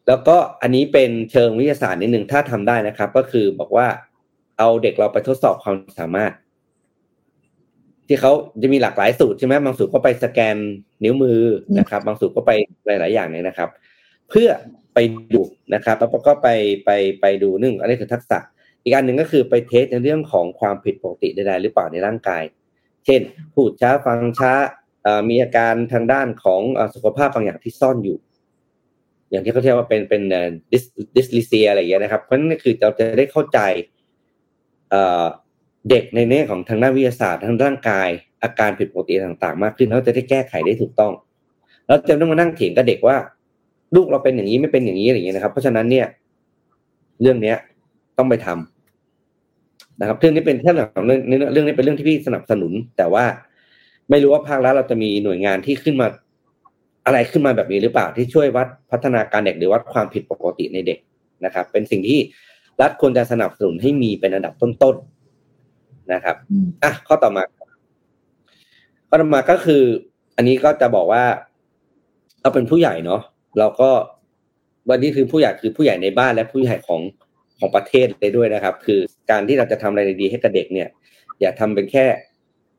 [0.09, 3.87] แล้วก็อันนี้เป็นเชิงวิทยาศาสตร์นิดหนึ่งถ้าทำได้นะครับ ก็คือบอกว่า
[4.59, 6.33] เอาเด็กเราไปทดสอบความสามารถ
[8.09, 8.33] ที่เขา
[8.63, 10.57] จะมีหลากหลายสูตรใช่ไหมบางสูตรก็ไปสแกน
[11.05, 11.41] นิ้วมือ
[11.79, 12.51] นะครับ บางสูตรก็ไป
[12.87, 13.69] หลาย ๆ อย่างเนี่ยนะครับ
[14.31, 14.49] เพื่อ
[14.95, 14.99] ไป
[15.35, 15.43] ดู
[15.75, 16.49] นะครับ แล้วก็ไป
[16.85, 16.91] ไป
[17.21, 18.39] ไปดูหนึ่งอันนี้คือทักษะ
[18.85, 22.43] อีกอันหนึ่งก็คือไปเทสในเรื่องของความผิดปกติใดๆหรือเปล่าในร่างกาย
[23.05, 23.21] เช่น
[23.55, 24.53] พูดช้าฟังช้า
[25.03, 28.19] เอ่อมีอาการทางด้านของเอ่อสุขภาพบางอย่างที่ซ่อนอยู่
[29.31, 30.23] อย่างที่เขาเรียกว่าเป็นเป็น
[30.73, 30.85] ดิส
[31.17, 33.59] ดิสลิเซียอะไรอย่างเงี้ยนะครับ เพราะฉะนั้นนี่คือเราจะได้เข้าใจ
[35.91, 38.09] เด็กในแง่ของทางด้านวิทยาศาสตร์ทางร่างกาย
[38.43, 41.13] อาการผิดปกติต่างๆ มากขึ้นแล้วจะได้แก้ไขได้ถูกต้อง
[41.87, 43.17] แล้วจะต้องมานั่งเถียงกับเด็กว่า
[43.97, 46.07] ลูกเราเป็นอย่างนี้ไม่เป็นอย่างนี้อะไรอย่างเงี้ยนะครับ เพราะฉะนั้นเนี่ย
[47.23, 47.57] เรื่องเนี้ย
[48.19, 51.21] ต้องไปทำนะครับเรื่องนี้เป็นแค่หนึ่งของเรื่อง
[51.53, 53.25] เรื่องนี้เป็นเรื่องที่พี่สนับสนุน แต่ว่า
[54.11, 56.07] ไม่รู้ว่าภาครัฐเราจะมีหน่วยงานที่ขึ้นมา
[57.07, 60.99] อะไรขึ้นมาแบบนี้หรือเปล่าที่ช่วยวัดพัฒนาการเด็กหรือวัดความผิดปกติในเด็ก
[61.45, 62.21] นะครับ เป็นสิ่งที่
[62.81, 65.22] รัฐควรจะสนับสนุนให้มีเป็นอันดับต้นๆ
[66.13, 67.43] นะครับอืมอะข้อต่อมา
[69.09, 69.83] ข้อต่อมาก็คือ
[70.37, 71.25] อันนี้ก็จะบอกว่า
[72.43, 73.21] เราเป็นผู้ใหญ่เนาะ
[73.59, 73.91] เราก็
[74.91, 77.01] วันนี้คือผู้ใหญ่คือผู้ใหญ่ในบ้านและผู้ใหญ่ของ
[77.59, 79.01] ของประเทศเลยด้วยนะครับ คือ
[79.31, 80.89] การที่เราจะทำอะไรดีๆให้กับเด็กเนี่ย
[81.41, 82.05] อย่าทำเป็นแค่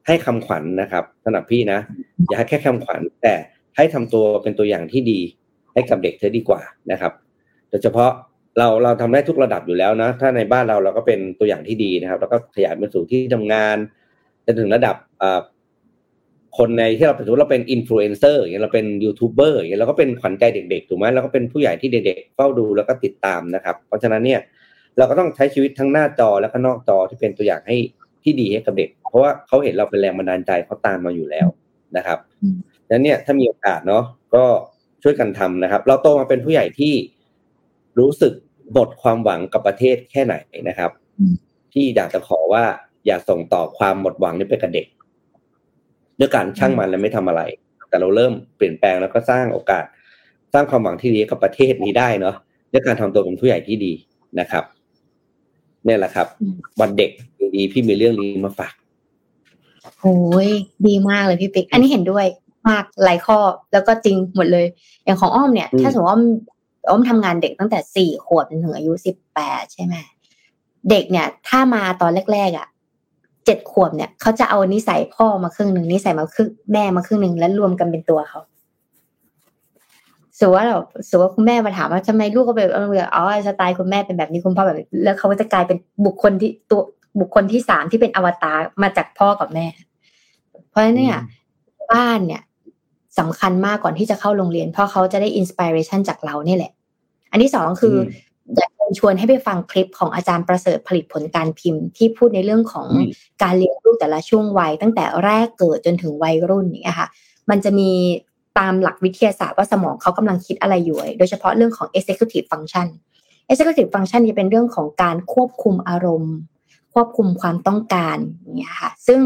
[0.07, 1.79] ให้คำขวัญนะครับสำหรับพี่นะ
[2.27, 3.35] อย่าให้แค่คำขวัญ แต่
[3.75, 5.19] ให้ทำตัวเป็นตัวอย่างที่ดี
[5.73, 6.61] ให้กับเด็กเธอดีกว่า
[6.91, 7.13] นะครับ
[7.69, 8.11] โดยเฉพาะ
[8.57, 13.77] เราเราทำได้ทุกระดับอยู่แล้วนะ ถ้าในบ้านเราเราก็เป็นตัวอย่างที่ดีนะครับ แล้วก็ขยายไปสู่ที่ทำงาน
[14.45, 14.95] จนถึงระดับ
[16.57, 24.39] คนในที่เราเป็นเราเป็นอินฟลูเอนเซอร์อย่างเราเป็นยูทูบเบอร์อย่างเราก็เป็นขวัญใจเด็กๆถูกไหมเราก็เป็นผู้ใหญ่ที่เด็กๆเฝ้าดูแล้วก็ติดตามนะครับ เพราะฉะนั้นเนี่ย
[24.97, 27.77] เราก็ต้องใช้ชีวิตทั้งหน้าจอและก็นอกจอที่เป็นตัวอย่างให้
[28.23, 31.47] ที่ดีให้กับเด็ก เพราะว่าเขาเห็นเราเป็นแรงบันดาลใจเขาตามมาอยู่แล้ว
[31.97, 32.19] นะครับ
[32.87, 34.03] ดังนั้นเนี่ยถ้ามีโอกาสเนาะ
[34.35, 34.43] ก็
[35.03, 36.93] ช่วยกันทำนะครับ เราโตมาเป็นผู้ใหญ่ที่
[37.99, 38.33] รู้สึก
[38.77, 40.35] บทความหวังกับประเทศแค่ไหน
[40.69, 40.91] นะครับ
[41.73, 42.63] ที่อยากจะขอว่า
[43.07, 44.85] อยากส่งต่อความหมดหวังนี้ไปกับเด็ก
[46.19, 47.41] ด้วยการช่างมันและไม่ทำอะไร
[47.89, 49.83] แต่เราเริ่มเปลี่ยนแปลงแล้วก็สร้างโอกาส
[50.53, 52.35] สร้างความหวังที่ดีกับประเทศนี้ได้เนาะ
[52.71, 53.93] ด้วยการทำตัวเป็นผู้ใหญ่ที่ดี
[54.39, 54.63] นะครับ
[55.85, 56.27] นี่แหละครับ
[56.81, 57.11] วันเด็ก
[57.55, 58.73] ดีพี่มีเรื่องนี้มาฝาก
[59.99, 60.15] โอ้
[60.47, 60.49] ย
[60.87, 62.25] ดีมากเลยพี่ปิ๊กอันนี้เห็นด้วย
[62.67, 63.37] มากหลายข้อ
[63.73, 64.65] แล้วก็จริงหมดเลย
[65.03, 66.19] อย่างของอ้อมเนี่ย ถ้าสมมติว่า
[66.89, 69.95] อ้อมทำงานเด็กตั้งแต่สี่ขวบถึงอายุสิบแปดใช่ไหม
[70.89, 72.67] เด็กเนี่ย ถ้ามาตอนแรกๆอะ
[73.45, 78.39] เจ็ดขวบเนี่ยเขาจะเอานิสัยพ่อมาครึ่งหนึ่งนิสัยมาครึ่งแม่มาครึ่งหนึ่งแล้วรวมกันเป็นตัวเขา
[80.39, 80.77] สมว่าเรา
[81.09, 86.81] สมว่าคุณแม่มาถามว่าทำไมลูกก็เป็นเอออ๋อสไตล์คุณแม่เป็นแบบนี้คุณพ่อแบบแล้วเขาก็จะกลายเป็นบุคคลที่ตัว
[87.19, 89.67] บุคคลที่สามที่เป็นอวตารมาจากพ่อกับแม่
[90.69, 91.17] เพราะฉะนั้นเนี่ย
[91.91, 92.41] บ้านเนี่ย
[93.19, 96.71] สำคัญมากก่อนที่จะเข้าโรงเรียน เพราะเขาจะได้อินสปิเรชันจากเราเนี่ยแหละ
[97.31, 97.95] อันที่สองคือ
[98.55, 102.87] อยากชวนให้ไปฟังคลิปของอาจารย์ประเสริฐผลิตผลการพิมพ์ ที่พูดในเรื่องของ
[103.43, 107.07] การเลี้ยงลูกแต่ละช่วงวัย ตั้งแต่แรกเกิดจนถึงวัยรุ่นนี่ค่ะ
[107.49, 107.89] มันจะมี
[108.59, 112.87] ตามหลักวิทยาศาสตร์ว่าสมองเขากำลังคิดอะไรอยู่ โดยเฉพาะเรื่องของ executive function
[113.51, 116.35] executive function จะเป็นเรื่องของการควบคุมอารมณ์
[116.93, 118.17] ควบคุมความต้องการ
[118.57, 119.21] เนี่ยค่ะ ซึ่ง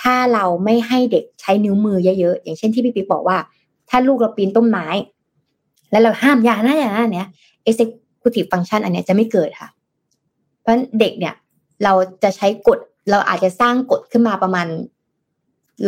[0.00, 3.38] ถ้าเราไม่ให้เด็กใช้นิ้วมือเยอะๆอย่างเช่นที่พี่ปิ๊กบอกว่า
[3.90, 4.86] ถ้าลูกเราปีนต้นไม้
[5.90, 7.28] แล้วเราห้ามอย่านะอย่านะเนี่ย
[7.68, 9.68] executive function อันนี้จะไม่เกิดค่ะ
[10.60, 11.34] เพราะเด็กเนี่ย
[11.84, 11.92] เรา
[12.22, 12.78] จะใช้กฎ
[13.10, 14.66] เราอาจจะสร้างกฎขึ้นมาประมาณ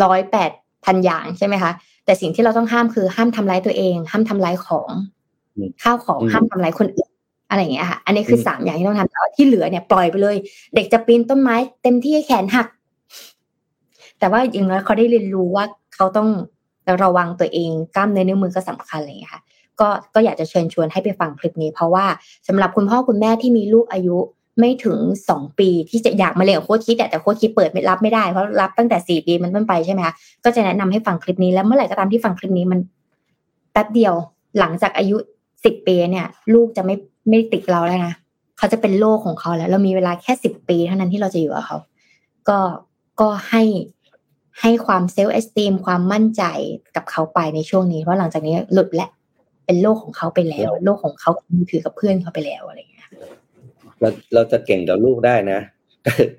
[0.03, 0.51] ร้อยแปด
[0.85, 1.73] พันอย่างใช่ไหมคะ
[2.05, 4.91] แต่สิ่งที่เราต้องห้ามคือห้ามทำร้ายตัวเอง ห้ามทำร้ายของ
[5.83, 7.11] ข้าวของห้ามทำร้ายคนอื่น
[7.51, 10.37] อะไรอย่างเงี้ยค่ะ อันนี้คือสามอย่างที่ต้องทำแต่ที่เหลือเนี่ยปล่อยไปเลย
[10.75, 12.67] เด็กจะปีนต้นไม้ เต็มที่แขนหัก
[14.19, 15.65] แต่ว่าอย่างน้อยเขาได้เรียนรู้ว่า
[15.95, 16.29] เขาต้อง
[17.03, 19.43] ระวังตัวเองกล้ามเนื้อนิ้วมือก็สำคัญอะไรอย่างเงี้ยค่ะ
[19.81, 22.07] ก็ก็อยากจะเชิญชวนให้ไปฟังคลิปนี้ เพราะว่า
[22.49, 24.17] สำหรับคุณพ่อคุณแม่ที่มีลูกอายุ
[24.61, 24.99] ไม่ถึง
[25.29, 30.15] สองปีที่จะอยากมาเรียนโค้ชคิดแต่โค้ชคิดเปิดไม่รับไม่ได้เพราะรับตั้งแต่สี่ปีมันต้นไปใช่ไหมคะ
[30.45, 32.81] ก็จะแนะนำให้ฟังคลิปนี้แล้วเมื่อไหร่ก็ตามที่ฟังคลิปนี้มัน
[33.73, 34.15] แป๊บเดียว
[34.59, 35.17] หลังจากอายุ
[35.65, 36.95] สิบปีเนี่ย ลูกจะไม่
[37.29, 38.15] ไม่ติดเราแล้วนะ
[38.59, 41.77] เขาจะเป็นโลกของเขาแล้ว เรามีเวลาแค่สิบปีเท่านั้นที่เราจะอยู่กับเขา
[42.49, 42.59] ก็
[43.21, 43.63] ก็ให้
[44.63, 46.43] ให้ความเซลล์เอสตีมความมั่นใจ
[46.97, 49.09] กับเขาไปในช่วงนี้ เพราะหลังจากนี้หลุดและ
[49.67, 53.09] เป็นโลกของเขาไปแล้ว โลกของเขามือถือกับเพื่อนเขาไปแล้วอะไรอย่างเงี้ย
[54.01, 55.61] เราเราจะเก่งกับลูกได้นะ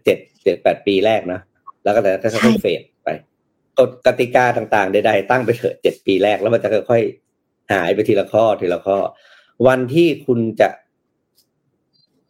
[0.03, 1.39] เจ็ดเจ็ดแปดปีแรกนะ
[1.83, 3.09] แล้วก็แต่ก็ค่อยเฟดไป
[3.79, 8.97] กฎกติกาต่างๆใดๆตั้งไปเถอะเจ็ดปีแรกแล้วมันจะค่อยๆหายไปทีละข้อทีละข้อ
[9.67, 10.67] วันที่คุณจะ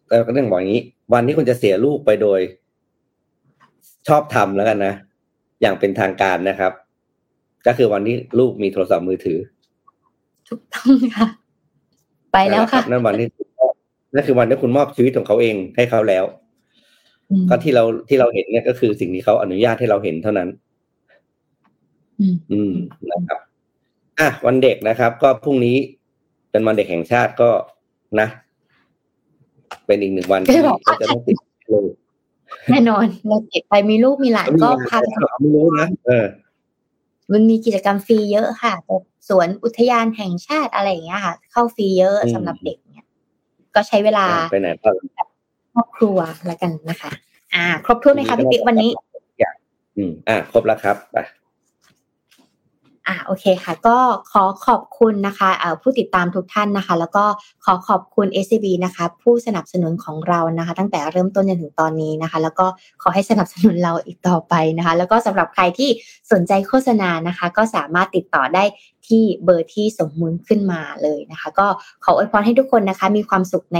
[0.08, 0.84] เราก็ต้องบอกอย่างนี้
[1.14, 2.40] วันที่คุณจะเสียลูกไปโดย
[4.08, 4.94] ชอบทำแล้วกันนะ
[5.62, 6.74] อย่างเป็นทางการนะครับ
[7.68, 9.40] ก็คือวันที่ลูกมีโทรศัพท์มือถือ
[10.48, 11.28] ถูกต้องค่ะ
[12.34, 13.28] ไปแล้วค่ะนั่นวันที่
[14.14, 16.24] นั่นคือวันที่คุณมอบชีวิตของเขาเองให้เขาแล้ว
[17.50, 20.50] ก็ที่เราที่เราเห็นเนี่ยก็คือสิ่งที่เขาอนุญาตให้เราเห็นเท่านั้น
[22.52, 22.74] อืม
[23.12, 23.40] นะครับ
[24.20, 25.76] อะวันเด็กนะครับ ก็พรุ่งนี้
[26.52, 27.50] เป็นวันเด็กแห่งชาติก็
[28.20, 28.28] นะ
[29.86, 31.38] เป็นอีกหนึ่งวันที่เราจะต้องติด
[31.70, 31.88] เลย
[32.72, 35.06] แน่นอนเราเก็บไปมีลูกมีหลานก็พาไป
[35.42, 36.26] ไม่รู้นะเออ
[37.32, 38.74] มันมีกิจกรรมฟรีเยอะค่ะ
[39.30, 42.78] สวนอุทยานแห่งชาติอะไรอย่างเงี้ยค่ะ เข้าฟรีเยอะสำหรับเด็ก
[43.76, 44.68] ก็ใช้เวลาไปไหน
[45.74, 47.12] ครอบครัวแล้วกันนะคะ
[47.56, 48.92] อ่า ครบถ้วนไหมคะพี่ปิ๊กวันนี้
[49.98, 51.18] อืมอ่าครบแล้วครับไป
[53.08, 53.98] อ่าโอเคค่ะ ก็
[54.32, 55.50] ขอขอบคุณนะคะ
[55.82, 57.26] ผู้ติดตามทุกท่านนะคะ แล้วก็
[57.66, 62.66] ขอขอบคุณ SCB นะคะ ผู้สนับสนุนของเรานะคะ ตั้งแต่เริ่มต้นจนถึงตอนนี้นะคะ แล้วก็
[63.02, 65.90] ขอให้สนับสนุนเราอีกต่อไปนะคะ แล้วก็สำหรับใครที่
[66.32, 68.64] สนใจโฆษณานะคะ ก็สามารถติดต่อได้
[69.08, 71.68] ที่เบอร์ที่สมมุติขึ้นมาเลยนะคะ ก็
[72.04, 73.80] ขออวยพรให้ทุกคนนะคะ มีความสุขใน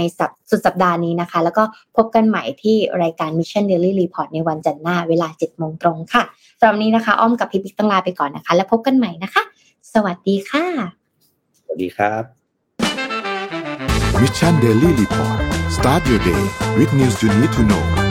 [0.50, 1.64] สุดสัปดาห์นี้นะคะ แล้วก็
[1.96, 6.22] พบกันใหม่ที่รายการ Mission Daily Report ในวันจันทร์หน้าเวลา7โมงตรงค่ะ
[6.58, 9.42] สำหรับนี้นะคะ อ้อมกับพี่ปิ๊กต้องลาไปก่อนนะคะ แล้วพบกันใหม่นะคะ
[9.94, 10.66] สวัสดีค่ะ
[11.58, 12.22] สวัสดีครับ
[14.20, 15.38] Mission Daily Report
[15.76, 16.42] start your day
[16.78, 18.07] with news you need to know